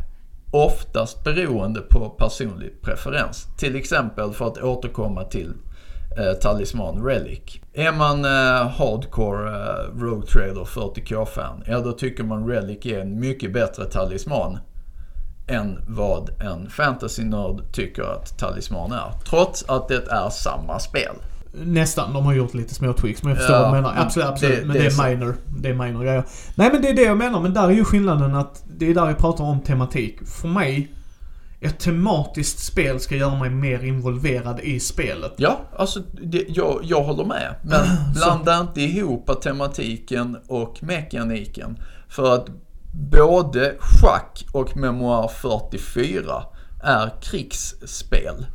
Oftast 0.51 1.23
beroende 1.23 1.81
på 1.81 2.09
personlig 2.09 2.81
preferens. 2.81 3.47
Till 3.57 3.75
exempel 3.75 4.33
för 4.33 4.47
att 4.47 4.57
återkomma 4.57 5.23
till 5.23 5.53
Talisman 6.41 7.03
Relic. 7.05 7.39
Är 7.73 7.91
man 7.91 8.25
eh, 8.25 8.67
hardcore 8.71 9.49
eh, 9.49 9.99
Rogue 9.99 10.27
Trader 10.27 10.63
40k-fan, 10.65 11.63
ja 11.67 11.79
då 11.79 11.91
tycker 11.91 12.23
man 12.23 12.47
Relic 12.47 12.85
är 12.85 12.99
en 12.99 13.19
mycket 13.19 13.53
bättre 13.53 13.85
talisman 13.85 14.57
än 15.47 15.77
vad 15.87 16.29
en 16.41 16.69
fantasy-nörd 16.69 17.61
tycker 17.73 18.03
att 18.03 18.37
talisman 18.37 18.91
är. 18.91 19.11
Trots 19.29 19.65
att 19.67 19.87
det 19.87 20.07
är 20.11 20.29
samma 20.29 20.79
spel. 20.79 21.15
Nästan. 21.53 22.13
De 22.13 22.25
har 22.25 22.33
gjort 22.33 22.53
lite 22.53 22.73
små 22.73 22.93
tweaks, 22.93 23.23
men 23.23 23.29
jag 23.29 23.37
förstår 23.37 23.55
Ja, 23.55 23.61
vad 23.61 23.69
du 23.69 23.75
menar. 23.81 23.93
men 23.93 24.03
Absolut, 24.05 24.27
absolut. 24.29 24.59
det- 24.59 24.65
men 24.65 24.77
det 24.77 24.85
är 24.85 24.89
så. 24.89 25.03
minor. 25.03 25.35
Det 25.59 25.69
är 25.69 25.73
minor 25.73 26.03
grejer. 26.03 26.23
Nej, 26.55 26.69
men 26.73 26.81
det 26.81 26.89
är 26.89 26.93
det 26.95 27.01
jag 27.01 27.17
menar. 27.17 27.41
Men 27.41 27.53
där 27.53 27.63
är 27.67 27.71
ju 27.71 27.83
skillnaden 27.83 28.35
att 28.35 28.63
det 28.77 28.89
är 28.89 28.93
där 28.93 29.05
jag 29.07 29.17
pratar 29.17 29.43
om 29.43 29.59
tematik. 29.59 30.19
För 30.27 30.47
mig, 30.47 30.91
ett 31.61 31.79
tematiskt 31.79 32.59
spel 32.59 32.99
ska 32.99 33.15
göra 33.15 33.39
mig 33.39 33.49
mer 33.49 33.83
involverad 33.83 34.59
i 34.59 34.79
spelet. 34.79 35.33
Ja, 35.37 35.61
alltså 35.77 35.99
det, 36.23 36.45
jag, 36.47 36.79
jag 36.83 37.03
håller 37.03 37.25
med. 37.25 37.55
Men 37.61 37.85
blanda 38.15 38.59
inte 38.59 38.81
ihop 38.81 39.41
tematiken 39.41 40.37
och 40.47 40.83
mekaniken. 40.83 41.77
För 42.09 42.35
att 42.35 42.45
både 42.93 43.75
schack 43.79 44.45
och 44.51 44.77
Memoir 44.77 45.27
44 45.27 46.43
är 46.83 47.09
krigsspel. 47.21 48.45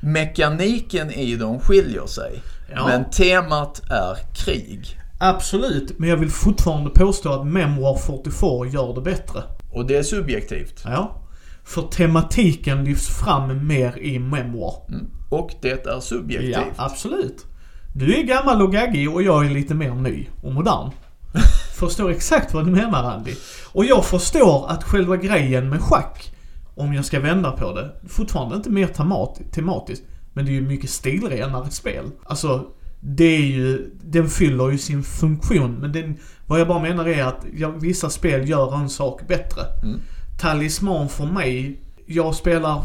Mekaniken 0.00 1.10
i 1.10 1.36
dem 1.36 1.60
skiljer 1.60 2.06
sig. 2.06 2.42
Ja. 2.74 2.86
Men 2.86 3.10
temat 3.10 3.82
är 3.90 4.16
krig. 4.34 5.00
Absolut, 5.18 5.98
men 5.98 6.08
jag 6.08 6.16
vill 6.16 6.30
fortfarande 6.30 6.90
påstå 6.90 7.32
att 7.32 7.46
Memoir 7.46 7.96
44 7.96 8.66
gör 8.66 8.94
det 8.94 9.00
bättre. 9.00 9.42
Och 9.72 9.86
det 9.86 9.96
är 9.96 10.02
subjektivt. 10.02 10.82
Ja. 10.84 11.20
För 11.64 11.82
tematiken 11.82 12.84
lyfts 12.84 13.08
fram 13.08 13.66
mer 13.66 13.98
i 13.98 14.18
Memoir. 14.18 14.74
Mm. 14.88 15.06
Och 15.28 15.50
det 15.62 15.86
är 15.86 16.00
subjektivt. 16.00 16.54
Ja, 16.54 16.64
absolut. 16.76 17.46
Du 17.94 18.14
är 18.14 18.22
gammal 18.22 18.62
och 18.62 18.72
gaggig 18.72 19.10
och 19.10 19.22
jag 19.22 19.46
är 19.46 19.50
lite 19.50 19.74
mer 19.74 19.94
ny 19.94 20.26
och 20.42 20.52
modern. 20.52 20.90
Förstår 21.78 22.10
exakt 22.10 22.54
vad 22.54 22.66
du 22.66 22.70
menar 22.70 23.14
Andy. 23.14 23.34
Och 23.72 23.84
jag 23.84 24.04
förstår 24.04 24.70
att 24.70 24.84
själva 24.84 25.16
grejen 25.16 25.70
med 25.70 25.80
schack, 25.80 26.34
om 26.74 26.94
jag 26.94 27.04
ska 27.04 27.20
vända 27.20 27.50
på 27.50 27.74
det, 27.74 27.90
fortfarande 28.08 28.56
inte 28.56 28.70
mer 28.70 28.86
temat, 28.86 29.40
tematiskt. 29.52 30.02
Men 30.32 30.44
det 30.44 30.50
är 30.50 30.54
ju 30.54 30.60
mycket 30.60 30.90
stilrenare 30.90 31.70
spel. 31.70 32.04
Alltså, 32.24 32.66
det 33.00 33.24
är 33.24 33.46
ju, 33.46 33.90
den 34.02 34.28
fyller 34.28 34.70
ju 34.70 34.78
sin 34.78 35.02
funktion. 35.02 35.74
Men 35.74 35.92
den, 35.92 36.16
vad 36.46 36.60
jag 36.60 36.68
bara 36.68 36.82
menar 36.82 37.08
är 37.08 37.24
att 37.24 37.46
ja, 37.56 37.68
vissa 37.68 38.10
spel 38.10 38.48
gör 38.48 38.76
en 38.76 38.88
sak 38.88 39.28
bättre. 39.28 39.62
Mm. 39.82 40.00
Talisman 40.38 41.08
för 41.08 41.24
mig, 41.26 41.80
jag 42.06 42.34
spelar, 42.34 42.82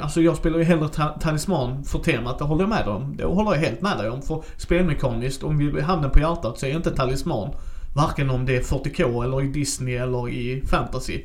alltså 0.00 0.20
jag 0.20 0.36
spelar 0.36 0.58
ju 0.58 0.64
hellre 0.64 0.88
ta, 0.88 1.08
talisman 1.20 1.84
för 1.84 1.98
temat, 1.98 2.38
det 2.38 2.44
håller 2.44 2.62
jag 2.62 2.68
med 2.68 2.84
dig 2.84 2.94
om. 2.94 3.16
Det 3.16 3.24
håller 3.24 3.52
jag 3.54 3.58
helt 3.60 3.82
med 3.82 3.98
dig 3.98 4.10
om. 4.10 4.22
För 4.22 4.42
spelmekaniskt, 4.56 5.42
om 5.42 5.58
vi 5.58 5.80
handen 5.80 6.10
på 6.10 6.18
hjärtat 6.20 6.58
så 6.58 6.66
är 6.66 6.70
inte 6.70 6.90
talisman, 6.96 7.54
varken 7.94 8.30
om 8.30 8.46
det 8.46 8.56
är 8.56 8.60
40K 8.62 9.24
eller 9.24 9.42
i 9.44 9.46
Disney 9.48 9.94
eller 9.96 10.28
i 10.28 10.62
fantasy, 10.66 11.20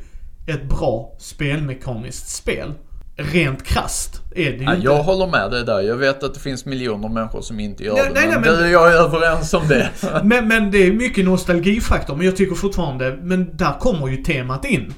ett 0.48 0.70
bra 0.70 1.16
spelmekaniskt 1.20 2.30
spel. 2.36 2.74
Rent 3.22 3.64
krasst 3.66 4.22
är 4.36 4.52
det 4.52 4.58
ju 4.58 4.64
Ja, 4.64 4.76
inte. 4.76 4.86
jag 4.86 5.04
håller 5.04 5.28
med 5.28 5.52
dig 5.52 5.66
där. 5.66 5.80
Jag 5.82 5.96
vet 5.96 6.24
att 6.24 6.34
det 6.34 6.40
finns 6.40 6.66
miljoner 6.66 7.10
människor 7.10 7.42
som 7.42 7.60
inte 7.60 7.84
gör 7.84 7.94
Nej, 7.94 8.04
det. 8.08 8.14
nej, 8.14 8.30
men, 8.30 8.42
nej, 8.42 8.62
men- 8.62 8.72
jag 8.72 8.94
är 8.94 8.98
överens 8.98 9.54
om 9.54 9.68
det. 9.68 9.90
Men, 10.24 10.48
men 10.48 10.72
det 10.72 10.78
är 10.88 10.92
mycket 10.94 11.26
nostalgifaktor. 11.26 12.16
Men 12.16 12.26
jag 12.26 12.36
tycker 12.38 12.56
fortfarande, 12.56 13.18
men 13.22 13.58
där 13.58 13.80
kommer 13.80 14.08
ju 14.08 14.18
temat 14.18 14.66
in. 14.66 14.94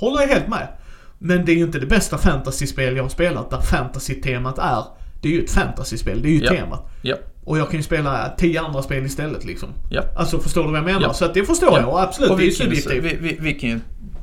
Håller 0.00 0.20
jag 0.20 0.28
helt 0.28 0.48
med. 0.48 0.68
Men 1.18 1.44
det 1.44 1.52
är 1.52 1.56
ju 1.56 1.62
inte 1.64 1.78
det 1.78 1.86
bästa 1.86 2.18
fantasyspel 2.18 2.96
jag 2.96 3.02
har 3.04 3.08
spelat 3.10 3.50
där 3.50 3.60
fantasy-temat 3.60 4.58
är. 4.58 4.84
Det 5.22 5.28
är 5.28 5.32
ju 5.32 5.44
ett 5.44 5.50
fantasyspel, 5.50 6.22
det 6.22 6.28
är 6.28 6.32
ju 6.32 6.40
Ja. 6.44 6.50
temat. 6.50 6.90
ja, 7.02 7.16
Och 7.44 7.58
jag 7.58 7.68
kan 7.70 7.76
ju 7.76 7.82
spela 7.82 8.28
tio 8.38 8.60
andra 8.60 8.82
spel 8.82 9.04
istället 9.06 9.44
liksom. 9.44 9.68
ja. 9.90 10.02
Alltså 10.16 10.38
förstår 10.38 10.62
du 10.64 10.68
vad 10.68 10.78
jag 10.78 10.84
menar? 10.84 11.00
Ja. 11.02 11.12
Så 11.12 11.24
att 11.24 11.34
det 11.34 11.44
förstår 11.44 11.78
jag 11.80 11.98
absolut, 12.00 12.30
Och 12.30 12.36
det 12.38 12.42
är 12.42 12.46
vi 12.46 12.50
ju 12.50 12.56
kan, 12.56 12.64
subjektivt. 12.66 13.04
vi, 13.22 13.28
vi, 13.28 13.36
vi 13.40 13.52
kan 13.52 13.70
ju 13.70 13.80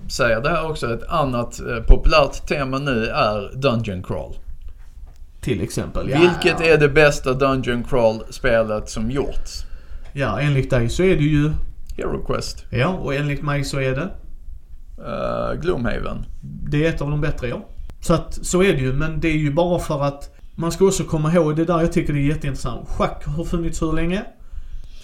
säga 0.10 0.40
det 0.40 0.50
här 0.50 0.70
också. 0.70 0.94
Ett 0.94 1.04
annat 1.10 1.60
eh, 1.60 1.84
populärt 1.88 2.48
tema 2.48 2.80
nu 2.80 3.06
är 3.06 3.52
Dungeon 3.62 4.04
Crawl. 4.04 4.36
Till 5.42 5.62
exempel. 5.62 6.10
Ja. 6.10 6.20
Vilket 6.20 6.62
är 6.62 6.78
det 6.78 6.90
bästa 6.90 7.34
Dungeon 7.34 7.84
Crawl-spelet 7.84 8.90
som 8.90 9.12
gjorts? 9.12 9.64
Ja, 10.14 10.40
enligt 10.40 10.70
dig 10.70 10.90
så 10.90 11.04
är 11.04 11.16
det 11.16 11.24
ju... 11.24 11.52
Hero 11.98 12.26
Quest. 12.26 12.66
Ja, 12.70 12.88
och 12.88 13.16
enligt 13.16 13.42
mig 13.44 13.64
så 13.64 13.80
är 13.80 13.92
det... 13.96 14.10
Uh, 15.08 15.62
Gloomhaven. 15.62 16.26
Det 16.42 16.86
är 16.86 16.90
ett 16.90 17.02
av 17.02 17.10
de 17.10 17.22
bättre, 17.22 17.48
ja. 17.48 17.66
Så 18.02 18.14
att, 18.14 18.40
så 18.46 18.64
är 18.64 18.74
det 18.74 18.80
ju. 18.80 18.94
Men 18.94 19.20
det 19.20 19.28
är 19.28 19.38
ju 19.38 19.54
bara 19.54 19.80
för 19.80 20.04
att 20.04 20.30
man 20.56 20.72
ska 20.72 20.86
också 20.86 21.04
komma 21.04 21.34
ihåg, 21.34 21.56
det 21.56 21.62
är 21.62 21.66
där 21.66 21.80
jag 21.80 21.94
tycker 21.94 22.14
det 22.14 22.20
är 22.20 22.28
jätteintressant. 22.28 22.90
Schack 22.90 23.26
har 23.26 23.44
funnits 23.44 23.82
hur 23.82 23.94
länge? 23.94 24.24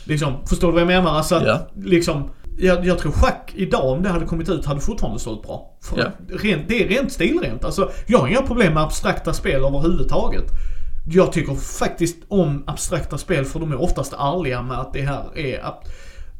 Liksom, 0.03 0.33
förstår 0.45 0.67
du 0.67 0.73
vad 0.73 0.81
jag 0.81 0.87
menar? 0.87 1.11
Alltså 1.11 1.35
att, 1.35 1.43
Ja. 1.45 1.67
liksom, 1.75 2.29
jag, 2.59 2.85
jag 2.85 2.97
tror 2.99 3.11
schack 3.11 3.51
idag, 3.55 3.85
om 3.85 4.03
det 4.03 4.09
hade 4.09 4.25
kommit 4.25 4.49
ut, 4.49 4.65
hade 4.65 4.79
fortfarande 4.81 5.19
sålt 5.19 5.43
bra. 5.43 5.77
Ja. 5.95 6.05
rent, 6.29 6.67
det 6.67 6.83
är 6.83 6.87
rent 6.87 7.11
stilrent. 7.11 7.65
Alltså, 7.65 7.91
jag 8.07 8.19
har 8.19 8.27
inga 8.27 8.41
problem 8.41 8.73
med 8.73 8.83
abstrakta 8.83 9.33
spel 9.33 9.65
överhuvudtaget. 9.65 10.43
Jag 11.09 11.31
tycker 11.31 11.55
faktiskt 11.55 12.17
om 12.27 12.63
abstrakta 12.67 13.17
spel 13.17 13.45
för 13.45 13.59
de 13.59 13.71
är 13.71 13.81
oftast 13.81 14.13
ärliga 14.13 14.61
med 14.61 14.79
att 14.79 14.93
det 14.93 15.01
här 15.01 15.37
är... 15.37 15.73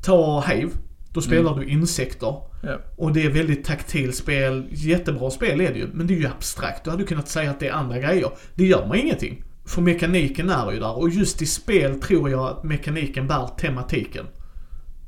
Ta 0.04 0.42
Hive. 0.48 0.72
Då 1.18 1.22
spelar 1.22 1.56
du 1.56 1.66
insekter. 1.66 2.36
Ja. 2.64 2.78
Och 2.98 3.14
det 3.14 3.26
är 3.26 3.30
väldigt 3.30 3.66
taktil 3.66 4.14
spel. 4.14 4.68
Jättebra 4.72 5.30
spel 5.30 5.62
är 5.62 5.74
det 5.74 5.80
ju. 5.80 5.88
Men 5.94 6.08
det 6.08 6.14
är 6.14 6.18
ju 6.18 6.28
abstrakt. 6.28 6.84
Du 6.84 6.90
hade 6.90 7.04
kunnat 7.04 7.28
säga 7.28 7.52
att 7.52 7.60
det 7.60 7.68
är 7.68 7.72
andra 7.74 8.00
grejer. 8.00 8.30
Det 8.56 8.66
gör 8.66 8.88
mig 8.88 9.02
ingenting. 9.02 9.44
För 9.66 9.82
mekaniken 9.82 10.50
är 10.50 10.72
ju 10.72 10.80
där. 10.80 10.98
Och 10.98 11.10
just 11.10 11.42
i 11.42 11.46
spel 11.46 12.02
tror 12.02 12.30
jag 12.30 12.48
att 12.48 12.64
mekaniken 12.64 13.28
bär 13.28 13.48
tematiken. 13.60 14.26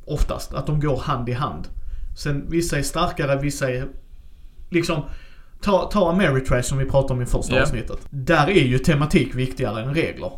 Oftast. 0.06 0.54
Att 0.54 0.68
de 0.68 0.80
går 0.80 0.98
hand 0.98 1.30
i 1.30 1.34
hand. 1.34 1.68
Sen 2.18 2.50
vissa 2.50 2.78
är 2.78 2.82
starkare, 2.84 3.42
vissa 3.42 3.72
är 3.72 3.88
liksom 4.70 5.04
Ta, 5.62 5.90
ta 5.92 6.10
Ameritrash 6.10 6.62
som 6.62 6.78
vi 6.78 6.86
pratade 6.86 7.14
om 7.14 7.22
i 7.22 7.26
första 7.26 7.56
Ja. 7.56 7.62
avsnittet. 7.62 8.00
Där 8.10 8.50
är 8.50 8.64
ju 8.66 8.80
tematik 8.80 9.36
viktigare 9.36 9.84
än 9.84 9.94
regler. 9.94 10.32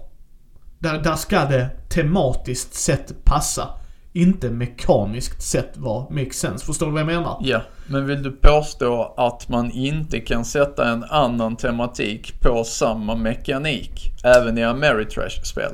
Där, 0.80 1.02
där 1.04 1.16
ska 1.16 1.46
det 1.46 1.70
tematiskt 1.90 2.74
sett 2.74 3.26
passa. 3.26 3.81
Inte 4.14 4.50
mekaniskt 4.50 5.42
sett 5.42 5.78
vara 5.78 6.10
make 6.10 6.34
sense. 6.34 6.66
Förstår 6.66 6.86
du 6.86 6.92
vad 6.92 7.02
jag 7.02 7.08
menar? 7.08 7.38
Ja, 7.42 7.62
men 7.88 8.06
vill 8.06 8.24
du 8.24 8.32
påstå 8.32 9.14
att 9.18 9.50
man 9.50 9.72
inte 9.72 10.20
kan 10.20 10.46
sätta 10.46 10.90
en 10.90 11.04
annan 11.04 11.56
tematik 11.56 12.42
på 12.42 12.64
samma 12.64 13.16
mekanik 13.16 14.12
även 14.24 14.58
i 14.58 14.64
Ameritrash-spel? 14.64 15.72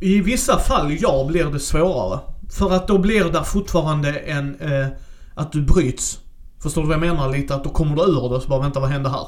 I 0.00 0.20
vissa 0.20 0.58
fall, 0.58 0.96
ja, 1.00 1.26
blir 1.28 1.44
det 1.44 1.60
svårare. 1.60 2.20
För 2.58 2.72
att 2.72 2.88
då 2.88 2.98
blir 2.98 3.24
det 3.24 3.44
fortfarande 3.44 4.10
en, 4.10 4.60
eh, 4.60 4.86
att 5.34 5.52
du 5.52 5.62
bryts. 5.62 6.20
Förstår 6.62 6.82
du 6.82 6.88
vad 6.88 6.94
jag 6.94 7.00
menar 7.00 7.32
lite? 7.32 7.54
Att 7.54 7.64
då 7.64 7.70
kommer 7.70 7.96
du 7.96 8.02
ur 8.02 8.28
det 8.28 8.36
och 8.36 8.42
så 8.42 8.48
bara 8.48 8.60
vänta 8.60 8.80
vad 8.80 8.90
hände 8.90 9.08
här? 9.08 9.26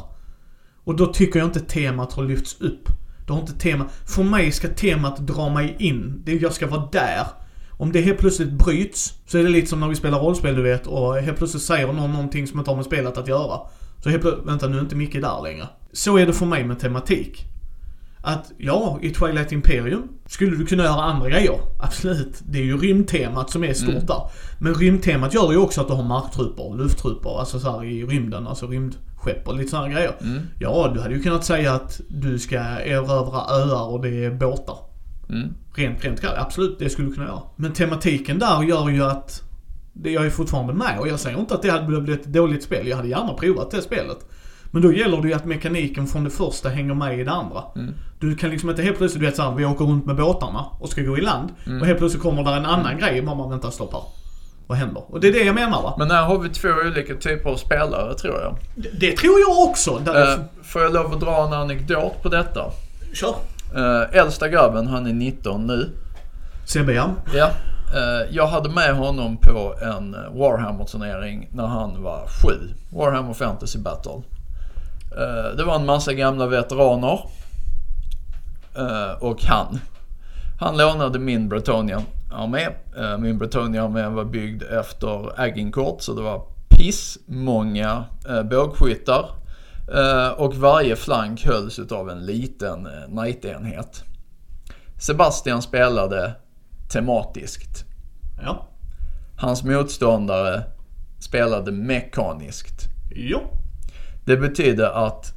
Och 0.85 0.97
då 0.97 1.07
tycker 1.07 1.39
jag 1.39 1.49
inte 1.49 1.61
temat 1.61 2.13
har 2.13 2.23
lyfts 2.23 2.61
upp. 2.61 2.89
Det 3.27 3.33
har 3.33 3.41
inte 3.41 3.53
tema. 3.53 3.85
För 4.07 4.23
mig 4.23 4.53
ska 4.53 4.69
temat 4.69 5.19
dra 5.19 5.49
mig 5.49 5.77
in. 5.79 6.23
Det, 6.25 6.33
jag 6.33 6.53
ska 6.53 6.67
vara 6.67 6.89
där. 6.93 7.27
Om 7.83 7.93
det 7.93 8.01
helt 8.01 8.19
plötsligt 8.19 8.53
bryts, 8.53 9.15
så 9.27 9.39
är 9.39 9.43
det 9.43 9.49
lite 9.49 9.67
som 9.67 9.81
när 9.81 9.89
vi 9.89 9.95
spelar 9.95 10.19
rollspel 10.19 10.57
du 10.57 10.63
vet 10.63 10.87
och 10.87 11.15
helt 11.15 11.39
plötsligt 11.39 11.63
säger 11.63 11.87
någon 11.87 12.13
någonting 12.13 12.47
som 12.47 12.59
inte 12.59 12.71
har 12.71 12.77
med 12.77 12.85
spelet 12.85 13.19
att 13.19 13.29
göra. 13.29 13.61
Så 14.03 14.09
helt 14.09 14.23
plötsligt, 14.23 14.47
vänta 14.47 14.69
nu 14.69 14.77
är 14.77 14.81
inte 14.81 14.97
Micke 14.97 15.13
där 15.13 15.43
längre. 15.43 15.69
Så 15.93 16.19
är 16.19 16.27
det 16.27 16.33
för 16.33 16.47
mig 16.47 16.65
med 16.65 16.79
tematik. 16.79 17.45
Att 18.21 18.53
ja, 18.59 18.99
i 19.03 19.11
Twilight 19.11 19.53
Imperium 19.53 20.09
skulle 20.27 20.57
du 20.57 20.67
kunna 20.67 20.83
göra 20.83 21.03
andra 21.03 21.29
grejer. 21.29 21.59
Absolut. 21.81 22.43
Det 22.45 22.59
är 22.59 22.65
ju 22.65 22.77
rymdtemat 22.77 23.51
som 23.51 23.65
är 23.65 23.75
stort 23.75 24.07
där. 24.07 24.23
Men 24.59 24.75
rymdtemat 24.75 25.35
gör 25.35 25.53
ju 25.53 25.59
också 25.59 25.81
att 25.81 25.89
du 25.89 25.95
har 25.95 26.05
marktrupper, 26.05 26.77
lufttrupper, 26.77 27.39
alltså 27.39 27.61
så 27.61 27.71
här 27.71 27.85
i 27.85 28.05
rymden, 28.05 28.47
alltså 28.47 28.67
rymdskepp 28.67 29.49
och 29.49 29.57
lite 29.57 29.71
sådana 29.71 29.89
grejer. 29.89 30.15
Ja, 30.59 30.91
du 30.95 31.01
hade 31.01 31.15
ju 31.15 31.23
kunnat 31.23 31.45
säga 31.45 31.73
att 31.73 32.01
du 32.09 32.39
ska 32.39 32.59
erövra 32.59 33.41
öar 33.51 33.93
och 33.93 34.03
det 34.03 34.25
är 34.25 34.31
båtar. 34.31 34.92
Mm. 35.33 35.55
Rent, 35.75 36.05
rent 36.05 36.25
absolut 36.25 36.79
det 36.79 36.91
skulle 36.91 37.11
kunna 37.11 37.27
göra. 37.27 37.41
Men 37.57 37.73
tematiken 37.73 38.39
där 38.39 38.63
gör 38.63 38.89
ju 38.89 39.05
att 39.05 39.43
det, 39.93 40.11
jag 40.11 40.27
är 40.27 40.31
fortfarande 40.31 40.73
med 40.73 40.99
och 40.99 41.09
jag 41.09 41.21
säger 41.21 41.39
inte 41.41 41.55
att 41.55 41.63
det 41.63 41.71
hade 41.71 41.87
blivit 41.87 42.21
ett 42.21 42.33
dåligt 42.33 42.63
spel. 42.63 42.89
Jag 42.89 42.97
hade 42.97 43.09
gärna 43.09 43.33
provat 43.35 43.71
det 43.71 43.83
spelet. 43.83 44.19
Men 44.71 44.83
då 44.83 44.93
gäller 44.93 45.23
det 45.23 45.29
ju 45.29 45.35
att 45.35 45.45
mekaniken 45.45 46.07
från 46.07 46.25
det 46.25 46.31
första 46.31 46.69
hänger 46.69 46.95
med 46.95 47.21
i 47.21 47.25
det 47.25 47.31
andra. 47.31 47.63
Du 48.21 48.37
kan 48.37 48.51
liksom 48.51 48.71
inte 48.71 48.83
helt 48.83 48.99
plötsligt, 48.99 49.21
du 49.21 49.27
vet 49.27 49.37
såhär, 49.37 49.55
vi 49.57 49.65
åker 49.65 49.85
runt 49.85 50.07
med 50.07 50.17
båtarna 50.17 50.65
och 50.81 50.89
ska 50.89 51.03
gå 51.03 51.19
i 51.19 51.21
land. 51.21 51.51
Och 51.81 51.87
helt 51.87 51.99
plötsligt 51.99 52.23
kommer 52.23 52.45
där 52.45 52.57
en 52.57 52.67
annan 52.67 52.99
grej. 52.99 53.23
Mamma, 53.23 53.49
vänta, 53.49 53.71
stopp 53.71 53.93
här. 53.93 54.03
Vad 54.67 54.79
händer? 54.79 55.03
Och 55.13 55.21
det 55.21 55.29
är 55.29 55.33
det 55.33 55.45
jag 55.45 55.55
menar 55.55 55.83
va? 55.83 55.95
Men 55.99 56.11
här 56.11 56.25
har 56.25 56.39
vi 56.39 56.49
två 56.49 56.69
olika 56.87 57.15
typer 57.15 57.51
av 57.51 57.57
spelare 57.57 58.15
tror 58.15 58.41
jag. 58.41 58.57
Det, 58.77 58.89
det 59.01 59.17
tror 59.17 59.41
jag 59.41 59.69
också. 59.71 59.99
Där, 60.05 60.33
Eh, 60.33 60.39
får 60.63 60.83
jag 60.83 60.93
lov 60.93 61.13
att 61.13 61.21
dra 61.21 61.47
en 61.47 61.53
anekdot 61.53 62.23
på 62.23 62.29
detta? 62.29 62.71
Kör. 63.15 63.35
Uh, 63.77 64.17
äldsta 64.17 64.49
grabben, 64.49 64.87
han 64.87 65.07
är 65.07 65.13
19 65.13 65.67
nu. 65.67 65.91
Sebbe 66.65 66.93
ja. 66.93 67.51
Eh, 67.95 68.29
jag 68.31 68.47
hade 68.47 68.69
med 68.69 68.95
honom 68.97 69.37
på 69.37 69.75
en 69.83 70.15
eh, 70.15 70.21
Warhammer-turnering 70.21 71.49
när 71.53 71.67
han 71.67 72.03
var 72.03 72.27
sju. 72.27 72.75
Warhammer 72.91 73.33
Fantasy 73.33 73.79
Battle. 73.79 74.23
Eh, 75.19 75.57
det 75.57 75.65
var 75.65 75.77
en 75.77 75.87
massa 75.87 76.13
gamla 76.13 76.47
veteraner. 76.47 77.21
eh, 78.77 79.23
och 79.23 79.43
han. 79.43 79.79
Han 80.61 80.77
lånade 80.77 81.19
min 81.19 81.49
Bretonnia-armé. 81.49 82.69
Eh, 82.97 83.19
min 83.19 83.39
Bretonnia-armé 83.39 84.09
var 84.09 84.25
byggd 84.25 84.63
efter 84.63 85.41
Agincourt 85.41 86.03
så 86.03 86.15
det 86.15 86.23
var 86.23 86.43
pissmånga 86.69 88.05
uh, 88.31 88.43
bågskyttar. 88.43 89.31
Eh, 89.95 90.29
och 90.29 90.55
varje 90.55 90.97
flank 90.97 91.45
hölls 91.45 91.79
utav 91.79 92.11
en 92.11 92.27
liten 92.27 92.87
uh, 92.87 93.07
knight-enhet. 93.07 94.05
Sebastian 94.99 95.63
spelade 95.63 96.35
tematiskt. 96.93 97.85
Ja. 98.43 98.69
Hans 99.37 99.65
motståndare 99.65 100.63
spelade 101.21 101.73
mekaniskt. 101.73 102.89
Jo. 103.15 103.41
Det 104.25 104.37
betyder 104.37 105.07
att 105.07 105.35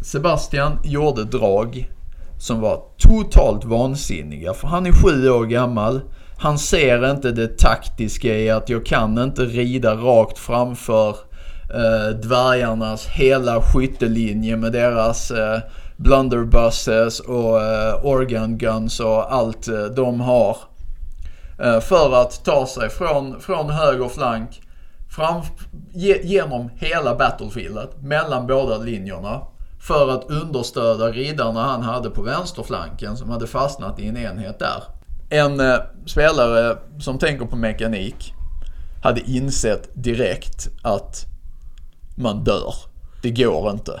Sebastian 0.00 0.78
gjorde 0.84 1.24
drag 1.24 1.90
som 2.38 2.60
var 2.60 2.82
totalt 2.98 3.64
vansinniga. 3.64 4.54
För 4.54 4.68
han 4.68 4.86
är 4.86 4.92
sju 4.92 5.30
år 5.30 5.44
gammal. 5.46 6.00
Han 6.38 6.58
ser 6.58 7.10
inte 7.10 7.32
det 7.32 7.58
taktiska 7.58 8.38
i 8.38 8.50
att 8.50 8.68
jag 8.68 8.86
kan 8.86 9.18
inte 9.18 9.44
rida 9.44 9.94
rakt 9.94 10.38
framför 10.38 11.16
eh, 11.74 12.16
dvärgarnas 12.16 13.06
hela 13.06 13.62
skyttelinje 13.62 14.56
med 14.56 14.72
deras 14.72 15.30
eh, 15.30 15.60
blunderbusses 15.96 17.20
och 17.20 17.62
eh, 17.62 18.04
organ 18.04 18.58
guns 18.58 19.00
och 19.00 19.32
allt 19.32 19.68
eh, 19.68 19.84
de 19.84 20.20
har. 20.20 20.56
Eh, 21.58 21.80
för 21.80 22.22
att 22.22 22.44
ta 22.44 22.66
sig 22.66 22.88
från, 22.90 23.40
från 23.40 23.70
höger 23.70 24.08
flank 24.08 24.62
fram, 25.16 25.42
ge, 25.92 26.22
genom 26.22 26.70
hela 26.76 27.14
battlefieldet 27.14 28.02
mellan 28.02 28.46
båda 28.46 28.78
linjerna. 28.78 29.40
För 29.80 30.10
att 30.10 30.30
understöda 30.30 31.10
riddarna 31.10 31.62
han 31.62 31.82
hade 31.82 32.10
på 32.10 32.22
vänsterflanken 32.22 33.16
som 33.16 33.30
hade 33.30 33.46
fastnat 33.46 34.00
i 34.00 34.06
en 34.06 34.16
enhet 34.16 34.58
där. 34.58 34.82
En 35.30 35.60
eh, 35.60 35.76
spelare 36.06 36.76
som 36.98 37.18
tänker 37.18 37.46
på 37.46 37.56
mekanik 37.56 38.34
hade 39.02 39.20
insett 39.20 39.88
direkt 39.94 40.68
att 40.82 41.26
man 42.16 42.44
dör. 42.44 42.74
Det 43.22 43.30
går 43.30 43.70
inte. 43.70 44.00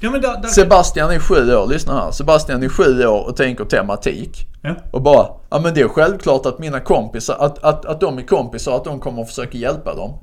Ja 0.00 0.10
men 0.10 0.20
där, 0.20 0.40
där... 0.42 0.48
Sebastian 0.48 1.10
är 1.10 1.18
sju 1.18 1.54
år, 1.54 1.66
lyssna 1.66 1.94
här. 1.94 2.10
Sebastian 2.10 2.62
är 2.62 2.68
sju 2.68 3.06
år 3.06 3.28
och 3.28 3.36
tänker 3.36 3.64
tematik. 3.64 4.46
Ja. 4.62 4.74
Och 4.90 5.02
bara, 5.02 5.26
ja 5.50 5.58
men 5.60 5.74
det 5.74 5.80
är 5.80 5.88
självklart 5.88 6.46
att 6.46 6.58
mina 6.58 6.80
kompisar, 6.80 7.36
att, 7.38 7.64
att, 7.64 7.84
att 7.84 8.00
de 8.00 8.18
är 8.18 8.22
kompisar, 8.22 8.76
att 8.76 8.84
de 8.84 9.00
kommer 9.00 9.22
att 9.22 9.28
försöka 9.28 9.58
hjälpa 9.58 9.94
dem. 9.94 10.18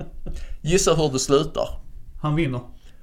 Gissa 0.62 0.94
hur 0.94 1.08
det 1.12 1.18
slutar. 1.18 1.68
Han 2.22 2.34
vinner. 2.34 2.60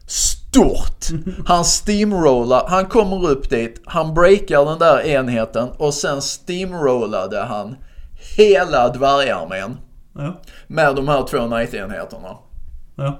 Stort! 0.07 1.05
Han 1.45 1.65
steamrollar, 1.65 2.65
han 2.67 2.85
kommer 2.85 3.29
upp 3.29 3.49
dit, 3.49 3.81
han 3.85 4.13
breakar 4.13 4.65
den 4.65 4.79
där 4.79 5.01
enheten 5.05 5.69
och 5.77 5.93
sen 5.93 6.21
steamrollade 6.21 7.39
han 7.41 7.75
hela 8.37 8.89
dvärgarmén 8.89 9.77
Ja. 10.17 10.33
med 10.67 10.95
de 10.95 11.07
här 11.07 11.23
två 11.27 11.37
knight-enheterna. 11.37 12.37
Ja. 12.95 13.19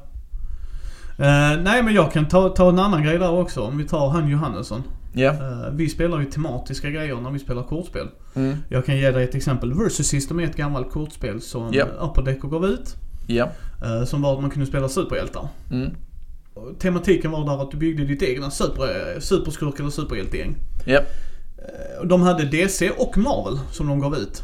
Eh, 1.17 1.61
nej 1.63 1.83
men 1.83 1.93
jag 1.93 2.11
kan 2.11 2.27
ta, 2.27 2.49
ta 2.49 2.69
en 2.69 2.79
annan 2.79 3.03
grej 3.03 3.19
där 3.19 3.31
också. 3.31 3.61
Om 3.61 3.77
vi 3.77 3.83
tar 3.83 4.09
han 4.09 4.29
Johannesson. 4.29 4.83
Ja. 5.13 5.29
Eh, 5.29 5.71
vi 5.73 5.89
spelar 5.89 6.19
ju 6.19 6.25
tematiska 6.25 6.89
grejer 6.89 7.15
när 7.15 7.31
vi 7.31 7.39
spelar 7.39 7.63
kortspel. 7.63 8.07
Mm. 8.35 8.57
Jag 8.69 8.85
kan 8.85 8.97
ge 8.97 9.11
dig 9.11 9.23
ett 9.23 9.35
exempel. 9.35 9.73
Versus 9.73 10.07
System 10.07 10.39
är 10.39 10.43
ett 10.43 10.55
gammalt 10.55 10.91
kortspel 10.91 11.41
som 11.41 11.73
yeah. 11.73 12.23
Decker 12.25 12.47
gav 12.47 12.65
ut. 12.65 12.95
Ja. 13.27 13.49
eh, 13.83 14.05
som 14.05 14.21
var 14.21 14.35
att 14.35 14.41
man 14.41 14.49
kunde 14.49 14.65
spela 14.65 14.89
superhjältar. 14.89 15.47
Mm. 15.71 15.91
Tematiken 16.79 17.31
var 17.31 17.45
där 17.45 17.63
att 17.63 17.71
du 17.71 17.77
byggde 17.77 18.05
ditt 18.05 18.23
egna 18.23 18.51
super, 18.51 19.19
superskurk 19.19 19.79
eller 19.79 19.89
superhjältegäng. 19.89 20.55
Eh, 21.57 21.99
och 21.99 22.07
De 22.07 22.21
hade 22.21 22.45
DC 22.45 22.89
och 22.89 23.17
Marvel 23.17 23.59
som 23.71 23.87
de 23.87 23.99
gav 23.99 24.15
ut. 24.15 24.43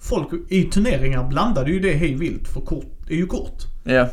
Folk 0.00 0.28
i 0.48 0.64
turneringar 0.64 1.28
blandade 1.28 1.70
ju 1.70 1.80
det 1.80 1.92
hej 1.92 2.14
vilt 2.14 2.48
för 2.48 2.60
kort 2.60 3.10
är 3.10 3.14
ju 3.14 3.26
kort. 3.26 3.62
Ja. 3.84 4.08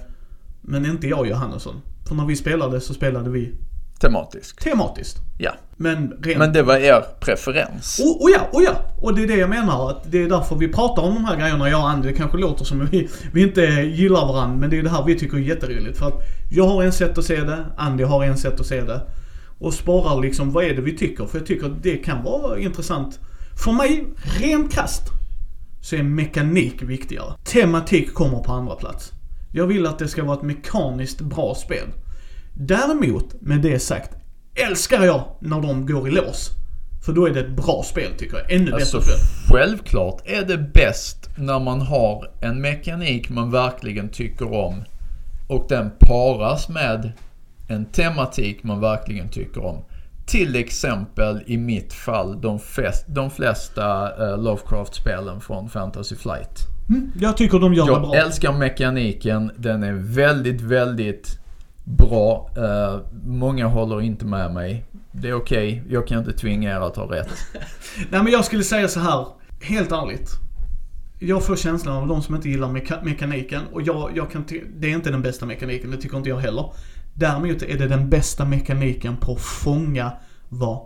Men 0.70 0.86
inte 0.86 1.08
jag 1.08 1.28
Johannesson. 1.28 1.82
För 2.08 2.16
när 2.16 2.26
vi 2.26 2.36
spelade 2.36 2.82
så 2.82 2.94
spelade 2.94 3.30
vi 3.30 3.56
Tematiskt. 4.00 4.60
tematiskt. 4.64 5.18
Ja. 5.38 5.52
Men 5.78 6.14
rent... 6.22 6.40
Men 6.40 6.54
det 6.54 6.64
var 6.64 6.78
er 6.78 7.04
preferens. 7.20 8.00
Och, 8.00 8.22
och 8.22 8.30
ja, 8.30 8.50
och 8.52 8.64
ja! 8.64 8.72
Och 9.02 9.16
det 9.16 9.24
är 9.24 9.28
det 9.28 9.36
jag 9.36 9.50
menar. 9.50 9.90
Att 9.90 10.12
det 10.12 10.24
är 10.24 10.30
därför 10.30 10.56
vi 10.56 10.68
pratar 10.68 11.04
om 11.04 11.14
de 11.14 11.26
här 11.26 11.36
grejerna, 11.36 11.70
jag 11.70 11.82
och 11.82 11.90
Andy. 11.90 12.08
Det 12.08 12.14
kanske 12.14 12.38
låter 12.38 12.66
som 12.66 12.82
att 12.82 12.94
vi, 12.94 13.10
vi 13.34 13.44
inte 13.44 13.62
gillar 13.96 14.28
varandra. 14.28 14.58
Men 14.58 14.70
det 14.70 14.78
är 14.78 14.84
det 14.84 14.90
här 14.90 15.04
vi 15.06 15.20
tycker 15.20 15.38
är 15.38 15.42
jätteroligt. 15.42 15.98
För 15.98 16.08
att 16.08 16.22
jag 16.52 16.68
har 16.68 16.84
en 16.84 16.92
sätt 16.92 17.18
att 17.18 17.26
se 17.26 17.42
det, 17.44 17.66
Andy 17.78 18.04
har 18.04 18.24
en 18.24 18.38
sätt 18.38 18.60
att 18.60 18.66
se 18.66 18.82
det. 18.82 19.02
Och 19.60 19.74
sparar 19.74 20.22
liksom, 20.22 20.52
vad 20.52 20.64
är 20.64 20.76
det 20.76 20.82
vi 20.82 20.98
tycker? 20.98 21.26
För 21.26 21.38
jag 21.38 21.48
tycker 21.48 21.66
att 21.66 21.84
det 21.84 21.98
kan 21.98 22.24
vara 22.24 22.60
intressant. 22.60 23.20
För 23.64 23.72
mig, 23.72 24.06
rent 24.40 24.74
krasst, 24.74 25.04
så 25.82 25.96
är 25.96 26.04
mekanik 26.04 26.82
viktigare. 26.82 27.34
Tematik 27.44 28.14
kommer 28.14 28.40
på 28.40 28.52
andra 28.52 28.76
plats. 28.76 29.14
Jag 29.52 29.68
vill 29.68 29.86
att 29.86 30.00
det 30.00 30.08
ska 30.08 30.24
vara 30.24 30.38
ett 30.38 30.44
mekaniskt 30.44 31.22
bra 31.22 31.56
spel. 31.56 31.88
Däremot, 32.54 33.42
med 33.42 33.62
det 33.62 33.80
sagt, 33.80 34.12
älskar 34.56 35.04
jag 35.04 35.24
när 35.40 35.62
de 35.62 35.86
går 35.86 36.08
i 36.08 36.12
lås. 36.12 36.52
För 37.06 37.14
då 37.14 37.26
är 37.26 37.34
det 37.34 37.40
ett 37.40 37.56
bra 37.56 37.84
spel 37.86 38.12
tycker 38.18 38.38
jag. 38.38 38.52
Ännu 38.52 38.74
Alltså 38.74 38.98
bättre 38.98 39.12
spel. 39.12 39.28
självklart 39.50 40.22
är 40.26 40.42
det 40.46 40.58
bäst 40.58 41.30
när 41.38 41.60
man 41.60 41.82
har 41.82 42.32
en 42.42 42.62
mekanik 42.62 43.30
man 43.30 43.52
verkligen 43.52 44.10
tycker 44.10 44.54
om 44.54 44.84
och 45.48 45.66
den 45.70 45.92
paras 46.00 46.70
med 46.70 47.12
en 47.68 47.86
tematik 47.86 48.64
man 48.64 48.80
verkligen 48.80 49.30
tycker 49.30 49.66
om. 49.66 49.84
Till 50.26 50.56
exempel 50.56 51.44
i 51.46 51.58
mitt 51.58 51.94
fall 51.94 52.42
de, 52.42 52.60
fest, 52.60 53.06
de 53.08 53.32
flesta 53.32 54.12
uh, 54.26 54.44
Lovecraft-spelen 54.44 55.42
från 55.42 55.70
Fantasy 55.70 56.16
Flight. 56.16 56.77
Mm, 56.90 57.12
jag 57.20 57.38
tycker 57.38 57.60
de 57.60 57.74
gör 57.74 57.86
det 57.86 57.92
Jag 57.92 58.02
bra. 58.02 58.16
älskar 58.16 58.54
mekaniken. 58.54 59.52
Den 59.58 59.84
är 59.84 59.94
väldigt, 59.94 60.62
väldigt 60.62 61.40
bra. 61.84 62.50
Eh, 62.58 63.00
många 63.26 63.68
håller 63.68 64.02
inte 64.02 64.26
med 64.26 64.54
mig. 64.54 64.86
Det 65.12 65.30
är 65.30 65.34
okej. 65.34 65.84
Jag 65.90 66.08
kan 66.08 66.20
inte 66.20 66.34
tvinga 66.34 66.72
er 66.72 66.80
att 66.82 66.96
ha 66.96 67.12
rätt. 67.12 67.30
Nej 68.10 68.24
men 68.24 68.32
jag 68.34 68.46
skulle 68.46 68.64
säga 68.64 68.88
så 68.88 69.00
här, 69.00 69.28
helt 69.62 69.92
ärligt. 69.92 70.30
Jag 71.20 71.44
får 71.46 71.56
känslan 71.56 71.98
av 71.98 72.08
de 72.08 72.22
som 72.22 72.36
inte 72.36 72.50
gillar 72.50 72.68
meka- 72.68 73.04
mekaniken 73.04 73.62
och 73.74 73.82
jag, 73.82 74.12
jag 74.16 74.32
kan 74.32 74.46
det 74.78 74.88
är 74.92 74.96
inte 74.96 75.12
den 75.12 75.22
bästa 75.22 75.46
mekaniken, 75.46 75.92
det 75.92 75.98
tycker 75.98 76.18
inte 76.18 76.30
jag 76.30 76.38
heller. 76.40 76.72
Däremot 77.14 77.62
är 77.62 77.78
det 77.78 77.88
den 77.88 78.10
bästa 78.10 78.46
mekaniken 78.46 79.18
på 79.18 79.32
att 79.34 79.42
fånga 79.42 80.12
vad 80.50 80.80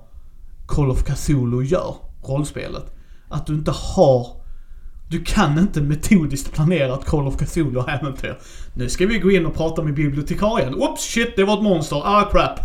Call 0.68 0.90
of 0.92 1.04
Cthulhu 1.04 1.64
gör, 1.64 1.96
rollspelet. 2.24 2.96
Att 3.30 3.46
du 3.46 3.54
inte 3.54 3.72
har 3.72 4.41
du 5.12 5.24
kan 5.24 5.60
inte 5.60 5.82
metodiskt 5.82 6.54
planera 6.54 6.94
ett 6.94 7.06
Call 7.06 7.28
of 7.28 7.38
Cthulhu-äventyr. 7.38 8.38
Nu 8.74 8.90
ska 8.90 9.06
vi 9.06 9.20
gå 9.20 9.32
in 9.32 9.46
och 9.46 9.56
prata 9.56 9.82
med 9.82 9.94
bibliotekarien. 9.94 10.76
Oops, 10.76 11.02
shit, 11.02 11.36
det 11.36 11.44
var 11.44 11.54
ett 11.54 11.64
monster. 11.64 12.02
Ah, 12.06 12.30
crap. 12.32 12.60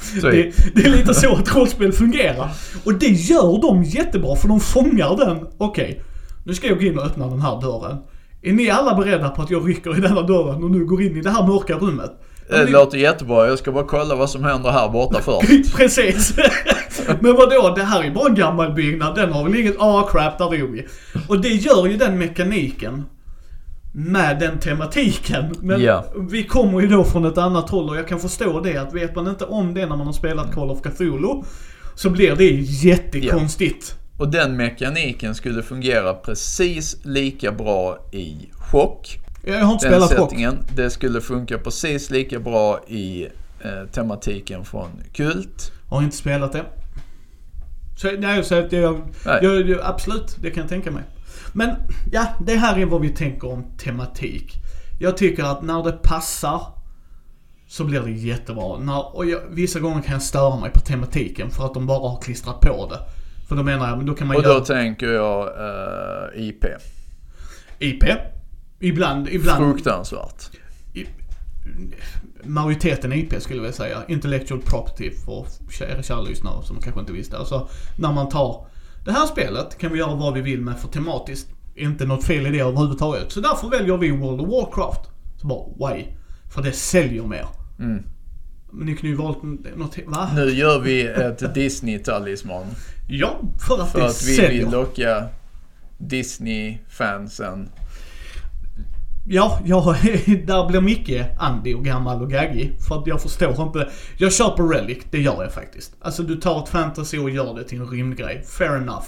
Så, 0.20 0.30
Det, 0.30 0.52
det 0.74 0.84
är 0.84 0.90
lite 0.90 1.14
så 1.14 1.36
ett 1.36 1.54
rollspel 1.54 1.92
fungerar. 1.92 2.50
Och 2.84 2.94
det 2.94 3.06
gör 3.06 3.62
de 3.62 3.82
jättebra 3.84 4.36
för 4.36 4.48
de 4.48 4.60
fångar 4.60 5.16
den. 5.16 5.46
Okej, 5.58 6.02
nu 6.44 6.54
ska 6.54 6.66
jag 6.66 6.78
gå 6.78 6.84
in 6.84 6.98
och 6.98 7.04
öppna 7.04 7.26
den 7.28 7.40
här 7.40 7.60
dörren. 7.60 7.98
Är 8.42 8.52
ni 8.52 8.70
alla 8.70 8.94
beredda 8.94 9.28
på 9.28 9.42
att 9.42 9.50
jag 9.50 9.68
rycker 9.68 9.98
i 9.98 10.00
denna 10.00 10.22
dörren 10.22 10.64
och 10.64 10.70
nu 10.70 10.84
går 10.84 11.02
in 11.02 11.16
i 11.16 11.20
det 11.20 11.30
här 11.30 11.46
mörka 11.46 11.74
rummet? 11.74 12.12
Det 12.48 12.66
låter 12.70 12.98
jättebra. 12.98 13.46
Jag 13.46 13.58
ska 13.58 13.72
bara 13.72 13.84
kolla 13.84 14.14
vad 14.14 14.30
som 14.30 14.44
händer 14.44 14.70
här 14.70 14.88
borta 14.88 15.20
först. 15.22 15.76
Precis. 15.76 16.34
Men 17.20 17.34
vadå, 17.36 17.74
det 17.76 17.82
här 17.82 18.04
är 18.04 18.10
bara 18.10 18.28
en 18.28 18.34
gammal 18.34 18.72
byggnad. 18.72 19.14
Den 19.14 19.32
har 19.32 19.44
väl 19.44 19.56
inget, 19.56 19.76
ah 19.78 20.08
crap, 20.12 20.38
där 20.38 20.54
är 20.54 20.66
vi. 20.66 20.86
Och 21.28 21.40
det 21.40 21.48
gör 21.48 21.86
ju 21.86 21.96
den 21.96 22.18
mekaniken 22.18 23.04
med 23.94 24.38
den 24.40 24.58
tematiken. 24.58 25.54
Men 25.60 25.80
Ja. 25.82 26.04
vi 26.30 26.44
kommer 26.44 26.80
ju 26.80 26.86
då 26.86 27.04
från 27.04 27.24
ett 27.24 27.38
annat 27.38 27.70
håll 27.70 27.88
och 27.90 27.96
jag 27.96 28.08
kan 28.08 28.20
förstå 28.20 28.60
det 28.60 28.76
att 28.76 28.94
vet 28.94 29.16
man 29.16 29.28
inte 29.28 29.44
om 29.44 29.74
det 29.74 29.80
när 29.86 29.96
man 29.96 30.06
har 30.06 30.12
spelat 30.12 30.54
Call 30.54 30.70
of 30.70 30.82
Cthulhu 30.82 31.42
så 31.94 32.10
blir 32.10 32.36
det 32.36 32.50
jättekonstigt. 32.60 33.94
Och 34.18 34.28
den 34.30 34.56
mekaniken 34.56 35.34
skulle 35.34 35.62
fungera 35.62 36.14
precis 36.14 36.96
lika 37.04 37.52
bra 37.52 37.98
i 38.12 38.36
chock. 38.52 39.18
Jag 39.48 39.64
har 39.64 39.72
inte 39.72 39.88
Den 39.88 40.02
spelat 40.02 40.18
Rock. 40.18 40.30
settingen. 40.30 40.58
Det 40.74 40.90
skulle 40.90 41.20
funka 41.20 41.58
precis 41.58 42.10
lika 42.10 42.38
bra 42.40 42.80
i 42.88 43.28
eh, 43.60 43.86
tematiken 43.92 44.64
från 44.64 44.88
Kult. 45.12 45.72
Har 45.88 46.02
inte 46.02 46.16
spelat 46.16 46.52
det. 46.52 46.64
Så, 47.96 48.10
nej, 48.18 48.44
så 48.44 48.54
att 48.54 48.72
jag, 48.72 49.00
Nej. 49.26 49.38
jag, 49.42 49.68
jag, 49.68 49.80
absolut, 49.82 50.36
det 50.42 50.50
kan 50.50 50.60
jag 50.60 50.68
tänka 50.68 50.90
mig. 50.90 51.02
Men 51.52 51.70
ja, 52.12 52.26
det 52.46 52.54
här 52.54 52.78
är 52.78 52.86
vad 52.86 53.00
vi 53.00 53.08
tänker 53.08 53.50
om 53.52 53.64
tematik. 53.78 54.52
Jag 55.00 55.16
tycker 55.16 55.44
att 55.44 55.62
när 55.62 55.82
det 55.82 55.92
passar 55.92 56.62
så 57.68 57.84
blir 57.84 58.00
det 58.00 58.10
jättebra. 58.10 58.78
När, 58.78 59.16
och 59.16 59.26
jag, 59.26 59.40
vissa 59.50 59.80
gånger 59.80 60.02
kan 60.02 60.12
jag 60.12 60.22
störa 60.22 60.60
mig 60.60 60.70
på 60.70 60.80
tematiken 60.80 61.50
för 61.50 61.66
att 61.66 61.74
de 61.74 61.86
bara 61.86 62.08
har 62.08 62.20
klistrat 62.20 62.60
på 62.60 62.88
det. 62.90 62.98
För 63.48 63.56
då 63.56 63.62
menar 63.62 63.88
jag, 63.88 63.96
men 63.96 64.06
då 64.06 64.14
kan 64.14 64.26
man 64.26 64.36
Och 64.36 64.42
göra 64.42 64.58
då 64.58 64.64
tänker 64.64 65.06
jag 65.06 65.46
eh, 65.46 66.48
IP. 66.48 66.64
IP. 67.78 68.04
Ibland, 68.80 69.28
ibland. 69.28 69.64
Fruktansvärt. 69.72 70.50
majoriteten 72.44 73.12
IP 73.12 73.42
skulle 73.42 73.56
jag 73.58 73.62
vilja 73.62 73.76
säga. 73.76 74.02
Intellectual 74.08 74.60
property 74.60 75.10
för 75.10 75.46
kära 75.70 76.02
kära 76.02 76.20
lyssnare 76.20 76.64
som 76.64 76.80
kanske 76.80 77.00
inte 77.00 77.12
visste. 77.12 77.38
Alltså 77.38 77.68
när 77.98 78.12
man 78.12 78.28
tar 78.28 78.66
det 79.04 79.12
här 79.12 79.26
spelet 79.26 79.78
kan 79.78 79.92
vi 79.92 79.98
göra 79.98 80.14
vad 80.14 80.34
vi 80.34 80.40
vill 80.40 80.60
med 80.60 80.78
för 80.78 80.88
tematiskt. 80.88 81.48
Inte 81.74 82.04
något 82.06 82.24
fel 82.24 82.46
i 82.46 82.50
det 82.50 82.60
överhuvudtaget. 82.60 83.32
Så 83.32 83.40
därför 83.40 83.68
väljer 83.68 83.96
vi 83.96 84.10
World 84.10 84.40
of 84.40 84.48
Warcraft. 84.48 85.00
Så 85.40 85.46
bara, 85.46 85.92
why? 85.94 86.04
För 86.54 86.62
det 86.62 86.72
säljer 86.72 87.22
mer. 87.22 87.46
Mm. 87.78 88.02
Men 88.70 88.86
ni 88.86 88.94
kunde 88.96 89.08
ju 89.08 89.14
valt 89.14 89.42
något, 89.76 89.98
va? 90.06 90.30
Nu 90.34 90.50
gör 90.50 90.80
vi 90.80 91.06
ett 91.06 91.54
Disney-talisman. 91.54 92.66
Ja, 93.08 93.40
för 93.68 93.82
att 93.82 93.92
För 93.92 93.98
det 94.00 94.06
att 94.06 94.22
vi 94.26 94.36
säljer. 94.36 94.62
vill 94.64 94.70
locka 94.70 95.28
Disney-fansen. 95.98 97.68
Ja, 99.28 99.60
jag, 99.64 99.84
där 100.46 100.68
blir 100.68 100.80
mycket 100.80 101.40
Andy 101.40 101.74
och 101.74 101.84
gammal 101.84 102.22
och 102.22 102.30
gaggig. 102.30 102.72
För 102.88 102.98
att 102.98 103.06
jag 103.06 103.22
förstår 103.22 103.62
inte. 103.62 103.88
Jag 104.18 104.32
kör 104.32 104.50
på 104.50 104.62
Relic, 104.62 104.98
det 105.10 105.18
gör 105.18 105.42
jag 105.42 105.52
faktiskt. 105.52 105.96
Alltså 106.00 106.22
du 106.22 106.36
tar 106.36 106.62
ett 106.62 106.68
fantasy 106.68 107.18
och 107.18 107.30
gör 107.30 107.54
det 107.54 107.64
till 107.64 107.80
en 107.80 107.88
rymdgrej. 107.88 108.44
Fair 108.58 108.76
enough. 108.76 109.06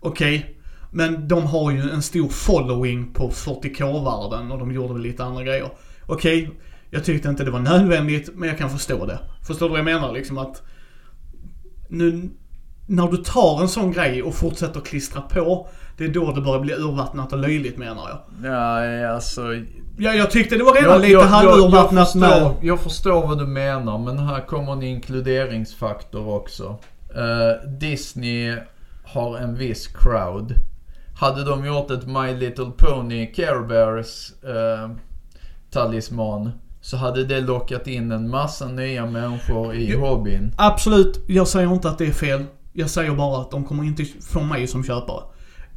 Okej. 0.00 0.56
Men 0.92 1.28
de 1.28 1.46
har 1.46 1.70
ju 1.70 1.90
en 1.90 2.02
stor 2.02 2.28
following 2.28 3.12
på 3.12 3.30
40k-världen 3.30 4.52
och 4.52 4.58
de 4.58 4.72
gjorde 4.72 4.92
väl 4.92 5.02
lite 5.02 5.24
andra 5.24 5.42
grejer. 5.42 5.70
Okej, 6.06 6.50
jag 6.90 7.04
tyckte 7.04 7.28
inte 7.28 7.44
det 7.44 7.50
var 7.50 7.60
nödvändigt, 7.60 8.30
men 8.34 8.48
jag 8.48 8.58
kan 8.58 8.70
förstå 8.70 9.06
det. 9.06 9.18
Förstår 9.46 9.66
du 9.66 9.70
vad 9.70 9.78
jag 9.78 9.84
menar? 9.84 10.12
Liksom 10.12 10.38
att... 10.38 10.62
Nu, 11.88 12.30
när 12.86 13.08
du 13.08 13.16
tar 13.16 13.60
en 13.60 13.68
sån 13.68 13.92
grej 13.92 14.22
och 14.22 14.34
fortsätter 14.34 14.80
klistra 14.80 15.20
på, 15.20 15.68
det 15.96 16.04
är 16.04 16.08
då 16.08 16.32
det 16.32 16.40
börjar 16.40 16.60
bli 16.60 16.74
urvattnat 16.74 17.32
och 17.32 17.38
löjligt 17.38 17.78
menar 17.78 18.08
jag. 18.08 18.50
Ja, 18.52 19.08
alltså... 19.08 19.42
Ja, 19.98 20.12
jag 20.12 20.30
tyckte 20.30 20.56
det 20.56 20.64
var 20.64 20.74
redan 20.74 21.00
lite 21.00 21.24
halvurvattnat 21.24 22.10
jag, 22.14 22.20
med... 22.20 22.30
förstår, 22.30 22.54
jag 22.62 22.80
förstår 22.80 23.26
vad 23.26 23.38
du 23.38 23.46
menar, 23.46 23.98
men 23.98 24.18
här 24.18 24.40
kommer 24.40 24.72
en 24.72 24.82
inkluderingsfaktor 24.82 26.28
också. 26.28 26.78
Eh, 27.14 27.68
Disney 27.70 28.56
har 29.04 29.38
en 29.38 29.54
viss 29.54 29.86
crowd. 29.86 30.54
Hade 31.20 31.44
de 31.44 31.66
gjort 31.66 31.90
ett 31.90 32.06
My 32.06 32.34
Little 32.34 32.70
Pony 32.76 33.26
Care 33.26 33.62
Bears 33.62 34.32
eh, 34.42 34.90
talisman 35.70 36.50
så 36.80 36.96
hade 36.96 37.24
det 37.24 37.40
lockat 37.40 37.86
in 37.86 38.12
en 38.12 38.30
massa 38.30 38.68
nya 38.68 39.06
människor 39.06 39.74
i 39.74 39.92
Jo. 39.92 40.00
hobbyn. 40.00 40.54
Absolut, 40.56 41.24
jag 41.26 41.48
säger 41.48 41.72
inte 41.72 41.88
att 41.88 41.98
det 41.98 42.06
är 42.06 42.12
fel. 42.12 42.44
Jag 42.76 42.90
säger 42.90 43.14
bara 43.14 43.40
att 43.40 43.50
de 43.50 43.64
kommer 43.64 43.84
inte 43.84 44.04
få 44.04 44.42
mig 44.42 44.66
som 44.66 44.84
köpare. 44.84 45.22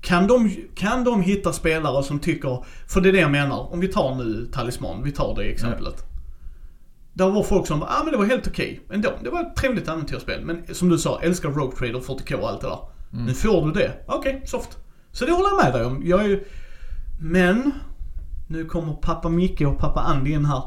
Kan 0.02 0.28
de, 0.28 0.56
kan 0.76 1.04
de 1.04 1.22
hitta 1.22 1.54
spelare 1.54 2.04
som 2.04 2.20
tycker, 2.20 2.66
för 2.88 3.02
det 3.02 3.10
är 3.10 3.14
det 3.14 3.20
jag 3.20 3.32
menar. 3.32 3.74
Om 3.74 3.80
vi 3.80 3.88
tar 3.88 4.16
nu 4.16 4.50
Talisman, 4.54 5.04
vi 5.04 5.12
tar 5.12 5.36
det 5.36 5.43
exemplet. 5.43 6.04
Där 7.14 7.30
var 7.30 7.43
folk 7.43 7.68
som 7.68 7.80
bara, 7.80 7.89
ah 7.89 8.04
men 8.04 8.12
det 8.12 8.18
var 8.18 8.26
helt 8.26 8.48
okej 8.48 8.82
ändå. 8.93 9.10
Det 9.24 9.30
var 9.30 9.41
ett 9.41 9.56
trevligt 9.56 9.88
äventyrsspel. 9.88 10.45
Men 10.45 10.76
som 10.76 10.89
du 10.89 10.98
sa, 10.98 11.20
älskar 11.22 11.50
Rogue 11.50 11.78
Trader 11.78 12.00
40K 12.00 12.34
och 12.34 12.50
allt 12.50 12.62
det 12.62 12.68
där. 12.68 12.80
Nu 13.12 13.34
får 13.34 13.66
du 13.66 13.72
det. 13.72 13.91
Okej, 14.08 14.41
soft. 14.45 14.78
Så 15.12 15.26
det 15.26 15.32
håller 15.32 15.50
jag 15.50 15.64
med 15.66 15.74
dig 15.74 15.86
om. 15.86 16.02
Jag 16.06 16.22
är 16.22 16.28
ju... 16.28 16.43
Men, 17.20 17.72
nu 18.48 18.66
kommer 18.66 18.93
pappa 18.93 19.30
Micke 19.30 19.62
och 19.62 19.78
pappa 19.78 20.00
Andy 20.00 20.32
in 20.32 20.45
här. 20.45 20.64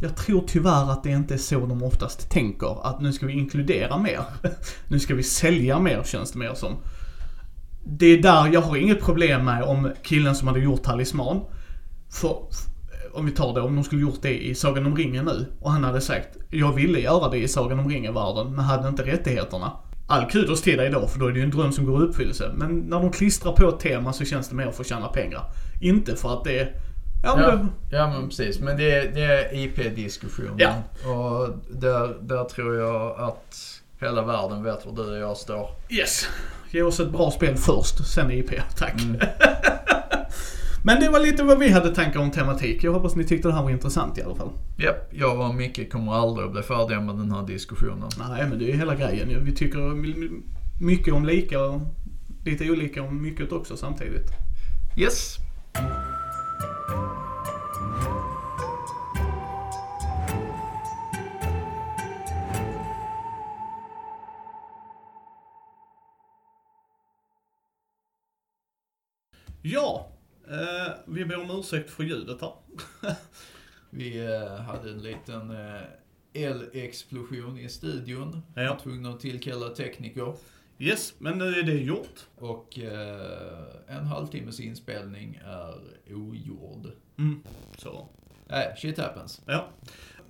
Jag 0.00 0.16
tror 0.16 0.44
tyvärr 0.46 0.90
att 0.92 1.02
det 1.02 1.10
inte 1.10 1.34
är 1.34 1.38
så 1.38 1.66
de 1.66 1.82
oftast 1.82 2.30
tänker. 2.30 2.86
Att 2.86 3.00
nu 3.00 3.12
ska 3.12 3.26
vi 3.26 3.32
inkludera 3.32 3.98
mer. 3.98 4.20
nu 4.88 4.98
ska 4.98 5.14
vi 5.14 5.22
sälja 5.22 5.78
mer 5.78 6.02
känns 6.04 6.32
det 6.32 6.38
mer 6.38 6.54
som. 6.54 6.76
Det 7.84 8.06
är 8.06 8.22
där 8.22 8.52
jag 8.52 8.60
har 8.60 8.76
inget 8.76 9.00
problem 9.00 9.44
med 9.44 9.62
om 9.62 9.90
killen 10.02 10.34
som 10.34 10.48
hade 10.48 10.60
gjort 10.60 10.82
Talisman. 10.82 11.40
För, 12.10 12.36
om 13.12 13.26
vi 13.26 13.32
tar 13.32 13.54
det, 13.54 13.60
om 13.60 13.74
de 13.74 13.84
skulle 13.84 14.02
gjort 14.02 14.22
det 14.22 14.44
i 14.46 14.54
Sagan 14.54 14.86
om 14.86 14.96
ringen 14.96 15.24
nu. 15.24 15.46
Och 15.60 15.72
han 15.72 15.84
hade 15.84 16.00
sagt, 16.00 16.28
jag 16.50 16.72
ville 16.72 17.00
göra 17.00 17.30
det 17.30 17.38
i 17.38 17.48
Sagan 17.48 17.78
om 17.78 17.88
ringen-världen, 17.88 18.54
men 18.54 18.64
hade 18.64 18.88
inte 18.88 19.06
rättigheterna. 19.06 19.72
All 20.08 20.30
kudos 20.30 20.62
till 20.62 20.76
dig 20.76 20.90
då, 20.90 21.06
för 21.06 21.18
då 21.18 21.26
är 21.26 21.32
det 21.32 21.38
ju 21.38 21.44
en 21.44 21.50
dröm 21.50 21.72
som 21.72 21.86
går 21.86 22.02
i 22.02 22.06
uppfyllelse. 22.06 22.52
Men 22.56 22.78
när 22.78 23.00
de 23.00 23.12
klistrar 23.12 23.52
på 23.52 23.68
ett 23.68 23.80
tema 23.80 24.12
så 24.12 24.24
känns 24.24 24.48
det 24.48 24.56
mer 24.56 24.70
för 24.70 24.80
att 24.80 24.88
tjäna 24.88 25.08
pengar. 25.08 25.42
Inte 25.80 26.16
för 26.16 26.32
att 26.32 26.44
det 26.44 26.68
Ja, 27.26 27.36
men 27.36 27.70
Ja, 27.90 28.10
men 28.10 28.28
precis. 28.28 28.60
Men 28.60 28.76
det, 28.76 28.90
är- 28.94 29.12
det 29.14 29.22
är 29.24 29.54
IP-diskussionen. 29.54 30.54
Ja. 30.58 30.74
Och 31.10 31.48
där, 31.80 32.16
där 32.20 32.44
tror 32.44 32.76
jag 32.76 33.20
att 33.20 33.56
hela 34.00 34.22
världen 34.22 34.62
vet 34.62 34.86
var 34.86 34.92
du 34.92 35.10
och 35.10 35.18
jag 35.18 35.36
står. 35.36 35.68
Yes. 35.90 36.28
Ge 36.70 36.82
oss 36.82 37.00
ett 37.00 37.10
bra 37.10 37.30
spel 37.30 37.56
först, 37.56 38.06
sen 38.06 38.30
IP. 38.30 38.50
Tack. 38.78 39.02
Mm. 39.02 39.16
Men 40.84 41.00
det 41.00 41.08
var 41.08 41.20
lite 41.20 41.42
vad 41.42 41.58
vi 41.58 41.68
hade 41.70 41.94
tankar 41.94 42.20
om 42.20 42.30
tematik. 42.30 42.84
Jag 42.84 42.92
hoppas 42.92 43.14
ni 43.16 43.24
tyckte 43.24 43.48
det 43.48 43.54
här 43.54 43.62
var 43.62 43.70
intressant 43.70 44.18
i 44.18 44.22
alla 44.22 44.34
fall. 44.34 44.50
Japp, 44.78 45.08
jag 45.10 45.40
och 45.40 45.54
Micke 45.54 45.92
kommer 45.92 46.12
aldrig 46.14 46.46
att 46.46 46.52
bli 46.52 46.62
färdiga 46.62 47.00
med 47.00 47.14
den 47.14 47.30
här 47.32 47.42
diskussionen. 47.46 48.08
Nej, 48.28 48.46
men 48.48 48.58
det 48.58 48.64
är 48.64 48.66
ju 48.68 48.76
hela 48.76 48.94
grejen. 48.94 49.44
Vi 49.44 49.52
tycker 49.54 49.78
mycket 50.84 51.14
om 51.14 51.24
lika 51.26 51.60
och 51.60 51.80
lite 52.44 52.70
olika 52.70 53.02
om 53.02 53.22
mycket 53.22 53.52
också 53.52 53.76
samtidigt. 53.76 54.30
Yes. 54.96 55.36
Ja, 69.72 70.08
eh, 70.48 70.94
vi 71.06 71.24
ber 71.24 71.40
om 71.40 71.58
ursäkt 71.58 71.90
för 71.90 72.04
ljudet 72.04 72.40
här. 72.40 72.52
Vi 73.90 74.26
eh, 74.26 74.56
hade 74.56 74.90
en 74.90 75.02
liten 75.02 75.50
eh, 75.50 75.82
elexplosion 76.32 77.58
i 77.58 77.68
studion. 77.68 78.42
Ja. 78.54 78.62
Vi 78.62 78.68
var 78.68 78.76
tvungna 78.76 79.10
att 79.10 79.20
tillkalla 79.20 79.68
tekniker. 79.68 80.34
Yes, 80.78 81.14
men 81.18 81.38
nu 81.38 81.44
är 81.44 81.62
det 81.62 81.74
gjort. 81.74 82.26
Och 82.36 82.78
eh, 82.78 83.66
en 83.86 84.06
halvtimmes 84.06 84.60
inspelning 84.60 85.40
är 85.44 85.74
ogjord. 86.10 86.90
Mm, 87.18 87.42
så. 87.78 88.08
Nej, 88.48 88.74
shit 88.76 88.98
happens. 88.98 89.42
Ja. 89.46 89.68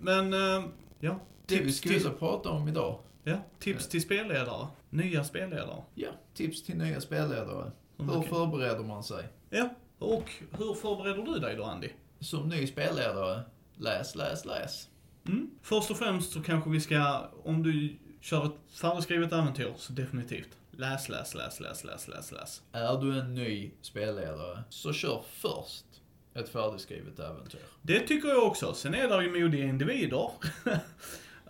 Men, 0.01 0.33
eh, 0.33 0.65
ja. 1.01 1.21
Det 1.47 1.61
vi 1.61 1.73
skulle 1.73 2.01
till, 2.01 2.11
prata 2.11 2.51
om 2.51 2.69
idag. 2.69 2.99
ja, 3.25 3.37
tips 3.59 3.89
till 3.89 4.03
spelledare. 4.03 4.67
Nya 4.91 5.25
spelledare. 5.25 5.83
Ja, 5.95 6.11
tips 6.35 6.63
till 6.63 6.77
nya 6.77 7.01
spelledare. 7.01 7.73
Mm, 7.99 8.11
Hur 8.11 8.19
okej. 8.19 8.31
förbereder 8.31 8.85
man 8.85 9.03
sig? 9.05 9.29
Ja, 9.51 9.69
och 9.99 10.33
hur 10.59 10.75
förbereder 10.75 11.23
du 11.23 11.39
dig 11.39 11.57
då 11.57 11.65
Andy? 11.65 11.89
Som 12.21 12.49
ny 12.49 12.67
spelledare, 12.67 13.43
läs, 13.77 14.15
läs, 14.15 14.45
läs. 14.45 14.89
Mm. 15.27 15.51
Först 15.63 15.91
och 15.91 15.97
främst 15.97 16.33
så 16.33 16.43
kanske 16.43 16.71
vi 16.71 16.81
ska, 16.81 17.31
om 17.45 17.63
du 17.63 17.97
kör 18.21 18.47
ett 18.47 18.81
färdigskrivet 18.81 19.33
äventyr, 19.33 19.73
så 19.77 19.93
definitivt. 19.93 20.49
Läs, 20.71 21.09
läs, 21.09 21.35
läs, 21.35 21.61
läs, 21.61 21.85
läs, 21.85 22.09
läs, 22.09 22.33
läs. 22.33 22.63
Är 22.73 23.01
du 23.01 23.21
en 23.21 23.35
ny 23.35 23.71
spelledare, 23.83 24.63
så 24.69 24.93
kör 24.93 25.23
först 25.31 25.85
ett 26.35 26.49
färdigskrivet 26.49 27.19
äventyr. 27.19 27.61
Det 27.83 28.01
tycker 28.01 28.29
jag 28.29 28.43
också. 28.47 28.75
Sen 28.75 28.95
är 28.95 29.09
det 29.09 29.25
ju 29.25 29.43
modiga 29.43 29.65
individer. 29.65 30.31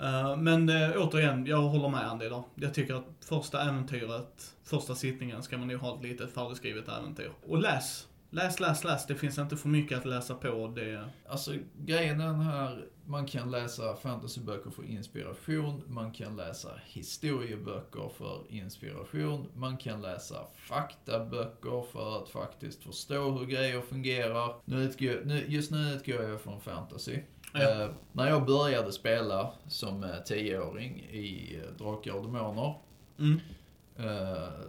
Eh, 0.00 0.36
men 0.36 0.68
eh, 0.68 0.90
återigen, 0.96 1.46
jag 1.46 1.62
håller 1.62 1.88
med 1.88 2.10
Andy 2.10 2.28
där. 2.28 2.42
Jag 2.54 2.74
tycker 2.74 2.94
att 2.94 3.06
första 3.20 3.62
äventyret, 3.62 4.54
första 4.64 4.94
sittningen 4.94 5.42
ska 5.42 5.58
man 5.58 5.70
ju 5.70 5.76
ha 5.76 5.96
ett 5.96 6.02
litet 6.02 6.34
färdigskrivet 6.34 6.88
äventyr. 6.88 7.32
Och 7.46 7.58
läs. 7.58 8.06
Läs, 8.30 8.60
läs, 8.60 8.84
läs. 8.84 9.06
Det 9.06 9.14
finns 9.14 9.38
inte 9.38 9.56
för 9.56 9.68
mycket 9.68 9.98
att 9.98 10.04
läsa 10.04 10.34
på. 10.34 10.72
Det... 10.76 11.04
Alltså 11.28 11.54
grejen 11.78 12.20
är 12.20 12.26
den 12.26 12.40
här, 12.40 12.84
man 13.04 13.26
kan 13.26 13.50
läsa 13.50 13.96
fantasyböcker 13.96 14.70
för 14.70 14.84
inspiration, 14.84 15.82
man 15.86 16.12
kan 16.12 16.36
läsa 16.36 16.68
historieböcker 16.86 18.10
för 18.18 18.42
inspiration, 18.48 19.46
man 19.54 19.76
kan 19.76 20.02
läsa 20.02 20.46
faktaböcker 20.54 21.92
för 21.92 22.22
att 22.22 22.28
faktiskt 22.28 22.82
förstå 22.82 23.30
hur 23.30 23.46
grejer 23.46 23.80
fungerar. 23.80 24.54
Nu 24.64 24.82
utgår, 24.82 25.22
nu, 25.24 25.44
just 25.48 25.70
nu 25.70 25.92
utgår 25.94 26.22
jag 26.22 26.40
från 26.40 26.60
fantasy. 26.60 27.18
Ja. 27.56 27.82
Eh, 27.82 27.90
när 28.12 28.28
jag 28.28 28.46
började 28.46 28.92
spela 28.92 29.52
som 29.68 30.04
eh, 30.04 30.22
tioåring 30.26 31.00
i 31.00 31.60
eh, 31.62 31.84
Drakar 31.84 32.12
och 32.12 32.22
Demoner 32.22 32.74
Mm. 33.18 33.40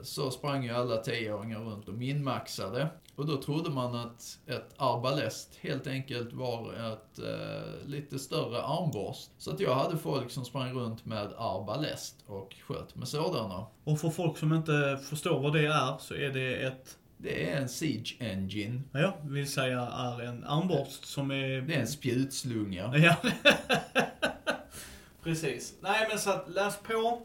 Så 0.02 0.32
sprang 0.32 0.64
ju 0.64 0.72
alla 0.72 0.98
tioåringar 0.98 1.60
runt 1.60 1.88
och 1.88 1.94
minmaxade. 1.94 2.88
Och 3.18 3.26
då 3.26 3.42
trodde 3.42 3.70
man 3.70 3.96
att 3.96 4.40
ett 4.48 4.74
arbalest 4.78 5.58
helt 5.62 5.88
enkelt 5.88 6.34
var 6.34 6.74
ett 6.74 7.20
eh, 7.20 7.88
lite 7.88 8.20
större 8.20 8.62
armborst. 8.62 9.30
Så 9.38 9.52
att 9.52 9.60
jag 9.60 9.76
hade 9.76 9.98
folk 9.98 10.32
som 10.32 10.46
sprang 10.46 10.74
runt 10.74 11.06
med 11.06 11.34
arbalest 11.38 12.16
och 12.28 12.56
sköt 12.68 12.96
med 12.96 13.08
sådana. 13.08 13.66
Och 13.84 14.00
för 14.00 14.10
folk 14.10 14.38
som 14.38 14.54
inte 14.54 15.00
förstår 15.10 15.40
vad 15.40 15.54
det 15.54 15.66
är, 15.66 15.98
så 15.98 16.14
är 16.14 16.30
det 16.30 16.56
ett, 16.56 16.98
Det 17.18 17.50
är 17.50 17.62
en 17.62 17.70
siege 17.70 18.16
engine. 18.20 18.82
ja, 18.92 19.18
vill 19.24 19.52
säga 19.52 19.82
är 19.82 20.22
en 20.22 20.44
armborst 20.44 21.06
som 21.06 21.32
är... 21.32 21.62
Det 21.62 21.76
är 21.76 21.80
en 21.80 21.88
spjutslunga. 21.88 22.94
Ja. 22.98 23.16
Precis. 25.24 25.74
Nej 25.82 26.08
men 26.10 26.20
så 26.20 26.30
att 26.32 26.50
läs 26.50 26.78
på. 26.78 27.22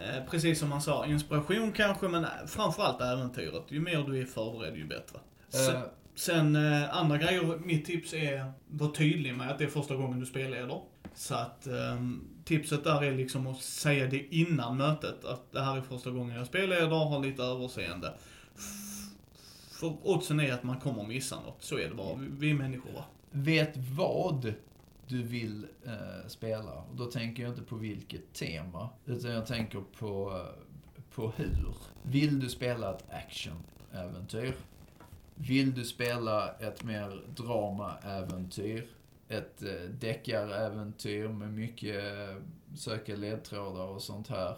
Eh, 0.00 0.24
precis 0.30 0.58
som 0.58 0.68
man 0.68 0.82
sa, 0.82 1.06
inspiration 1.06 1.72
kanske, 1.72 2.08
men 2.08 2.26
framförallt 2.46 3.00
äventyret. 3.00 3.62
Ju 3.68 3.80
mer 3.80 4.04
du 4.04 4.20
är 4.20 4.24
förberedd, 4.24 4.76
ju 4.76 4.86
bättre. 4.86 5.18
Sen, 5.48 5.76
Eh, 5.76 5.82
sen 6.14 6.56
eh, 6.56 6.96
andra 6.96 7.18
grejer, 7.18 7.58
mitt 7.64 7.84
tips 7.84 8.14
är, 8.14 8.52
var 8.68 8.88
tydlig 8.90 9.34
med 9.34 9.50
att 9.50 9.58
det 9.58 9.64
är 9.64 9.68
första 9.68 9.94
gången 9.96 10.20
du 10.20 10.26
spelleder. 10.26 10.80
Så 11.14 11.34
att 11.34 11.66
ehm, 11.66 12.24
tipset 12.44 12.84
där 12.84 13.04
är 13.04 13.12
liksom 13.12 13.46
att 13.46 13.62
säga 13.62 14.06
det 14.06 14.34
innan 14.34 14.76
mötet, 14.76 15.24
att 15.24 15.52
det 15.52 15.60
här 15.60 15.76
är 15.76 15.82
första 15.82 16.10
gången 16.10 16.36
jag 16.36 16.46
spelleder, 16.46 16.86
har 16.88 17.20
lite 17.20 17.42
överseende. 17.42 18.12
För 19.80 19.96
oddsen 20.02 20.40
är 20.40 20.52
att 20.52 20.62
man 20.62 20.80
kommer 20.80 21.04
missa 21.04 21.40
något, 21.40 21.62
så 21.62 21.78
är 21.78 21.88
det 21.88 21.94
bara. 21.94 22.14
Vi, 22.14 22.26
vi 22.30 22.50
är 22.50 22.54
människor 22.54 22.92
va? 22.92 23.04
vet 23.30 23.76
vad 23.76 24.54
du 25.06 25.22
vill 25.22 25.66
eh, 25.86 26.28
spela. 26.28 26.72
Och 26.72 26.96
då 26.96 27.06
tänker 27.06 27.42
jag 27.42 27.52
inte 27.52 27.62
på 27.62 27.76
vilket 27.76 28.32
tema, 28.32 28.88
utan 29.06 29.30
jag 29.30 29.46
tänker 29.46 29.80
på, 29.98 30.30
eh, 30.36 31.04
på 31.14 31.32
hur. 31.36 31.74
Vill 32.02 32.40
du 32.40 32.48
spela 32.48 32.94
ett 32.94 33.04
action-äventyr? 33.10 34.54
Vill 35.34 35.74
du 35.74 35.84
spela 35.84 36.52
ett 36.52 36.84
mer 36.84 37.22
drama-äventyr? 37.36 38.86
Ett 39.28 39.62
eh, 39.62 39.90
deckaräventyr 40.00 41.28
med 41.28 41.52
mycket 41.52 41.96
eh, 41.96 42.36
söka 42.76 43.16
ledtrådar 43.16 43.84
och 43.84 44.02
sånt 44.02 44.28
här. 44.28 44.56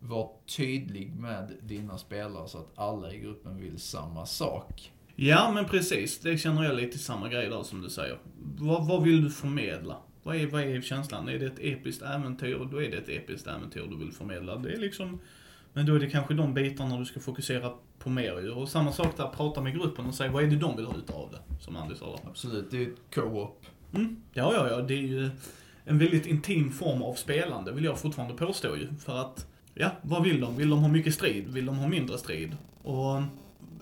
Var 0.00 0.30
tydlig 0.56 1.12
med 1.12 1.52
dina 1.62 1.98
spelare 1.98 2.48
så 2.48 2.58
att 2.58 2.72
alla 2.74 3.12
i 3.12 3.18
gruppen 3.18 3.60
vill 3.60 3.78
samma 3.78 4.26
sak. 4.26 4.92
Ja, 5.16 5.50
men 5.54 5.64
precis. 5.64 6.20
Det 6.20 6.38
känner 6.38 6.64
jag 6.64 6.76
lite 6.76 6.98
samma 6.98 7.28
grej 7.28 7.48
där 7.48 7.62
som 7.62 7.82
du 7.82 7.90
säger. 7.90 8.18
Vad, 8.58 8.86
vad 8.86 9.02
vill 9.02 9.24
du 9.24 9.30
förmedla? 9.30 9.96
Vad 10.22 10.36
är, 10.36 10.46
vad 10.46 10.62
är 10.62 10.80
känslan? 10.80 11.28
Är 11.28 11.38
det 11.38 11.46
ett 11.46 11.58
episkt 11.58 12.02
äventyr, 12.02 12.68
då 12.70 12.82
är 12.82 12.90
det 12.90 12.96
ett 12.96 13.08
episkt 13.08 13.46
äventyr 13.46 13.86
du 13.90 13.96
vill 13.96 14.12
förmedla. 14.12 14.56
Det 14.56 14.72
är 14.72 14.78
liksom... 14.78 15.20
Men 15.72 15.86
då 15.86 15.94
är 15.94 16.00
det 16.00 16.10
kanske 16.10 16.34
de 16.34 16.54
bitarna 16.54 16.98
du 16.98 17.04
ska 17.04 17.20
fokusera 17.20 17.72
på 17.98 18.10
mer 18.10 18.40
ju. 18.40 18.50
Och 18.50 18.68
samma 18.68 18.92
sak 18.92 19.16
där, 19.16 19.28
prata 19.28 19.60
med 19.60 19.74
gruppen 19.74 20.06
och 20.06 20.14
säga 20.14 20.30
vad 20.30 20.44
är 20.44 20.46
det 20.46 20.56
de 20.56 20.76
vill 20.76 20.86
ha 20.86 20.96
ut 20.96 21.10
av 21.10 21.30
det? 21.30 21.64
Som 21.64 21.76
Andy 21.76 21.94
sa 21.94 22.06
där. 22.06 22.30
Absolut, 22.30 22.70
det 22.70 22.76
är 22.76 22.82
ett 22.82 23.14
co-op. 23.14 23.66
Mm. 23.94 24.22
Ja, 24.32 24.52
ja, 24.54 24.68
ja. 24.70 24.80
Det 24.80 24.94
är 24.94 25.06
ju 25.06 25.30
en 25.84 25.98
väldigt 25.98 26.26
intim 26.26 26.70
form 26.70 27.02
av 27.02 27.14
spelande, 27.14 27.72
vill 27.72 27.84
jag 27.84 27.98
fortfarande 27.98 28.34
påstå 28.34 28.76
ju. 28.76 28.88
För 29.04 29.18
att, 29.20 29.46
ja, 29.78 29.90
vad 30.02 30.22
vill 30.22 30.40
de? 30.40 30.56
Vill 30.56 30.70
de 30.70 30.78
ha 30.78 30.88
mycket 30.88 31.14
strid? 31.14 31.48
Vill 31.48 31.66
de 31.66 31.78
ha 31.78 31.88
mindre 31.88 32.18
strid? 32.18 32.56
Och 32.82 33.22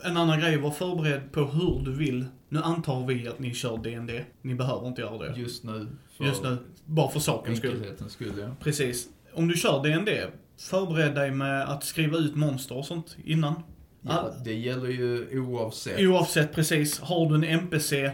en 0.04 0.16
annan 0.16 0.40
grej, 0.40 0.56
var 0.56 0.70
förberedd 0.70 1.32
på 1.32 1.44
hur 1.44 1.84
du 1.84 1.92
vill. 1.92 2.24
Nu 2.48 2.62
antar 2.62 3.06
vi 3.06 3.28
att 3.28 3.38
ni 3.38 3.54
kör 3.54 3.78
D&D. 3.78 4.24
Ni 4.42 4.54
behöver 4.54 4.88
inte 4.88 5.00
göra 5.00 5.18
det. 5.18 5.40
Just 5.40 5.64
nu. 5.64 5.86
Just 6.18 6.42
nu. 6.42 6.56
Bara 6.84 7.10
för 7.10 7.20
sakens 7.20 7.58
skull. 7.58 7.84
Skull, 8.08 8.32
ja. 8.40 8.46
Precis. 8.60 9.08
Om 9.34 9.48
du 9.48 9.54
kör 9.54 9.82
D&D, 9.82 10.26
förbered 10.58 11.14
dig 11.14 11.30
med 11.30 11.62
att 11.62 11.84
skriva 11.84 12.18
ut 12.18 12.34
monster 12.34 12.76
och 12.76 12.84
sånt 12.84 13.16
innan. 13.24 13.62
Ja, 14.02 14.32
det 14.44 14.54
gäller 14.54 14.88
ju 14.88 15.40
oavsett. 15.40 16.00
Oavsett 16.00 16.54
precis, 16.54 17.00
har 17.00 17.28
du 17.28 17.34
en 17.34 17.44
NPC 17.44 18.10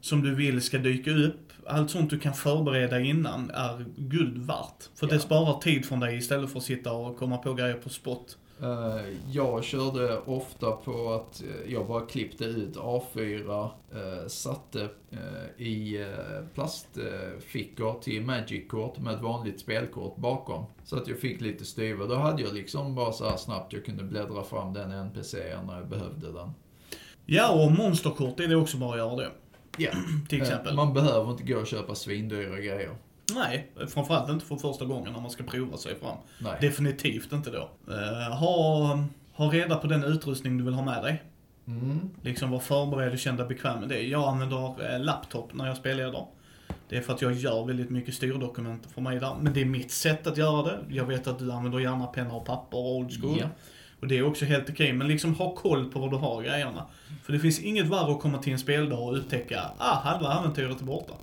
som 0.00 0.22
du 0.22 0.34
vill 0.34 0.62
ska 0.62 0.78
dyka 0.78 1.10
upp, 1.10 1.47
allt 1.68 1.90
sånt 1.90 2.10
du 2.10 2.18
kan 2.18 2.34
förbereda 2.34 3.00
innan 3.00 3.50
är 3.50 3.84
guld 3.96 4.38
värt. 4.46 4.88
För 4.94 5.06
Ja. 5.06 5.12
det 5.12 5.20
sparar 5.20 5.58
tid 5.60 5.84
från 5.84 6.00
dig 6.00 6.16
istället 6.16 6.50
för 6.50 6.58
att 6.58 6.64
sitta 6.64 6.92
och 6.92 7.18
komma 7.18 7.36
på 7.38 7.54
grejer 7.54 7.74
på 7.74 7.88
spot. 7.88 8.38
Eh, 8.62 9.00
jag 9.30 9.64
körde 9.64 10.18
ofta 10.18 10.70
på 10.72 11.12
att 11.12 11.42
eh, 11.42 11.72
jag 11.72 11.86
bara 11.86 12.06
klippte 12.06 12.44
ut 12.44 12.76
A4, 12.76 13.62
eh, 13.92 14.26
satte 14.28 14.88
i 15.58 15.98
plastfickor 16.54 18.00
till 18.00 18.22
Magic-kort 18.22 18.98
med 18.98 19.14
ett 19.14 19.20
vanligt 19.22 19.60
spelkort 19.60 20.16
bakom. 20.16 20.64
Så 20.84 20.96
att 20.96 21.08
jag 21.08 21.18
fick 21.18 21.40
lite 21.40 21.64
styva. 21.64 22.06
Då 22.06 22.14
hade 22.14 22.42
jag 22.42 22.54
liksom 22.54 22.94
bara 22.94 23.12
så 23.12 23.36
snabbt 23.36 23.72
jag 23.72 23.84
kunde 23.84 24.04
bläddra 24.04 24.42
fram 24.44 24.72
den 24.72 24.90
NPCn 24.92 25.66
när 25.66 25.76
jag 25.78 25.88
behövde 25.88 26.32
den. 26.32 26.50
Ja, 27.26 27.64
och 27.64 27.72
monsterkort 27.72 28.40
är 28.40 28.48
det 28.48 28.56
också 28.56 28.76
bara 28.76 28.90
att 28.90 28.98
göra 28.98 29.16
det. 29.16 29.30
Ja. 29.78 29.90
Till 30.28 30.42
exempel. 30.42 30.68
Eh, 30.68 30.76
Man 30.76 30.94
behöver 30.94 31.30
inte 31.30 31.42
gå 31.42 31.58
och 31.58 31.66
köpa 31.66 31.94
svindyra 31.94 32.56
grejer. 32.56 32.90
Nej, 33.34 33.70
framförallt 33.88 34.30
inte 34.30 34.46
för 34.46 34.56
första 34.56 34.84
gången 34.84 35.12
när 35.12 35.20
man 35.20 35.30
ska 35.30 35.44
prova 35.44 35.76
sig 35.76 35.98
fram. 35.98 36.16
Nej. 36.38 36.56
Definitivt 36.60 37.32
inte 37.32 37.50
då. 37.50 37.70
Eh, 37.94 38.36
ha, 38.38 38.98
ha 39.32 39.52
reda 39.52 39.76
på 39.76 39.86
den 39.86 40.04
utrustning 40.04 40.58
du 40.58 40.64
vill 40.64 40.74
ha 40.74 40.84
med 40.84 41.02
dig. 41.02 41.22
Mm. 41.66 42.10
Liksom 42.22 42.50
vara 42.50 42.60
förberedd 42.60 43.12
och 43.12 43.18
känna 43.18 43.36
dig 43.38 43.46
bekväm 43.46 43.80
med 43.80 43.88
det. 43.88 44.02
Jag 44.02 44.28
använder 44.28 44.94
eh, 44.94 45.00
laptop 45.00 45.54
när 45.54 45.66
jag 45.66 45.76
spelleder. 45.76 46.26
Det 46.88 46.96
är 46.96 47.00
för 47.00 47.12
att 47.14 47.22
jag 47.22 47.32
gör 47.32 47.64
väldigt 47.64 47.90
mycket 47.90 48.14
styrdokument 48.14 48.86
för 48.94 49.00
mig 49.00 49.20
där. 49.20 49.34
Men 49.40 49.52
det 49.52 49.60
är 49.60 49.64
mitt 49.64 49.90
sätt 49.90 50.26
att 50.26 50.36
göra 50.36 50.62
det. 50.62 50.78
Jag 50.88 51.04
vet 51.04 51.26
att 51.26 51.38
du 51.38 51.52
använder 51.52 51.78
gärna 51.78 52.06
penna 52.06 52.34
och 52.34 52.44
papper 52.46 52.78
och 52.78 52.96
old 52.96 53.20
school. 53.20 53.36
Ja. 53.40 53.48
Och 54.00 54.08
det 54.08 54.18
är 54.18 54.22
också 54.26 54.44
helt 54.44 54.70
okej. 54.70 54.92
Men 54.92 55.08
liksom 55.08 55.34
ha 55.34 55.54
koll 55.54 55.90
på 55.92 55.98
vad 55.98 56.10
du 56.10 56.16
har 56.16 56.42
grejerna. 56.42 56.86
För 57.22 57.32
det 57.32 57.38
finns 57.38 57.60
inget 57.60 57.86
värre 57.86 58.12
att 58.12 58.20
komma 58.20 58.38
till 58.38 58.52
en 58.52 58.58
speldag 58.58 59.08
och 59.08 59.18
upptäcka 59.18 59.70
ah, 59.78 59.94
halva 59.94 60.38
äventyret 60.40 60.80
är 60.80 60.84
borta. 60.84 61.14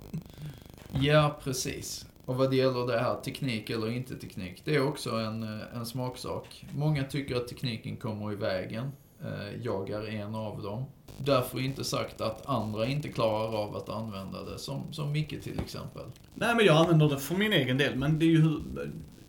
Ja, 1.00 1.38
precis. 1.44 2.06
Och 2.24 2.36
vad 2.36 2.50
det 2.50 2.56
gäller 2.56 2.86
det 2.86 2.98
här, 2.98 3.14
teknik 3.14 3.70
eller 3.70 3.90
inte 3.90 4.16
teknik, 4.16 4.62
det 4.64 4.74
är 4.76 4.88
också 4.88 5.10
en, 5.10 5.42
eh, 5.42 5.76
en 5.76 5.86
smaksak. 5.86 6.64
Många 6.74 7.04
tycker 7.04 7.36
att 7.36 7.48
tekniken 7.48 7.96
kommer 7.96 8.32
i 8.32 8.36
vägen. 8.36 8.92
Eh, 9.24 9.62
Jag 9.62 9.90
är 9.90 10.06
en 10.06 10.34
av 10.34 10.62
dem. 10.62 10.84
Därför 11.18 11.60
inte 11.60 11.84
sagt 11.84 12.20
att 12.20 12.46
andra 12.46 12.86
inte 12.86 13.08
klarar 13.08 13.56
av 13.62 13.76
att 13.76 13.88
använda 13.88 14.42
det, 14.44 14.58
som, 14.58 14.92
som 14.92 15.12
Micke 15.12 15.42
till 15.42 15.60
exempel. 15.64 16.02
Nej 16.34 16.54
men 16.54 16.66
jag 16.66 16.76
använder 16.76 17.08
det 17.08 17.18
för 17.18 17.34
min 17.34 17.52
egen 17.52 17.78
del. 17.78 17.96
Men 17.96 18.18
det 18.18 18.24
är 18.24 18.28
ju 18.30 18.42
hur, 18.42 18.60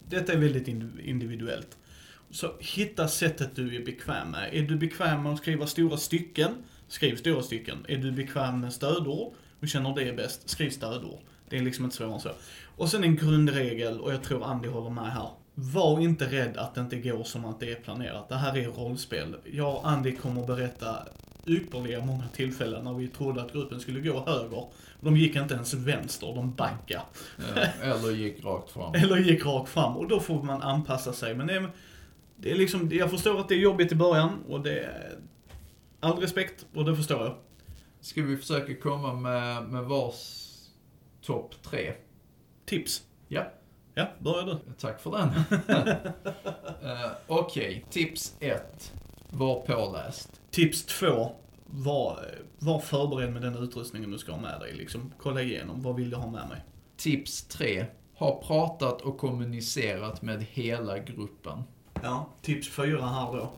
Detta 0.09 0.33
är 0.33 0.37
väldigt 0.37 0.67
indiv- 0.67 0.99
individuellt. 1.05 1.77
Så 2.31 2.53
hitta 2.59 3.07
sättet 3.07 3.55
du 3.55 3.75
är 3.75 3.85
bekväm 3.85 4.31
med. 4.31 4.49
Är 4.53 4.61
du 4.61 4.75
bekväm 4.75 5.23
med 5.23 5.33
att 5.33 5.37
skriva 5.37 5.67
stora 5.67 5.97
stycken 5.97 6.51
Skriv 6.87 7.15
stora 7.15 7.43
stycken. 7.43 7.85
Är 7.87 7.97
du 7.97 8.11
bekväm 8.11 8.61
med 8.61 8.73
stödord 8.73 9.33
och 9.61 9.67
känner 9.67 9.95
det 9.95 10.09
är 10.09 10.13
bäst, 10.13 10.49
skriv 10.49 10.69
stödord. 10.69 11.19
Det 11.49 11.57
är 11.57 11.61
liksom 11.61 11.85
inte 11.85 11.97
svårare 11.97 12.13
än 12.13 12.19
så. 12.19 12.31
Och 12.77 12.89
sen 12.89 13.03
en 13.03 13.15
grundregel, 13.15 13.99
och 13.99 14.13
jag 14.13 14.23
tror 14.23 14.45
Andy 14.45 14.67
håller 14.67 14.89
med 14.89 15.11
här. 15.11 15.29
Var 15.53 15.99
inte 15.99 16.25
rädd 16.25 16.57
att 16.57 16.75
det 16.75 16.81
inte 16.81 16.95
går 16.95 17.23
som 17.23 17.45
att 17.45 17.59
det 17.59 17.71
är 17.71 17.75
planerat. 17.75 18.29
Det 18.29 18.35
här 18.35 18.57
är 18.57 18.67
rollspel. 18.67 19.35
Jag 19.45 19.75
och 19.75 19.89
Andy 19.89 20.15
kommer 20.15 20.47
berätta 20.47 21.07
ypperliga 21.45 22.05
många 22.05 22.27
tillfällen 22.33 22.83
när 22.83 22.93
vi 22.93 23.07
trodde 23.07 23.41
att 23.41 23.53
gruppen 23.53 23.79
skulle 23.79 23.99
gå 23.99 24.25
höger. 24.25 24.65
De 25.01 25.17
gick 25.17 25.35
inte 25.35 25.53
ens 25.53 25.73
vänster, 25.73 26.27
de 26.35 26.53
backade. 26.53 27.03
Eller 27.81 28.11
gick 28.11 28.45
rakt 28.45 28.71
fram. 28.71 28.93
Eller 28.95 29.17
gick 29.17 29.45
rakt 29.45 29.69
fram 29.69 29.97
och 29.97 30.07
då 30.07 30.19
får 30.19 30.43
man 30.43 30.61
anpassa 30.61 31.13
sig. 31.13 31.35
Men 31.35 31.49
det 32.37 32.51
är, 32.51 32.55
liksom, 32.55 32.89
jag 32.91 33.09
förstår 33.09 33.39
att 33.39 33.49
det 33.49 33.55
är 33.55 33.59
jobbigt 33.59 33.91
i 33.91 33.95
början 33.95 34.43
och 34.47 34.61
det 34.61 34.79
är 34.79 35.19
all 35.99 36.17
respekt 36.17 36.65
och 36.73 36.85
det 36.85 36.95
förstår 36.95 37.23
jag. 37.23 37.35
Ska 37.99 38.21
vi 38.21 38.37
försöka 38.37 38.75
komma 38.75 39.13
med, 39.13 39.63
med 39.63 39.83
vars 39.83 40.43
topp 41.21 41.55
tre? 41.63 41.93
Tips. 42.65 43.03
Ja. 43.27 43.51
Ja, 43.93 44.07
börja 44.19 44.45
du. 44.45 44.57
Tack 44.79 45.01
för 45.01 45.11
den. 45.11 45.29
Eh, 46.83 47.11
Okej, 47.27 47.85
tips 47.89 48.35
ett. 48.39 48.93
Var 49.29 49.61
påläst. 49.61 50.41
Tips 50.51 50.85
två. 50.85 51.31
Var, 51.65 52.19
var 52.59 52.79
förberedd 52.79 53.33
med 53.33 53.41
den 53.41 53.55
utrustningen 53.63 54.11
du 54.11 54.17
ska 54.17 54.31
ha 54.31 54.41
med 54.41 54.59
dig. 54.59 54.73
Liksom, 54.73 55.13
kolla 55.17 55.41
igenom, 55.41 55.81
vad 55.81 55.95
vill 55.95 56.11
jag 56.11 56.19
ha 56.19 56.31
med 56.31 56.49
mig? 56.49 56.61
Tips 56.97 57.47
tre. 57.47 57.85
Ha 58.13 58.41
pratat 58.41 59.01
och 59.01 59.17
kommunicerat 59.17 60.21
med 60.21 60.45
hela 60.51 60.99
gruppen. 60.99 61.63
Ja, 62.03 62.27
tips 62.41 62.69
fyra 62.69 63.05
här 63.05 63.33
då. 63.33 63.49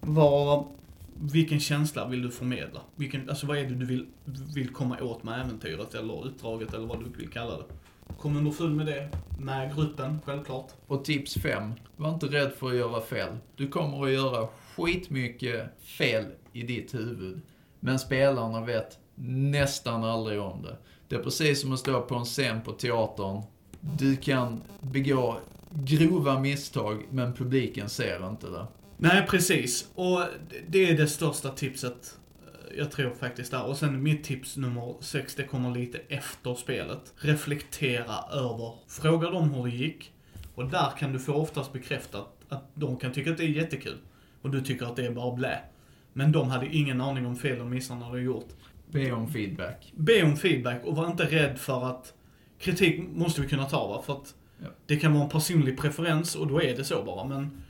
Var, 0.00 0.66
vilken 1.14 1.60
känsla 1.60 2.08
vill 2.08 2.22
du 2.22 2.30
förmedla? 2.30 2.80
Vilken, 2.96 3.28
alltså 3.30 3.46
vad 3.46 3.58
är 3.58 3.64
det 3.64 3.74
du 3.74 3.86
vill, 3.86 4.06
vill 4.54 4.68
komma 4.68 5.00
åt 5.00 5.22
med 5.22 5.40
äventyret 5.40 5.94
eller 5.94 6.26
uppdraget 6.26 6.74
eller 6.74 6.86
vad 6.86 6.98
du 6.98 7.18
vill 7.18 7.30
kalla 7.30 7.56
det? 7.56 7.64
Kom 8.18 8.36
underfund 8.36 8.76
med 8.76 8.86
det, 8.86 9.08
med 9.38 9.76
gruppen, 9.76 10.20
självklart. 10.24 10.72
Och 10.86 11.04
tips 11.04 11.34
fem. 11.34 11.72
Var 11.96 12.10
inte 12.10 12.26
rädd 12.26 12.52
för 12.52 12.68
att 12.68 12.76
göra 12.76 13.00
fel. 13.00 13.36
Du 13.56 13.68
kommer 13.68 14.04
att 14.04 14.12
göra 14.12 14.48
skitmycket 14.76 15.80
fel 15.80 16.24
i 16.52 16.62
ditt 16.62 16.94
huvud. 16.94 17.40
Men 17.80 17.98
spelarna 17.98 18.60
vet 18.64 18.98
nästan 19.24 20.04
aldrig 20.04 20.40
om 20.40 20.62
det. 20.62 20.76
Det 21.08 21.16
är 21.16 21.22
precis 21.22 21.60
som 21.60 21.72
att 21.72 21.78
stå 21.78 22.00
på 22.00 22.14
en 22.14 22.24
scen 22.24 22.62
på 22.62 22.72
teatern. 22.72 23.42
Du 23.80 24.16
kan 24.16 24.62
begå 24.80 25.38
grova 25.74 26.40
misstag, 26.40 27.06
men 27.10 27.32
publiken 27.32 27.88
ser 27.88 28.28
inte 28.28 28.46
det. 28.46 28.66
Nej, 28.96 29.26
precis. 29.28 29.90
Och 29.94 30.20
det 30.68 30.90
är 30.90 30.96
det 30.96 31.06
största 31.06 31.50
tipset 31.50 32.18
eh, 32.46 32.78
jag 32.78 32.90
tror 32.90 33.10
faktiskt 33.10 33.50
där. 33.50 33.64
Och 33.64 33.76
sen 33.76 34.02
mitt 34.02 34.24
tips 34.24 34.56
nummer 34.56 34.94
sex, 35.00 35.34
det 35.34 35.42
kommer 35.42 35.70
lite 35.70 35.98
efter 36.08 36.54
spelet. 36.54 37.14
Reflektera 37.16 38.14
över, 38.32 38.72
fråga 38.88 39.30
dem 39.30 39.50
hur 39.50 39.64
det 39.64 39.76
gick. 39.76 40.12
Och 40.54 40.68
där 40.68 40.90
kan 40.98 41.12
du 41.12 41.18
få 41.18 41.32
oftast 41.32 41.72
bekräftat 41.72 42.28
att 42.48 42.70
de 42.74 42.96
kan 42.96 43.12
tycka 43.12 43.30
att 43.30 43.36
det 43.36 43.44
är 43.44 43.48
jättekul. 43.48 43.98
Och 44.42 44.50
du 44.50 44.60
tycker 44.60 44.86
att 44.86 44.96
det 44.96 45.06
är 45.06 45.10
bara 45.10 45.34
blä. 45.34 45.60
Men 46.12 46.32
de 46.32 46.48
hade 46.48 46.76
ingen 46.76 47.00
aning 47.00 47.26
om 47.26 47.36
fel 47.36 47.60
och 47.60 47.66
missar 47.66 47.94
när 47.94 48.12
de 48.12 48.22
gjort. 48.22 48.48
Be 48.90 49.12
om 49.12 49.28
feedback. 49.28 49.92
Be 49.96 50.22
om 50.22 50.36
feedback 50.36 50.84
och 50.84 50.96
var 50.96 51.06
inte 51.06 51.24
rädd 51.24 51.58
för 51.58 51.84
att 51.84 52.14
kritik 52.58 53.02
måste 53.14 53.40
vi 53.40 53.48
kunna 53.48 53.64
ta 53.64 53.88
va? 53.88 54.02
För 54.06 54.12
att 54.12 54.34
Ja. 54.64 54.70
det 54.86 54.96
kan 54.96 55.12
vara 55.12 55.24
en 55.24 55.30
personlig 55.30 55.78
preferens 55.78 56.34
och 56.34 56.46
då 56.46 56.62
är 56.62 56.76
det 56.76 56.84
så 56.84 57.02
bara. 57.02 57.24
Men 57.24 57.62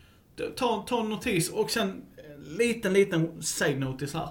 ta, 0.56 0.84
ta 0.88 1.00
en 1.00 1.08
notis 1.10 1.50
och 1.50 1.70
sen 1.70 2.02
en 2.16 2.56
liten, 2.56 2.92
liten 2.92 3.42
side 3.42 3.78
notice 3.80 4.14
här. 4.14 4.28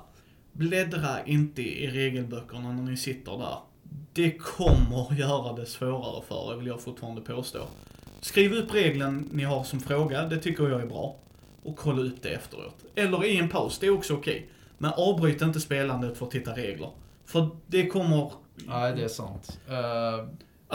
Bläddra 0.51 1.26
inte 1.26 1.61
i 1.61 1.88
regelböckerna 1.88 2.72
när 2.72 2.84
ni 2.84 2.97
sitter 2.97 3.38
där. 3.38 3.57
Det 4.14 4.32
kommer 4.32 5.14
göra 5.14 5.53
det 5.53 5.66
svårare 5.66 6.24
för 6.28 6.53
er, 6.53 6.57
vill 6.57 6.68
jag 6.68 6.82
fortfarande 6.82 7.22
påstå. 7.22 7.68
Skriv 8.22 8.53
upp 8.53 8.74
regeln 8.74 9.30
ni 9.32 9.43
har 9.43 9.64
som 9.64 9.80
fråga, 9.80 10.26
det 10.26 10.38
tycker 10.38 10.70
jag 10.70 10.82
är 10.82 10.86
bra. 10.86 11.16
Och 11.64 11.78
kolla 11.78 12.01
upp 12.01 12.22
det 12.22 12.30
efteråt. 12.30 12.76
Eller 12.95 13.26
i 13.26 13.38
en 13.38 13.49
paus, 13.49 13.80
det 13.80 13.88
är 13.88 13.91
också 13.91 14.14
okej. 14.14 14.49
Men 14.78 14.91
avbryt 14.97 15.41
inte 15.41 15.59
spelandet 15.59 16.18
för 16.18 16.26
att 16.26 16.32
titta 16.32 16.51
regler. 16.51 16.89
För 17.26 17.49
det 17.68 17.88
kommer... 17.88 18.32
Nej, 18.55 18.95
det 18.95 19.03
är 19.03 19.07
sant. 19.07 19.59
Eh, 19.70 20.28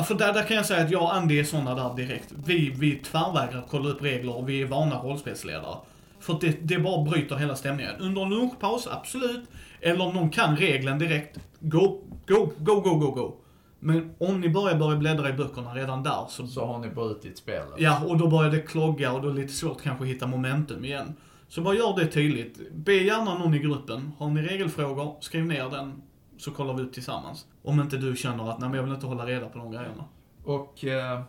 För 0.04 0.14
där, 0.14 0.32
där 0.32 0.42
kan 0.42 0.56
jag 0.56 0.66
säga 0.66 0.84
att 0.84 0.90
jag 0.90 1.02
och 1.02 1.14
Andy 1.14 1.38
är 1.38 1.44
såna 1.44 1.74
där 1.74 1.96
direkt. 1.96 2.34
Vi, 2.44 2.70
vi 2.78 2.96
tvärvägrar 2.96 3.66
kolla 3.70 3.88
upp 3.88 4.02
regler 4.02 4.36
och 4.36 4.48
vi 4.48 4.62
är 4.62 4.66
vana 4.66 4.96
rollspelsledare. 4.96 5.76
För 6.20 6.34
att 6.34 6.40
det, 6.40 6.56
det 6.62 6.78
bara 6.78 7.04
bryter 7.04 7.36
hela 7.36 7.56
stämningen. 7.56 7.94
Under 7.98 8.22
en 8.22 8.30
lunchpaus, 8.30 8.86
absolut. 8.86 9.44
Eller 9.80 10.06
om 10.06 10.14
någon 10.14 10.30
kan 10.30 10.56
regeln 10.56 10.98
direkt, 10.98 11.38
go, 11.60 12.00
go, 12.26 12.50
go, 12.58 12.80
go, 12.80 12.94
go, 12.94 13.10
go. 13.10 13.34
Men 13.80 14.14
om 14.18 14.40
ni 14.40 14.48
börjar 14.48 14.78
börja 14.78 14.96
bläddra 14.96 15.28
i 15.28 15.32
böckerna 15.32 15.74
redan 15.74 16.02
där 16.02 16.26
så... 16.28 16.46
så 16.46 16.66
har 16.66 16.78
ni 16.78 16.88
brutit 16.88 17.38
spelet. 17.38 17.74
Ja, 17.76 18.04
och 18.06 18.16
då 18.18 18.26
börjar 18.28 18.50
det 18.50 18.60
klogga 18.60 19.12
och 19.12 19.22
då 19.22 19.28
är 19.28 19.32
det 19.32 19.40
lite 19.40 19.52
svårt 19.52 19.82
kanske 19.82 20.04
att 20.04 20.10
hitta 20.10 20.26
momentum 20.26 20.84
igen. 20.84 21.14
Så 21.48 21.60
bara 21.60 21.74
gör 21.74 21.96
det 21.96 22.06
tydligt. 22.06 22.72
Be 22.72 22.92
gärna 22.92 23.38
någon 23.38 23.54
i 23.54 23.58
gruppen. 23.58 24.12
Har 24.18 24.30
ni 24.30 24.42
regelfrågor, 24.42 25.16
skriv 25.20 25.46
ner 25.46 25.70
den. 25.70 26.02
Så 26.38 26.50
kollar 26.50 26.74
vi 26.74 26.82
upp 26.82 26.92
tillsammans. 26.92 27.46
Om 27.62 27.80
inte 27.80 27.96
du 27.96 28.16
känner 28.16 28.50
att, 28.50 28.58
nej 28.58 28.68
men 28.68 28.76
jag 28.76 28.84
vill 28.84 28.94
inte 28.94 29.06
hålla 29.06 29.26
reda 29.26 29.48
på 29.48 29.58
de 29.58 29.70
grejerna. 29.70 30.04
Och 30.44 30.84
eh, 30.84 31.20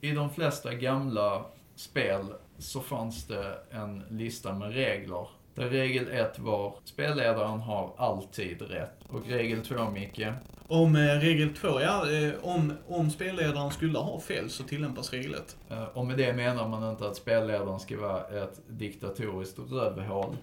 i 0.00 0.10
de 0.12 0.30
flesta 0.30 0.74
gamla 0.74 1.44
spel 1.74 2.26
så 2.58 2.80
fanns 2.80 3.26
det 3.26 3.58
en 3.70 4.02
lista 4.10 4.54
med 4.54 4.72
regler. 4.74 5.28
Där 5.54 5.68
regel 5.68 6.08
1 6.08 6.38
var 6.38 6.74
spelledaren 6.84 7.60
har 7.60 7.94
alltid 7.96 8.62
rätt. 8.62 9.04
Och 9.08 9.26
regel 9.26 9.64
2, 9.64 9.90
Micke, 9.90 10.26
Om 10.68 10.96
eh, 10.96 11.00
regel 11.00 11.54
2, 11.54 11.80
ja, 11.80 12.10
eh, 12.10 12.32
om, 12.42 12.72
om 12.88 13.10
spelledaren 13.10 13.70
skulle 13.70 13.98
ha 13.98 14.20
fel 14.20 14.50
så 14.50 14.62
tillämpas 14.62 15.12
regel 15.12 15.34
1. 15.34 15.56
eh, 15.68 15.84
och 15.84 16.06
med 16.06 16.18
det 16.18 16.32
menar 16.32 16.68
man 16.68 16.90
inte 16.90 17.06
att 17.08 17.16
spelledaren 17.16 17.80
ska 17.80 18.00
vara 18.00 18.42
ett 18.42 18.60
diktatoriskt 18.68 19.58
rövhål. 19.58 20.36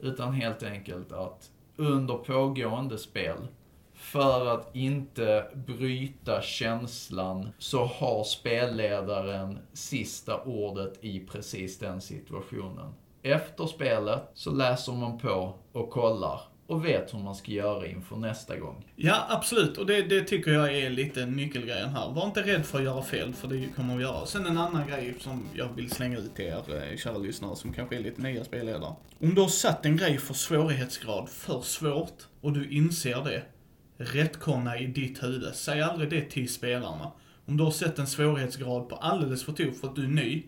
Utan 0.00 0.32
helt 0.32 0.62
enkelt 0.62 1.12
att 1.12 1.50
under 1.76 2.14
pågående 2.14 2.98
spel, 2.98 3.48
för 3.94 4.46
att 4.46 4.76
inte 4.76 5.46
bryta 5.66 6.42
känslan, 6.42 7.48
så 7.58 7.84
har 7.84 8.24
spelledaren 8.24 9.58
sista 9.72 10.42
ordet 10.42 11.04
i 11.04 11.20
precis 11.20 11.78
den 11.78 12.00
situationen. 12.00 12.94
Efter 13.22 13.66
spelet 13.66 14.30
så 14.34 14.50
läser 14.50 14.92
man 14.92 15.18
på 15.18 15.54
och 15.72 15.90
kollar 15.90 16.40
och 16.72 16.84
vet 16.84 17.14
hur 17.14 17.18
man 17.18 17.34
ska 17.34 17.52
göra 17.52 17.86
inför 17.86 18.16
nästa 18.16 18.56
gång. 18.56 18.84
Ja, 18.96 19.26
absolut. 19.28 19.78
Och 19.78 19.86
det, 19.86 20.02
det 20.02 20.20
tycker 20.20 20.50
jag 20.50 20.76
är 20.76 20.90
lite 20.90 21.26
nyckelgrejen 21.26 21.88
här. 21.88 22.10
Var 22.10 22.26
inte 22.26 22.42
rädd 22.42 22.66
för 22.66 22.78
att 22.78 22.84
göra 22.84 23.02
fel, 23.02 23.34
för 23.34 23.48
det 23.48 23.68
kommer 23.76 23.96
vi 23.96 24.02
göra. 24.02 24.26
Sen 24.26 24.46
en 24.46 24.58
annan 24.58 24.88
grej 24.88 25.14
som 25.20 25.42
jag 25.54 25.68
vill 25.76 25.90
slänga 25.90 26.18
ut 26.18 26.34
till 26.34 26.44
er 26.44 26.90
eh, 26.90 26.96
kära 26.96 27.18
lyssnare 27.18 27.56
som 27.56 27.72
kanske 27.72 27.96
är 27.96 28.00
lite 28.00 28.22
nya 28.22 28.44
spelledare. 28.44 28.94
Om 29.20 29.34
du 29.34 29.40
har 29.40 29.48
satt 29.48 29.86
en 29.86 29.96
grej 29.96 30.18
för 30.18 30.34
svårighetsgrad 30.34 31.28
för 31.28 31.60
svårt 31.60 32.22
och 32.40 32.52
du 32.52 32.70
inser 32.70 33.24
det, 33.24 33.42
rättkonna 33.96 34.78
i 34.78 34.86
ditt 34.86 35.22
huvud. 35.22 35.54
Säg 35.54 35.82
aldrig 35.82 36.10
det 36.10 36.30
till 36.30 36.52
spelarna. 36.52 37.12
Om 37.46 37.56
du 37.56 37.64
har 37.64 37.70
sett 37.70 37.98
en 37.98 38.06
svårighetsgrad 38.06 38.88
på 38.88 38.96
alldeles 38.96 39.44
för 39.44 39.52
tok 39.52 39.76
för 39.76 39.88
att 39.88 39.96
du 39.96 40.04
är 40.04 40.08
ny, 40.08 40.42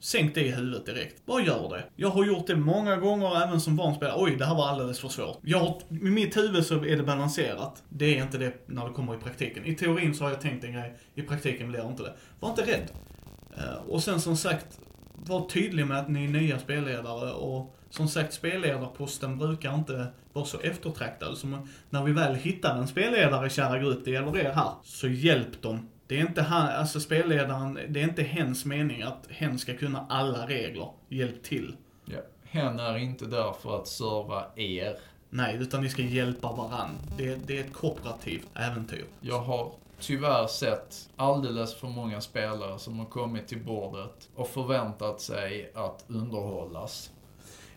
Sänk 0.00 0.34
det 0.34 0.40
i 0.40 0.50
huvudet 0.50 0.86
direkt. 0.86 1.26
Bara 1.26 1.42
gör 1.42 1.68
det. 1.70 1.84
Jag 1.96 2.08
har 2.08 2.24
gjort 2.24 2.46
det 2.46 2.56
många 2.56 2.96
gånger 2.96 3.42
även 3.42 3.60
som 3.60 3.76
barnspelare. 3.76 4.16
Oj, 4.18 4.36
det 4.36 4.44
här 4.44 4.54
var 4.54 4.68
alldeles 4.68 5.00
för 5.00 5.08
svårt. 5.08 5.38
Jag 5.42 5.58
har, 5.58 5.80
I 5.88 5.94
mitt 5.94 6.36
huvud 6.36 6.66
så 6.66 6.74
är 6.84 6.96
det 6.96 7.02
balanserat. 7.02 7.82
Det 7.88 8.18
är 8.18 8.22
inte 8.22 8.38
det 8.38 8.66
när 8.66 8.88
det 8.88 8.92
kommer 8.92 9.14
i 9.14 9.18
praktiken. 9.18 9.64
I 9.64 9.74
teorin 9.74 10.14
så 10.14 10.24
har 10.24 10.30
jag 10.30 10.40
tänkt 10.40 10.64
en 10.64 10.72
grej, 10.72 10.96
i 11.14 11.22
praktiken 11.22 11.68
blir 11.68 11.80
det 11.80 11.88
inte 11.88 12.02
det. 12.02 12.14
Var 12.40 12.50
inte 12.50 12.62
rädd. 12.62 12.90
Eh, 13.56 13.88
och 13.88 14.02
sen 14.02 14.20
som 14.20 14.36
sagt, 14.36 14.80
var 15.14 15.48
tydlig 15.48 15.86
med 15.86 15.98
att 15.98 16.08
ni 16.08 16.24
är 16.24 16.28
nya 16.28 16.58
spelledare 16.58 17.32
och 17.32 17.76
som 17.90 18.08
sagt, 18.08 18.32
spelledarposten 18.32 19.38
brukar 19.38 19.74
inte 19.74 20.06
vara 20.32 20.44
så 20.44 20.60
eftertraktad. 20.60 21.38
Så 21.38 21.66
när 21.90 22.04
vi 22.04 22.12
väl 22.12 22.34
hittar 22.34 22.78
en 22.78 22.88
spelledare, 22.88 23.50
kära 23.50 23.78
grupp, 23.78 24.04
det 24.04 24.10
gäller 24.10 24.38
er 24.38 24.52
här, 24.52 24.72
så 24.84 25.08
hjälp 25.08 25.62
dem. 25.62 25.88
Det 26.08 26.16
är 26.16 26.20
inte 26.20 26.42
han, 26.42 26.68
alltså 26.68 27.00
spelledaren, 27.00 27.78
det 27.88 28.00
är 28.00 28.04
inte 28.04 28.22
hens 28.22 28.64
mening 28.64 29.02
att 29.02 29.26
hen 29.30 29.58
ska 29.58 29.76
kunna 29.76 30.06
alla 30.08 30.46
regler. 30.46 30.88
Hjälp 31.08 31.42
till. 31.42 31.76
Ja. 32.04 32.18
Hen 32.44 32.80
är 32.80 32.96
inte 32.96 33.24
där 33.24 33.52
för 33.62 33.76
att 33.76 33.88
serva 33.88 34.44
er. 34.56 34.96
Nej, 35.30 35.56
utan 35.56 35.82
ni 35.82 35.88
ska 35.88 36.02
hjälpa 36.02 36.52
varann. 36.52 36.90
Det, 37.16 37.46
det 37.46 37.58
är 37.58 37.64
ett 37.64 37.72
kooperativt 37.72 38.46
äventyr. 38.54 39.04
Jag 39.20 39.40
har 39.40 39.72
tyvärr 40.00 40.46
sett 40.46 41.08
alldeles 41.16 41.74
för 41.74 41.88
många 41.88 42.20
spelare 42.20 42.78
som 42.78 42.98
har 42.98 43.06
kommit 43.06 43.48
till 43.48 43.64
bordet 43.64 44.28
och 44.34 44.48
förväntat 44.48 45.20
sig 45.20 45.72
att 45.74 46.04
underhållas. 46.08 47.10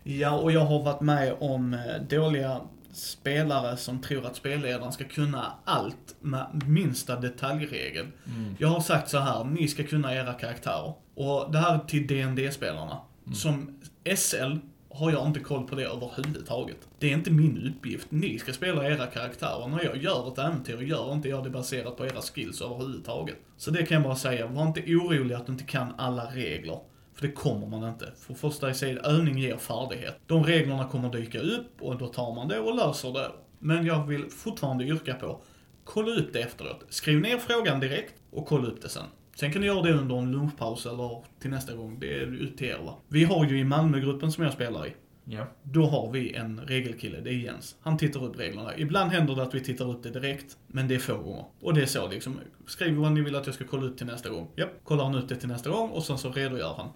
Ja, 0.03 0.31
och 0.31 0.51
jag 0.51 0.65
har 0.65 0.83
varit 0.83 1.01
med 1.01 1.35
om 1.39 1.73
eh, 1.73 2.01
dåliga 2.09 2.61
spelare 2.99 3.77
som 3.77 4.01
tror 4.01 4.25
att 4.25 4.35
spelledaren 4.35 4.91
ska 4.91 5.03
kunna 5.03 5.53
allt 5.65 6.15
med 6.21 6.63
minsta 6.67 7.15
detaljregel. 7.15 8.07
Mm. 8.25 8.55
Jag 8.59 8.67
har 8.67 8.81
sagt 8.81 9.09
så 9.09 9.17
här, 9.17 9.43
ni 9.43 9.67
ska 9.67 9.83
kunna 9.83 10.15
era 10.15 10.33
karaktärer. 10.33 10.93
Och 11.15 11.51
det 11.51 11.57
här 11.57 11.75
är 11.75 11.79
till 11.79 12.07
dd 12.07 12.53
spelarna 12.53 12.97
Som 13.33 13.81
SL, 14.15 14.57
har 14.91 15.11
jag 15.11 15.27
inte 15.27 15.39
koll 15.39 15.67
på 15.67 15.75
det 15.75 15.83
överhuvudtaget. 15.83 16.77
Det 16.99 17.09
är 17.09 17.13
inte 17.13 17.31
min 17.31 17.73
uppgift. 17.75 18.07
Ni 18.09 18.39
ska 18.39 18.53
spela 18.53 18.89
era 18.89 19.05
karaktärer. 19.05 19.67
När 19.67 19.83
jag 19.83 19.97
gör 19.97 20.27
ett 20.27 20.37
äventyr 20.37 20.81
gör 20.81 21.13
inte 21.13 21.29
jag 21.29 21.43
det 21.43 21.49
baserat 21.49 21.97
på 21.97 22.05
era 22.05 22.21
skills 22.21 22.61
överhuvudtaget. 22.61 23.35
Så 23.57 23.71
det 23.71 23.85
kan 23.85 23.95
jag 23.95 24.03
bara 24.03 24.15
säga. 24.15 24.47
Var 24.47 24.67
inte 24.67 24.81
orolig 24.81 25.35
att 25.35 25.45
du 25.45 25.51
inte 25.51 25.63
kan 25.63 25.93
alla 25.97 26.25
regler. 26.25 26.79
För 27.19 27.27
det 27.27 27.33
kommer 27.33 27.67
man 27.67 27.89
inte. 27.89 28.11
För 28.17 28.33
första 28.33 28.87
i 28.87 28.97
övning 29.03 29.37
ger 29.37 29.57
färdighet. 29.57 30.19
De 30.27 30.43
reglerna 30.43 30.87
kommer 30.87 31.11
dyka 31.11 31.39
upp 31.39 31.81
och 31.81 31.97
då 31.97 32.07
tar 32.07 32.35
man 32.35 32.47
det 32.47 32.59
och 32.59 32.75
löser 32.75 33.13
det. 33.13 33.31
Men 33.59 33.85
jag 33.85 34.07
vill 34.07 34.29
fortfarande 34.29 34.85
yrka 34.85 35.13
på, 35.13 35.41
kolla 35.83 36.11
upp 36.11 36.33
det 36.33 36.39
efteråt. 36.39 36.85
Skriv 36.89 37.21
ner 37.21 37.37
frågan 37.37 37.79
direkt 37.79 38.13
och 38.31 38.45
kolla 38.45 38.67
upp 38.67 38.81
det 38.81 38.89
sen. 38.89 39.03
Sen 39.35 39.53
kan 39.53 39.61
ni 39.61 39.67
göra 39.67 39.81
det 39.81 39.93
under 39.93 40.17
en 40.17 40.31
lunchpaus 40.31 40.85
eller 40.85 41.23
till 41.39 41.49
nästa 41.49 41.75
gång. 41.75 41.99
Det 41.99 42.13
är 42.13 42.27
ut 42.27 42.57
till 42.57 42.67
er 42.67 42.79
va. 42.85 42.97
Vi 43.07 43.23
har 43.23 43.45
ju 43.45 43.59
i 43.59 43.63
Malmögruppen 43.63 44.31
som 44.31 44.43
jag 44.43 44.53
spelar 44.53 44.87
i. 44.87 44.93
Ja. 45.23 45.47
Då 45.63 45.85
har 45.85 46.11
vi 46.11 46.33
en 46.33 46.61
regelkille, 46.67 47.19
det 47.19 47.29
är 47.29 47.33
Jens. 47.33 47.75
Han 47.81 47.97
tittar 47.97 48.23
upp 48.23 48.39
reglerna. 48.39 48.77
Ibland 48.77 49.11
händer 49.11 49.35
det 49.35 49.43
att 49.43 49.53
vi 49.53 49.59
tittar 49.59 49.91
upp 49.91 50.03
det 50.03 50.09
direkt, 50.09 50.57
men 50.67 50.87
det 50.87 50.95
är 50.95 50.99
få 50.99 51.17
gånger. 51.17 51.45
Och 51.61 51.73
det 51.73 51.81
är 51.81 51.85
så 51.85 52.07
liksom. 52.07 52.39
Skriv 52.67 52.95
vad 52.95 53.11
ni 53.11 53.21
vill 53.21 53.35
att 53.35 53.45
jag 53.45 53.55
ska 53.55 53.63
kolla 53.63 53.85
upp 53.85 53.97
till 53.97 54.05
nästa 54.05 54.29
gång. 54.29 54.47
Ja, 54.55 54.65
kollar 54.83 55.03
han 55.03 55.15
ut 55.15 55.29
det 55.29 55.35
till 55.35 55.49
nästa 55.49 55.69
gång 55.69 55.89
och 55.89 56.03
sen 56.03 56.17
så 56.17 56.31
redogör 56.31 56.73
han. 56.77 56.89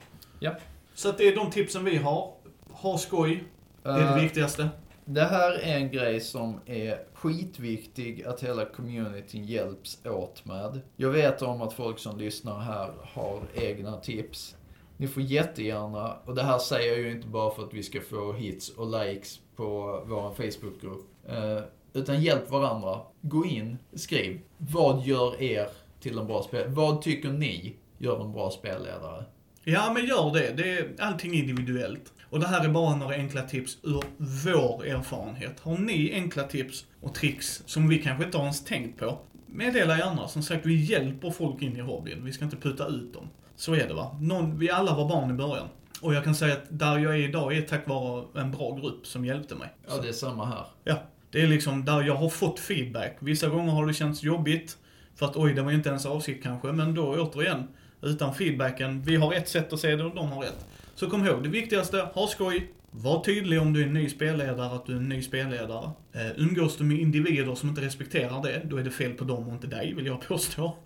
Ja. 0.44 0.56
Så 0.94 1.12
det 1.12 1.28
är 1.28 1.36
de 1.36 1.52
tipsen 1.52 1.86
vi 1.86 1.98
har. 1.98 2.34
Ha 2.70 2.98
skoj. 2.98 3.44
Det 3.84 3.90
är 3.90 3.98
det 3.98 4.04
Eh, 4.04 4.22
viktigaste. 4.24 4.70
Det 5.06 5.24
här 5.24 5.52
är 5.52 5.78
en 5.78 5.92
grej 5.92 6.20
som 6.20 6.60
är 6.66 7.00
skitviktig 7.14 8.24
att 8.24 8.44
hela 8.44 8.66
communityn 8.66 9.46
hjälps 9.46 10.06
åt 10.06 10.46
med. 10.46 10.82
Jag 10.96 11.10
vet 11.10 11.42
om 11.42 11.62
att 11.62 11.74
folk 11.74 12.00
som 12.00 12.18
lyssnar 12.18 12.60
här 12.60 12.92
har 13.02 13.42
egna 13.56 13.98
tips. 13.98 14.56
Ni 14.98 15.08
får 15.08 15.24
jättegärna, 15.24 16.18
och 16.26 16.36
det 16.36 16.44
här 16.44 16.60
säger 16.60 16.92
jag 16.92 17.00
ju 17.00 17.12
inte 17.12 17.28
bara 17.28 17.56
för 17.56 17.64
att 17.64 17.74
vi 17.74 17.84
ska 17.84 18.02
få 18.02 18.34
hits 18.34 18.70
och 18.70 19.06
likes 19.06 19.40
på 19.56 20.04
vår 20.06 20.34
Facebookgrupp. 20.34 21.06
Eh, 21.28 21.60
utan 21.94 22.22
hjälp 22.22 22.50
varandra. 22.50 23.00
Gå 23.22 23.46
in, 23.46 23.78
skriv. 23.94 24.42
Vad 24.58 25.02
gör 25.02 25.42
er 25.42 25.68
till 26.00 26.20
en 26.20 26.28
bra 26.28 26.44
spel? 26.44 26.66
Vad 26.68 27.02
tycker 27.02 27.30
ni 27.30 27.76
gör 27.98 28.22
en 28.22 28.32
bra 28.32 28.50
spelledare? 28.52 29.26
Ja, 29.64 29.92
men 29.94 30.06
gör 30.06 30.34
det. 30.34 30.54
det 30.58 30.78
är 30.78 30.94
allting 31.00 31.34
individuellt. 31.34 32.14
Och 32.30 32.40
det 32.40 32.48
här 32.48 32.66
är 32.66 32.70
bara 32.70 32.96
några 32.96 33.16
enkla 33.16 33.42
tips 33.42 33.78
ur 33.84 34.04
vår 34.18 34.86
erfarenhet. 34.86 35.60
Har 35.60 35.78
ni 35.78 36.14
enkla 36.14 36.44
tips 36.44 36.86
och 37.02 37.16
tricks 37.16 37.64
som 37.66 37.90
vi 37.90 38.00
kanske 38.00 38.26
inte 38.26 38.38
har 38.38 38.44
ens 38.44 38.64
tänkt 38.64 39.00
på, 39.00 39.20
meddela 39.48 39.98
gärna. 39.98 40.28
Som 40.28 40.44
sagt, 40.44 40.66
vi 40.66 40.76
hjälper 40.76 41.32
folk 41.32 41.62
in 41.62 41.78
i 41.78 41.82
hobbyn. 41.82 42.26
Vi 42.26 42.32
ska 42.32 42.46
inte 42.46 42.58
putta 42.58 42.88
ut 42.88 43.14
dem. 43.14 43.30
Så 43.56 43.74
är 43.74 43.88
det 43.88 43.94
va. 43.94 44.18
Någon, 44.22 44.60
vi 44.60 44.70
alla 44.70 44.96
var 44.96 45.10
barn 45.10 45.32
i 45.32 45.34
början. 45.34 45.68
Och 46.02 46.14
jag 46.14 46.24
kan 46.24 46.36
säga 46.36 46.54
att 46.54 46.66
där 46.70 46.98
jag 46.98 47.14
är 47.14 47.20
idag 47.20 47.58
är 47.58 47.62
tack 47.62 47.88
vare 47.88 48.24
en 48.36 48.52
bra 48.52 48.76
grupp 48.76 49.08
som 49.08 49.26
hjälpte 49.26 49.56
mig. 49.56 49.70
Ja, 49.88 49.98
det 50.02 50.08
är 50.08 50.14
samma 50.14 50.46
här. 50.46 50.66
Ja, 50.84 51.02
det 51.32 51.42
är 51.42 51.48
liksom 51.48 51.86
där 51.86 52.02
jag 52.02 52.16
har 52.16 52.30
fått 52.30 52.60
feedback. 52.60 53.18
Vissa 53.20 53.50
gånger 53.50 53.72
har 53.72 53.88
det 53.88 53.94
känts 53.94 54.24
jobbigt. 54.24 54.78
För 55.16 55.26
att 55.26 55.36
oj, 55.36 55.54
det 55.54 55.62
var 55.62 55.72
inte 55.72 55.90
ens 55.90 56.06
avsikt 56.06 56.44
kanske. 56.44 56.72
Men 56.72 56.96
då 56.96 57.04
återigen, 57.04 57.68
utan 58.04 58.36
feedbacken. 58.36 59.02
Vi 59.02 59.16
har 59.16 59.34
ett 59.34 59.50
sätt 59.50 59.74
att 59.74 59.80
se 59.80 59.96
det 59.96 60.04
och 60.04 60.16
de 60.16 60.32
har 60.32 60.44
ett. 60.44 60.66
Så 60.96 61.10
kom 61.10 61.26
ihåg, 61.26 61.44
det 61.44 61.50
viktigaste, 61.50 61.98
ha 62.14 62.28
skoj. 62.28 62.74
Var 62.92 63.24
tydlig 63.24 63.62
om 63.62 63.74
du 63.74 63.82
är 63.82 63.88
en 63.88 63.94
ny 63.94 64.10
spelledare, 64.10 64.76
att 64.76 64.86
du 64.86 64.92
är 64.94 64.98
en 64.98 65.10
ny 65.10 65.22
spelledare. 65.22 65.92
Eh, 66.14 66.32
umgås 66.36 66.78
du 66.78 66.84
med 66.84 67.00
individer 67.00 67.56
som 67.56 67.70
inte 67.70 67.82
respekterar 67.82 68.42
det, 68.42 68.62
då 68.66 68.78
är 68.78 68.84
det 68.84 68.92
fel 68.92 69.14
på 69.14 69.24
dem 69.24 69.48
och 69.48 69.54
inte 69.54 69.68
dig, 69.68 69.94
vill 69.94 70.06
jag 70.06 70.22
påstå. 70.22 70.78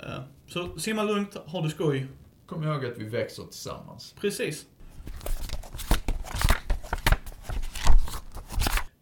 Eh, 0.00 0.20
så 0.46 0.78
simma 0.78 1.02
lugnt, 1.02 1.34
ha 1.34 1.62
det 1.62 1.70
skoj. 1.70 2.06
Kom 2.46 2.64
ihåg 2.64 2.86
att 2.86 2.98
vi 2.98 3.04
växer 3.04 3.42
tillsammans. 3.42 4.14
Precis. 4.20 4.66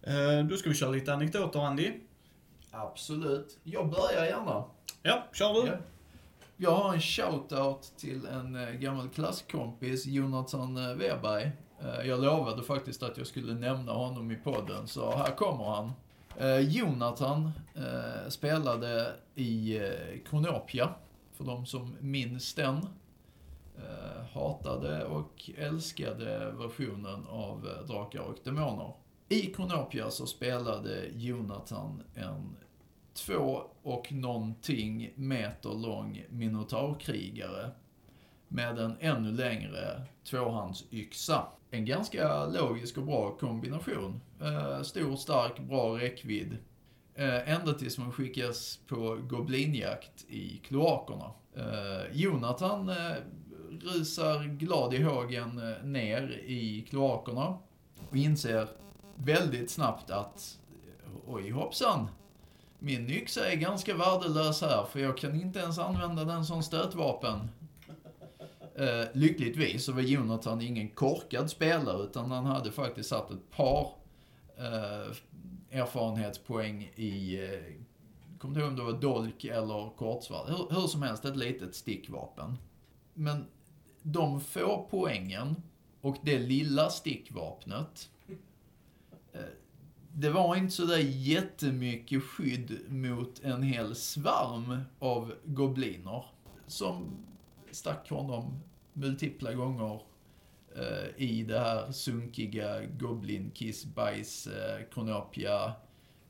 Eh, 0.03 0.47
då 0.51 0.57
ska 0.57 0.69
vi 0.69 0.75
köra 0.75 0.91
lite 0.91 1.15
anekdoter, 1.15 1.61
Andy. 1.61 1.93
Absolut. 2.71 3.59
Jag 3.63 3.91
börjar 3.91 4.25
gärna. 4.25 4.65
Ja, 5.03 5.29
kör 5.33 5.55
du. 5.55 5.69
Ja. 5.69 5.77
Jag 6.61 6.71
har 6.71 6.95
en 6.95 7.01
shout-out 7.01 7.97
till 7.97 8.27
en 8.27 8.57
eh, 8.57 8.71
gammal 8.71 9.09
klasskompis, 9.09 10.07
Jonathan 10.07 10.77
eh, 10.77 10.95
Weberg. 10.95 11.53
Eh, 11.81 12.09
jag 12.09 12.21
lovade 12.21 12.63
faktiskt 12.63 13.03
att 13.03 13.19
jag 13.19 13.27
skulle 13.27 13.55
nämna 13.55 13.93
honom 13.93 14.31
i 14.31 14.37
podden, 14.37 14.89
så 14.89 15.17
här 15.17 15.37
kommer 15.37 15.65
han. 15.65 15.93
Jonathan 16.63 17.51
spelade 18.29 19.13
i 19.35 19.79
Kronopia, 19.79 20.25
Chronopia, 20.31 20.89
för 21.33 21.45
de 21.45 21.67
som 21.67 21.97
minns 22.01 22.55
den. 22.55 22.87
Hatade 24.33 25.05
och 25.05 25.51
älskade 25.57 26.53
versionen 26.59 27.27
av 27.29 27.69
Drakar 27.87 28.21
och 28.21 28.39
Demoner. 28.45 28.95
I 29.29 29.55
Chronopia 29.55 30.11
så 30.11 30.27
spelade 30.27 31.07
Jonathan 31.15 32.03
en 32.15 32.57
två 33.27 33.63
och 33.83 34.13
någonting 34.13 35.13
meter 35.15 35.71
lång 35.71 36.25
minotaurkrigare 36.29 37.71
med 38.49 38.79
en 38.79 38.97
ännu 39.01 39.33
längre 39.33 40.03
tvåhandsyxa. 40.25 41.47
En 41.71 41.85
ganska 41.85 42.47
logisk 42.47 42.99
och 42.99 43.05
bra 43.05 43.31
kombination. 43.31 44.21
Eh, 44.41 44.83
stor, 44.83 45.17
stark, 45.17 45.59
bra 45.59 45.99
räckvidd. 45.99 46.57
Eh, 47.15 47.53
ända 47.53 47.73
tills 47.73 47.99
man 47.99 48.13
skickas 48.13 48.81
på 48.87 49.19
goblinjakt 49.29 50.25
i 50.29 50.61
kloakerna. 50.65 51.31
Eh, 51.57 52.13
Jonathan 52.13 52.89
eh, 52.89 53.17
rusar 53.81 54.45
glad 54.45 54.95
i 54.95 55.03
hågen 55.03 55.59
eh, 55.59 55.85
ner 55.85 56.43
i 56.47 56.87
kloakerna 56.91 57.59
och 58.11 58.17
inser 58.17 58.69
väldigt 59.15 59.71
snabbt 59.71 60.11
att 60.11 60.59
oj 61.27 61.51
hoppsan, 61.51 62.09
min 62.79 63.11
yxa 63.11 63.53
är 63.53 63.57
ganska 63.57 63.97
värdelös 63.97 64.61
här 64.61 64.85
för 64.85 65.01
jag 65.01 65.19
kan 65.19 65.41
inte 65.41 65.59
ens 65.59 65.79
använda 65.79 66.25
den 66.25 66.45
som 66.45 66.63
stötvapen. 66.63 67.51
Eh, 68.75 69.05
lyckligtvis 69.13 69.85
så 69.85 69.93
var 69.93 70.01
Jonathan 70.01 70.61
ingen 70.61 70.89
korkad 70.89 71.51
spelare 71.51 72.03
utan 72.03 72.31
han 72.31 72.47
hade 72.47 72.73
faktiskt 72.73 73.09
satt 73.09 73.31
ett 73.31 73.51
par 73.51 73.91
eh, 74.57 75.79
erfarenhetspoäng 75.79 76.93
i, 76.95 77.45
eh, 77.45 78.39
kommer 78.39 78.55
inte 78.55 78.61
ihåg 78.61 78.71
om 78.71 78.77
det 78.77 78.93
var 78.93 79.01
dolk 79.01 79.45
eller 79.45 79.97
kortsvärd. 79.97 80.49
Hur, 80.49 80.81
hur 80.81 80.87
som 80.87 81.03
helst 81.03 81.25
ett 81.25 81.37
litet 81.37 81.75
stickvapen. 81.75 82.59
Men 83.15 83.47
de 84.03 84.41
få 84.41 84.87
poängen 84.91 85.63
och 86.01 86.17
det 86.23 86.39
lilla 86.39 86.91
stickvapnet 86.91 88.11
eh, 89.33 89.41
det 90.21 90.31
var 90.31 90.57
inte 90.57 90.73
sådär 90.73 90.99
jättemycket 90.99 92.23
skydd 92.23 92.79
mot 92.89 93.45
en 93.45 93.63
hel 93.63 93.95
svärm 93.95 94.81
av 94.99 95.35
gobliner 95.45 96.25
som 96.67 97.17
stack 97.71 98.11
honom 98.11 98.61
multipla 98.93 99.53
gånger 99.53 100.03
eh, 100.77 101.23
i 101.23 101.43
det 101.43 101.59
här 101.59 101.93
sunkiga 101.93 102.85
goblin 102.85 103.51
kiss 103.51 103.85
bajs 103.85 104.47
eh, 104.47 104.85
kronopia 104.91 105.73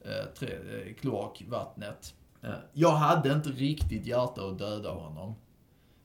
eh, 0.01 0.25
tre, 0.39 0.49
eh, 0.49 0.95
kloakvattnet. 0.95 2.15
Eh, 2.43 2.51
jag 2.73 2.93
hade 2.93 3.33
inte 3.33 3.49
riktigt 3.49 4.07
hjärta 4.07 4.49
att 4.49 4.59
döda 4.59 4.91
honom. 4.91 5.35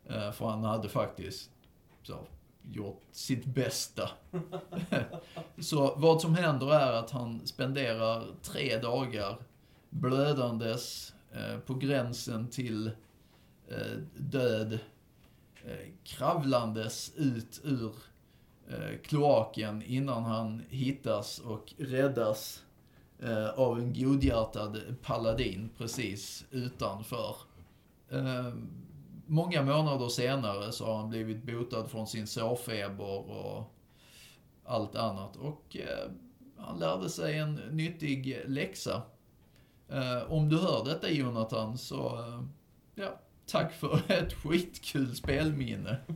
Eh, 0.06 0.32
för 0.32 0.46
han 0.46 0.64
hade 0.64 0.90
faktiskt 0.90 1.52
så, 2.04 2.28
gjort 2.72 3.04
sitt 3.12 3.46
bästa. 3.46 4.10
Så 5.60 5.94
vad 5.98 6.22
som 6.22 6.36
händer 6.36 6.74
är 6.74 6.94
att 6.94 7.12
han 7.12 7.48
spenderar 7.48 8.26
tre 8.42 8.78
dagar 8.78 9.38
blödandes 9.90 11.14
eh, 11.32 11.60
på 11.60 11.74
gränsen 11.74 12.48
till 12.48 12.88
eh, 13.68 13.98
död, 14.16 14.80
eh, 15.66 15.88
kravlandes 16.04 17.12
ut 17.16 17.62
ur 17.64 17.94
eh, 18.70 19.00
kloaken 19.04 19.82
innan 19.82 20.24
han 20.24 20.64
hittas 20.70 21.40
och 21.40 21.74
räddas 21.78 22.64
eh, 23.20 23.50
av 23.50 23.80
en 23.80 23.94
godhjärtad 23.94 24.78
paladin 25.02 25.70
precis 25.78 26.46
utanför. 26.52 27.36
Eh, 28.10 28.54
Många 29.34 29.62
månader 29.62 30.10
senare 30.10 30.72
så 30.72 30.86
har 30.86 30.98
han 30.98 31.10
blivit 31.10 31.44
botad 31.44 31.88
från 31.88 32.08
sin 32.08 32.28
sårfeber 32.28 33.30
och 33.32 33.74
allt 34.66 34.96
annat. 34.96 35.36
Och 35.36 35.78
eh, 35.78 36.12
han 36.58 36.80
lärde 36.80 37.10
sig 37.10 37.38
en 37.38 37.54
nyttig 37.56 38.42
läxa. 38.46 39.02
Eh, 39.90 40.32
om 40.32 40.50
du 40.50 40.58
hör 40.58 40.86
detta 40.86 41.10
Jonathan 41.10 41.78
så, 41.78 42.20
eh, 42.20 42.44
ja, 42.96 43.20
tack 43.46 43.74
för 43.74 44.02
ett 44.12 44.34
skitkul 44.34 45.16
spelminne. 45.16 45.98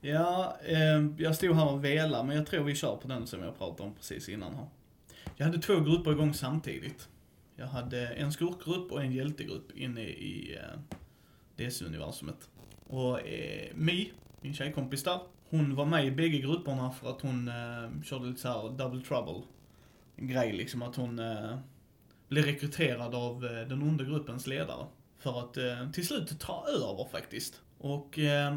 Ja, 0.00 0.56
eh, 0.64 1.06
jag 1.18 1.36
stod 1.36 1.56
här 1.56 1.72
och 1.72 1.84
velade, 1.84 2.24
men 2.24 2.36
jag 2.36 2.46
tror 2.46 2.64
vi 2.64 2.74
kör 2.74 2.96
på 2.96 3.08
den 3.08 3.26
som 3.26 3.42
jag 3.42 3.58
pratade 3.58 3.88
om 3.88 3.94
precis 3.94 4.28
innan 4.28 4.54
här. 4.54 4.66
Jag 5.36 5.46
hade 5.46 5.58
två 5.58 5.80
grupper 5.80 6.12
igång 6.12 6.34
samtidigt. 6.34 7.08
Jag 7.56 7.66
hade 7.66 8.08
en 8.08 8.32
skurkgrupp 8.32 8.92
och 8.92 9.02
en 9.02 9.12
hjältegrupp 9.12 9.76
inne 9.76 10.00
i 10.00 10.58
eh, 10.60 10.97
DC-universumet. 11.58 12.48
Och 12.86 13.28
eh, 13.28 13.74
Mi, 13.74 14.12
min 14.40 14.54
tjejkompis 14.54 15.04
där, 15.04 15.18
Hon 15.50 15.74
var 15.74 15.86
med 15.86 16.06
i 16.06 16.10
bägge 16.10 16.38
grupperna 16.38 16.90
för 16.90 17.10
att 17.10 17.20
hon 17.20 17.48
eh, 17.48 18.02
körde 18.04 18.26
lite 18.26 18.40
såhär 18.40 18.78
double 18.78 19.00
trouble. 19.00 19.42
En 20.16 20.28
grej 20.28 20.52
liksom 20.52 20.82
att 20.82 20.96
hon 20.96 21.18
eh, 21.18 21.58
blev 22.28 22.44
rekryterad 22.44 23.14
av 23.14 23.44
eh, 23.44 23.68
den 23.68 23.82
onda 23.82 24.04
gruppens 24.04 24.46
ledare. 24.46 24.86
För 25.18 25.40
att 25.40 25.56
eh, 25.56 25.90
till 25.92 26.06
slut 26.06 26.40
ta 26.40 26.64
över 26.68 27.08
faktiskt. 27.10 27.60
Och 27.78 28.18
eh, 28.18 28.56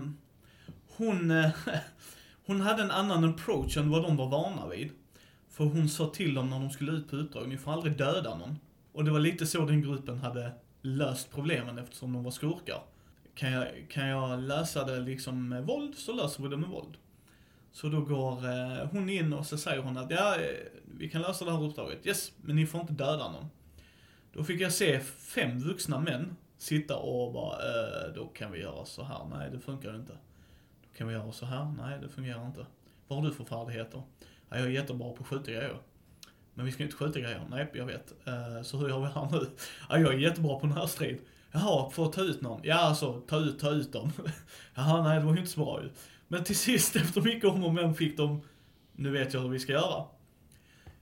hon, 0.98 1.32
eh, 1.32 1.50
hon 2.46 2.62
hade 2.62 2.84
en 2.84 2.92
annan 2.92 3.24
approach 3.24 3.78
än 3.78 3.90
vad 3.90 4.04
de 4.04 4.18
var 4.18 4.30
vana 4.30 4.68
vid. 4.68 4.90
För 5.50 5.64
hon 5.64 5.90
sa 5.90 6.10
till 6.10 6.34
dem 6.34 6.50
när 6.50 6.60
de 6.60 6.70
skulle 6.70 6.92
ut 6.92 7.10
på 7.10 7.16
utdrag, 7.16 7.48
ni 7.48 7.58
får 7.58 7.72
aldrig 7.72 7.98
döda 7.98 8.38
någon. 8.38 8.60
Och 8.92 9.06
det 9.06 9.12
var 9.12 9.20
lite 9.20 9.46
så 9.46 9.66
den 9.66 9.82
gruppen 9.82 10.18
hade 10.18 10.52
löst 10.82 11.32
problemen 11.32 11.78
eftersom 11.78 12.14
de 12.14 12.24
var 12.24 12.32
skurkar. 12.32 12.84
Kan 13.42 13.52
jag, 13.52 13.68
kan 13.90 14.08
jag 14.08 14.40
lösa 14.40 14.86
det 14.86 15.00
liksom 15.00 15.50
med 15.50 15.66
våld 15.66 15.96
så 15.98 16.14
löser 16.14 16.44
vi 16.44 16.50
det 16.50 16.58
med 16.58 16.70
våld. 16.70 16.98
Så 17.72 17.88
då 17.88 18.02
går 18.02 18.46
eh, 18.46 18.88
hon 18.92 19.10
in 19.10 19.34
och 19.34 19.46
så 19.46 19.58
säger 19.58 19.82
hon 19.82 19.98
att 19.98 20.12
ja, 20.12 20.36
eh, 20.36 20.42
vi 20.98 21.10
kan 21.10 21.22
lösa 21.22 21.46
det 21.46 21.52
här 21.52 21.64
uppdraget. 21.64 22.08
Yes, 22.08 22.32
men 22.42 22.56
ni 22.56 22.66
får 22.66 22.82
inte 22.82 22.94
döda 22.94 23.32
någon. 23.32 23.46
Då 24.34 24.44
fick 24.44 24.62
jag 24.62 24.72
se 24.72 25.00
fem 25.00 25.60
vuxna 25.60 26.00
män 26.00 26.36
sitta 26.58 26.98
och 26.98 27.34
bara, 27.34 27.54
eh, 27.54 28.14
då 28.16 28.28
kan 28.28 28.52
vi 28.52 28.60
göra 28.60 28.86
så 28.86 29.04
här. 29.04 29.26
Nej, 29.30 29.50
det 29.52 29.60
funkar 29.60 29.96
inte. 29.96 30.14
Då 30.82 30.98
kan 30.98 31.08
vi 31.08 31.14
göra 31.14 31.32
så 31.32 31.46
här. 31.46 31.74
Nej, 31.78 32.00
det 32.02 32.10
fungerar 32.10 32.46
inte. 32.46 32.66
Vad 33.08 33.20
har 33.20 33.28
du 33.28 33.34
för 33.34 33.44
färdigheter? 33.44 34.04
Ja, 34.50 34.58
jag 34.58 34.66
är 34.66 34.70
jättebra 34.70 35.14
på 35.14 35.24
att 35.24 35.28
skjuta 35.28 35.52
grejer. 35.52 35.78
Men 36.54 36.66
vi 36.66 36.72
ska 36.72 36.84
inte 36.84 36.96
skjuta 36.96 37.20
grejer. 37.20 37.48
Nej, 37.50 37.72
jag 37.74 37.86
vet. 37.86 38.28
Eh, 38.28 38.62
så 38.64 38.78
hur 38.78 38.90
gör 38.90 39.00
vi 39.00 39.06
här 39.06 39.28
nu? 39.32 39.48
Ja, 39.90 39.98
jag 39.98 40.14
är 40.14 40.18
jättebra 40.18 40.60
på 40.60 40.68
närstrid. 40.68 41.20
Jaha, 41.52 41.90
för 41.90 42.06
att 42.06 42.14
ta 42.14 42.22
ut 42.22 42.42
någon? 42.42 42.62
Ja, 42.64 42.76
alltså, 42.76 43.22
ta 43.28 43.38
ut, 43.38 43.60
ta 43.60 43.70
ut 43.70 43.94
dem. 43.94 44.12
Jaha, 44.74 45.04
nej, 45.04 45.20
det 45.20 45.26
var 45.26 45.34
ju 45.34 45.40
inte 45.40 45.52
så 45.52 45.60
bra 45.60 45.84
ju. 45.84 45.90
Men 46.28 46.44
till 46.44 46.58
sist, 46.58 46.96
efter 46.96 47.22
mycket 47.22 47.50
om 47.50 47.64
och 47.64 47.74
men, 47.74 47.96
fick 47.96 48.18
de, 48.18 48.42
nu 48.96 49.10
vet 49.12 49.34
jag 49.34 49.42
hur 49.42 49.50
vi 49.50 49.60
ska 49.60 49.72
göra. 49.72 50.06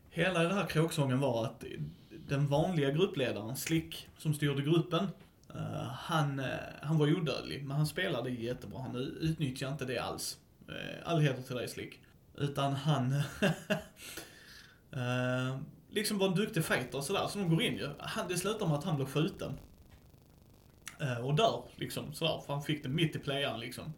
Hela 0.09 0.43
den 0.43 0.51
här 0.51 0.65
kråksången 0.65 1.19
var 1.19 1.45
att 1.45 1.63
den 2.27 2.47
vanliga 2.47 2.91
gruppledaren, 2.91 3.55
Slick, 3.55 4.07
som 4.17 4.33
styrde 4.33 4.61
gruppen, 4.61 5.07
uh, 5.55 5.83
han, 5.83 6.39
uh, 6.39 6.45
han 6.81 6.97
var 6.97 7.17
odödlig, 7.17 7.65
men 7.65 7.77
han 7.77 7.87
spelade 7.87 8.29
jättebra. 8.29 8.81
Han 8.81 8.95
utnyttjade 8.95 9.71
inte 9.71 9.85
det 9.85 9.97
alls. 9.97 10.37
Uh, 10.69 10.75
all 11.05 11.19
heder 11.19 11.41
till 11.41 11.55
dig, 11.55 11.67
Slick. 11.67 12.01
Utan 12.37 12.73
han... 12.73 13.13
uh, 14.93 15.57
liksom 15.89 16.17
var 16.17 16.27
en 16.27 16.35
duktig 16.35 16.65
fighter 16.65 16.97
och 16.97 17.03
sådär, 17.03 17.27
så 17.27 17.39
de 17.39 17.49
går 17.49 17.61
in 17.61 17.77
ju. 17.77 17.89
Han, 17.99 18.27
det 18.27 18.37
slutar 18.37 18.67
med 18.67 18.77
att 18.77 18.83
han 18.83 18.95
blir 18.95 19.05
skjuten. 19.05 19.53
Uh, 21.01 21.25
och 21.25 21.35
dör, 21.35 21.63
liksom 21.75 22.13
sådär, 22.13 22.41
för 22.45 22.53
han 22.53 22.61
fick 22.61 22.83
det 22.83 22.89
mitt 22.89 23.15
i 23.15 23.19
playaren 23.19 23.59
liksom. 23.59 23.93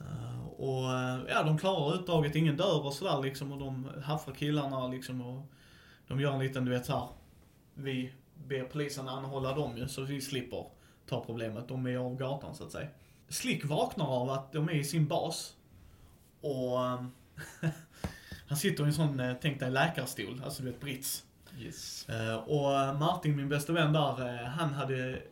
Uh, 0.00 0.46
och 0.46 0.84
ja, 1.28 1.42
de 1.42 1.58
klarar 1.58 1.94
uppdraget, 1.94 2.36
ingen 2.36 2.56
dör 2.56 2.86
och 2.86 2.92
sådär 2.92 3.22
liksom 3.22 3.52
och 3.52 3.58
de 3.58 3.90
haffar 4.04 4.32
killarna 4.32 4.88
liksom 4.88 5.20
och 5.20 5.42
de 6.08 6.20
gör 6.20 6.32
en 6.32 6.38
liten, 6.38 6.64
du 6.64 6.70
vet 6.70 6.86
såhär, 6.86 7.08
vi 7.74 8.12
ber 8.46 8.64
polisen 8.64 9.08
anhålla 9.08 9.54
dem 9.54 9.76
ju 9.76 9.88
så 9.88 10.02
vi 10.02 10.20
slipper 10.20 10.66
ta 11.06 11.24
problemet. 11.24 11.68
De 11.68 11.86
är 11.86 11.96
av 11.96 12.16
gatan 12.16 12.54
så 12.54 12.64
att 12.64 12.72
säga. 12.72 12.88
Slick 13.28 13.64
vaknar 13.64 14.06
av 14.06 14.30
att 14.30 14.52
de 14.52 14.68
är 14.68 14.74
i 14.74 14.84
sin 14.84 15.06
bas 15.06 15.56
och 16.40 16.78
han 18.48 18.58
sitter 18.58 18.84
i 18.84 18.86
en 18.86 18.94
sån, 18.94 19.20
eh, 19.20 19.34
tänk 19.40 19.60
dig 19.60 19.70
läkarstol, 19.70 20.42
alltså 20.44 20.62
du 20.62 20.70
vet 20.70 20.80
brits. 20.80 21.24
Yes. 21.58 22.06
Och 22.46 22.96
Martin, 22.98 23.36
min 23.36 23.48
bästa 23.48 23.72
vän 23.72 23.92
där, 23.92 24.44
han 24.44 24.74
hade, 24.74 25.22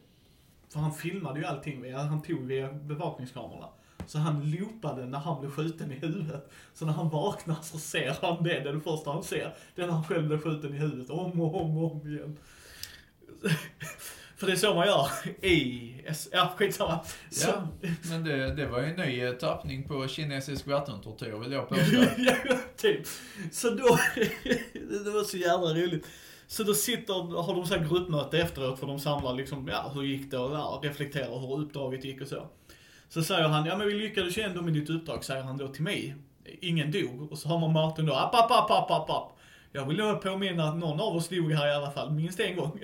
för 0.75 0.81
han 0.81 0.95
filmade 0.95 1.41
ju 1.41 1.47
allting, 1.47 1.95
han 1.95 2.23
tog 2.23 2.47
via 2.47 2.73
bevakningskamerorna. 2.73 3.69
Så 4.07 4.19
han 4.19 4.51
loopade 4.51 5.07
när 5.07 5.19
han 5.19 5.41
blev 5.41 5.51
skjuten 5.51 5.93
i 5.93 5.95
huvudet. 5.95 6.51
Så 6.75 6.87
när 6.87 6.93
han 6.93 7.11
vaknar 7.11 7.57
så 7.63 7.79
ser 7.79 8.17
han 8.23 8.45
det, 8.45 8.61
det 8.61 8.69
är 8.69 8.73
det 8.73 8.81
första 8.81 9.13
han 9.13 9.25
ser. 9.25 9.55
Det 9.75 9.83
är 9.83 9.87
när 9.87 9.95
han 9.95 10.05
själv 10.05 10.27
blev 10.27 10.41
skjuten 10.41 10.75
i 10.75 10.79
huvudet, 10.79 11.11
om 11.11 11.41
och 11.41 11.63
om 11.63 11.77
och 11.77 11.93
om 11.93 12.09
igen. 12.09 12.39
För 14.37 14.47
det 14.47 14.53
är 14.53 14.57
så 14.57 14.75
man 14.75 14.87
gör 14.87 15.09
i... 15.45 15.95
Ja, 16.33 16.55
skitsamma. 16.57 17.01
Så. 17.31 17.49
Ja, 17.49 17.69
men 18.11 18.25
det, 18.25 18.55
det 18.55 18.67
var 18.67 18.81
ju 18.81 18.87
en 18.87 18.97
ny 18.97 19.33
tappning 19.33 19.89
på 19.89 20.09
kinesisk 20.09 20.67
vattentortyr 20.67 21.33
vill 21.33 21.53
jag 21.53 21.69
påstå. 21.69 22.05
ja, 22.17 22.37
typ. 22.77 23.07
Så 23.53 23.71
då... 23.71 23.99
det 25.05 25.11
var 25.11 25.25
så 25.25 25.37
jävla 25.37 25.69
roligt. 25.69 26.07
Så 26.55 26.63
då 26.63 26.75
sitter, 26.75 27.43
har 27.43 27.55
de 27.55 27.67
så 27.67 27.75
här 27.75 27.89
gruppmöte 27.89 28.39
efteråt 28.39 28.79
för 28.79 28.87
de 28.87 29.01
samlar 29.01 29.35
liksom, 29.35 29.69
ja 29.69 29.91
hur 29.95 30.03
gick 30.03 30.31
det 30.31 30.39
och 30.39 30.55
ja, 30.55 30.81
reflekterar 30.83 31.41
hur 31.41 31.61
uppdraget 31.61 32.05
gick 32.05 32.21
och 32.21 32.29
så. 32.29 32.47
Så 33.09 33.23
säger 33.23 33.49
han, 33.49 33.67
ja 33.67 33.77
men 33.77 33.87
vi 33.87 33.95
lyckades 33.95 34.39
ju 34.39 34.43
ändå 34.43 34.63
med 34.63 34.73
ditt 34.73 34.91
uppdrag, 34.91 35.25
säger 35.25 35.43
han 35.43 35.57
då 35.57 35.69
till 35.69 35.83
mig. 35.83 36.15
Ingen 36.61 36.91
dog. 36.91 37.33
Och 37.33 37.39
så 37.39 37.49
har 37.49 37.59
man 37.59 37.73
Martin 37.73 38.07
då, 38.07 38.15
app, 38.15 38.35
app, 38.35 38.51
app, 38.51 38.71
app, 38.71 38.91
app, 38.91 39.11
app. 39.11 39.39
Jag 39.73 39.87
vill 39.87 39.97
nog 39.97 40.21
påminna 40.21 40.69
att 40.69 40.77
någon 40.77 41.01
av 41.01 41.17
oss 41.17 41.29
dog 41.29 41.53
här 41.53 41.69
i 41.69 41.75
alla 41.75 41.91
fall, 41.91 42.13
minst 42.13 42.41
en 42.41 42.57
gång. 42.57 42.81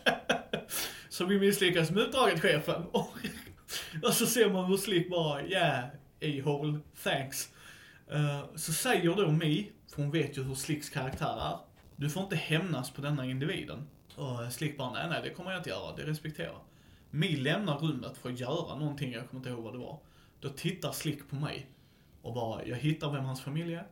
så 1.08 1.24
vi 1.24 1.40
misslyckades 1.40 1.90
med 1.90 2.02
uppdraget, 2.02 2.42
chefen. 2.42 2.82
Och 4.02 4.14
så 4.14 4.26
ser 4.26 4.50
man 4.50 4.64
hur 4.64 4.76
Slick 4.76 5.10
bara, 5.10 5.42
yeah, 5.42 5.84
a-hole, 6.22 6.78
thanks. 7.02 7.48
Uh, 8.12 8.56
så 8.56 8.72
säger 8.72 9.14
då 9.14 9.30
Mi, 9.30 9.72
för 9.94 10.02
hon 10.02 10.10
vet 10.10 10.38
ju 10.38 10.42
hur 10.42 10.54
Slicks 10.54 10.90
karaktär 10.90 11.40
är. 11.40 11.69
Du 12.00 12.10
får 12.10 12.22
inte 12.22 12.36
hämnas 12.36 12.90
på 12.90 13.00
denna 13.00 13.26
individen. 13.26 13.86
Och 14.16 14.52
Slick 14.52 14.78
bara, 14.78 14.92
nej, 14.92 15.08
nej, 15.08 15.20
det 15.22 15.30
kommer 15.30 15.50
jag 15.50 15.60
inte 15.60 15.70
göra, 15.70 15.96
det 15.96 16.02
respekterar 16.02 16.46
jag. 16.46 16.60
Mi 17.10 17.36
lämnar 17.36 17.78
rummet 17.78 18.18
för 18.18 18.30
att 18.30 18.40
göra 18.40 18.78
någonting, 18.78 19.12
jag 19.12 19.28
kommer 19.28 19.40
inte 19.40 19.50
ihåg 19.50 19.64
vad 19.64 19.74
det 19.74 19.78
var. 19.78 19.98
Då 20.40 20.48
tittar 20.48 20.92
Slick 20.92 21.28
på 21.28 21.36
mig 21.36 21.66
och 22.22 22.34
bara, 22.34 22.64
jag 22.64 22.76
hittar 22.76 23.10
vem 23.12 23.24
hans 23.24 23.40
familj 23.40 23.74
är. 23.74 23.86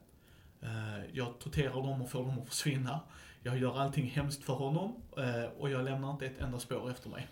Eh, 0.60 1.04
jag 1.12 1.38
torterar 1.38 1.74
dem 1.74 2.02
och 2.02 2.10
får 2.10 2.22
dem 2.22 2.38
att 2.38 2.48
försvinna. 2.48 3.00
Jag 3.42 3.58
gör 3.58 3.80
allting 3.80 4.06
hemskt 4.06 4.44
för 4.44 4.54
honom 4.54 4.94
eh, 5.16 5.44
och 5.58 5.70
jag 5.70 5.84
lämnar 5.84 6.10
inte 6.10 6.26
ett 6.26 6.40
enda 6.40 6.58
spår 6.58 6.90
efter 6.90 7.10
mig. 7.10 7.28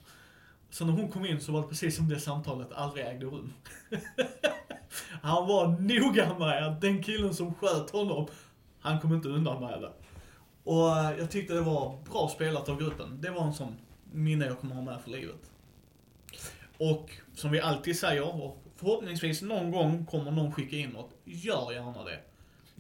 Så 0.70 0.84
när 0.84 0.92
hon 0.92 1.08
kom 1.08 1.26
in 1.26 1.40
så 1.40 1.52
var 1.52 1.62
det 1.62 1.68
precis 1.68 1.96
som 1.96 2.08
det 2.08 2.20
samtalet 2.20 2.72
aldrig 2.72 3.06
ägde 3.06 3.26
rum. 3.26 3.52
Han 5.22 5.46
var 5.46 5.68
noga 5.68 6.38
med 6.38 6.66
att 6.66 6.80
den 6.80 7.02
killen 7.02 7.34
som 7.34 7.54
sköt 7.54 7.90
honom, 7.90 8.26
han 8.80 9.00
kom 9.00 9.14
inte 9.14 9.28
undan 9.28 9.60
med 9.60 9.80
det. 9.80 9.92
Och 10.66 10.88
jag 11.18 11.30
tyckte 11.30 11.54
det 11.54 11.60
var 11.60 11.98
bra 12.10 12.28
spelat 12.28 12.68
av 12.68 12.78
gruppen. 12.78 13.20
Det 13.20 13.30
var 13.30 13.42
en 13.42 13.54
sån 13.54 13.76
minne 14.12 14.46
jag 14.46 14.60
kommer 14.60 14.74
ha 14.74 14.82
med 14.82 15.00
för 15.00 15.10
livet. 15.10 15.50
Och 16.78 17.10
som 17.34 17.50
vi 17.50 17.60
alltid 17.60 17.98
säger, 17.98 18.44
och 18.44 18.62
förhoppningsvis 18.76 19.42
någon 19.42 19.70
gång 19.70 20.06
kommer 20.06 20.30
någon 20.30 20.52
skicka 20.52 20.76
in 20.76 20.90
något, 20.90 21.10
gör 21.24 21.72
gärna 21.72 22.04
det. 22.04 22.20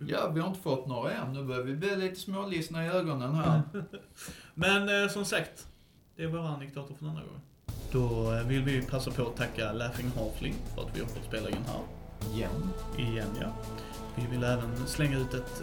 Ja, 0.08 0.28
vi 0.28 0.40
har 0.40 0.48
inte 0.48 0.60
fått 0.60 0.86
några 0.86 1.12
än. 1.12 1.32
Nu 1.32 1.44
börjar 1.44 1.62
vi 1.62 1.74
bli 1.74 1.96
lite 1.96 2.20
smålistna 2.20 2.86
i 2.86 2.88
ögonen 2.88 3.34
här. 3.34 3.62
Men 4.54 5.02
eh, 5.02 5.08
som 5.08 5.24
sagt, 5.24 5.66
det 6.16 6.22
är 6.22 6.26
våra 6.26 6.48
anekdoter 6.48 6.94
för 6.94 7.04
denna 7.04 7.20
gång. 7.20 7.40
Då 7.92 8.32
eh, 8.32 8.46
vill 8.46 8.62
vi 8.62 8.82
passa 8.82 9.10
på 9.10 9.22
att 9.22 9.36
tacka 9.36 9.72
Laughing 9.72 10.10
Halfling 10.16 10.54
för 10.74 10.82
att 10.82 10.96
vi 10.96 11.00
har 11.00 11.08
fått 11.08 11.24
spela 11.24 11.48
in 11.48 11.64
här. 11.66 11.82
Igen. 12.34 12.70
Igen, 12.98 13.28
ja. 13.40 13.52
Vi 14.16 14.26
vill 14.26 14.44
även 14.44 14.86
slänga 14.86 15.18
ut 15.18 15.34
ett 15.34 15.62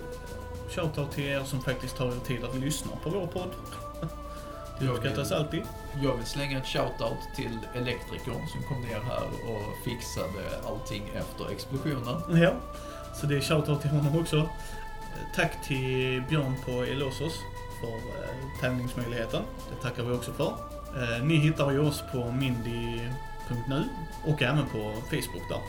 shoutout 0.76 1.12
till 1.12 1.26
er 1.26 1.44
som 1.44 1.62
faktiskt 1.62 1.98
tar 1.98 2.08
er 2.12 2.20
tid 2.26 2.44
att 2.44 2.56
lyssna 2.56 2.92
på 3.04 3.10
vår 3.10 3.28
podd. 3.28 3.50
Det 4.80 4.88
uppskattas 4.88 5.32
alltid. 5.32 5.64
Jag 6.04 6.18
vill 6.18 6.26
slänga 6.26 6.58
ett 6.58 6.68
shoutout 6.68 7.36
till 7.36 7.60
elektrikern 7.76 8.48
som 8.48 8.64
kom 8.64 8.82
ner 8.82 9.00
här 9.00 9.28
och 9.50 9.86
fixade 9.86 10.44
allting 10.68 11.04
efter 11.16 11.52
explosionen. 11.52 12.42
Ja, 12.42 12.54
så 13.16 13.26
det 13.26 13.36
är 13.36 13.42
shoutout 13.42 13.82
till 13.82 13.90
honom 13.90 14.20
också. 14.20 14.50
Tack 15.36 15.64
till 15.68 16.24
Björn 16.30 16.56
på 16.66 16.72
Elosos 16.72 17.34
för 17.80 17.96
eh, 17.96 18.62
tävlingsmöjligheten. 18.62 19.42
Det 19.70 19.90
tackar 19.90 20.04
vi 20.04 20.14
också 20.14 20.32
för. 20.32 20.54
Eh, 20.96 21.24
ni 21.24 21.36
hittar 21.36 21.72
ju 21.72 21.80
oss 21.80 22.04
på 22.12 22.32
mindy.nu 22.32 23.84
och 24.26 24.42
även 24.42 24.66
på 24.66 24.94
Facebook 25.10 25.50
där. 25.50 25.62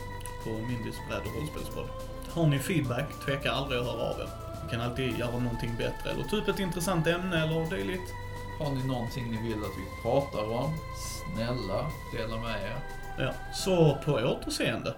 På 0.43 0.49
Mindys 0.49 0.95
bräd 1.09 1.21
och 1.25 1.41
rollspelspodd. 1.41 1.89
Har 2.29 2.47
ni 2.47 2.59
feedback, 2.59 3.05
tveka 3.25 3.51
aldrig 3.51 3.79
att 3.79 3.85
höra 3.85 4.01
av 4.01 4.19
er. 4.19 4.44
Kan 4.71 4.81
alltid 4.81 5.17
göra 5.17 5.39
någonting 5.39 5.75
bättre 5.77 6.09
eller 6.09 6.23
upp 6.35 6.47
ett 6.47 6.59
intressant 6.59 7.07
ämne 7.07 7.43
eller 7.43 7.69
dylikt. 7.69 8.13
Har 8.59 8.71
ni 8.71 8.87
någonting 8.87 9.31
ni 9.31 9.37
vill 9.47 9.57
att 9.63 9.77
vi 9.77 10.01
pratar 10.01 10.53
om, 10.53 10.73
snälla 10.97 11.91
dela 12.13 12.37
med 12.37 12.63
er. 12.63 12.77
Ja, 13.17 13.33
så 13.53 13.97
på 14.05 14.11
återseende. 14.11 14.93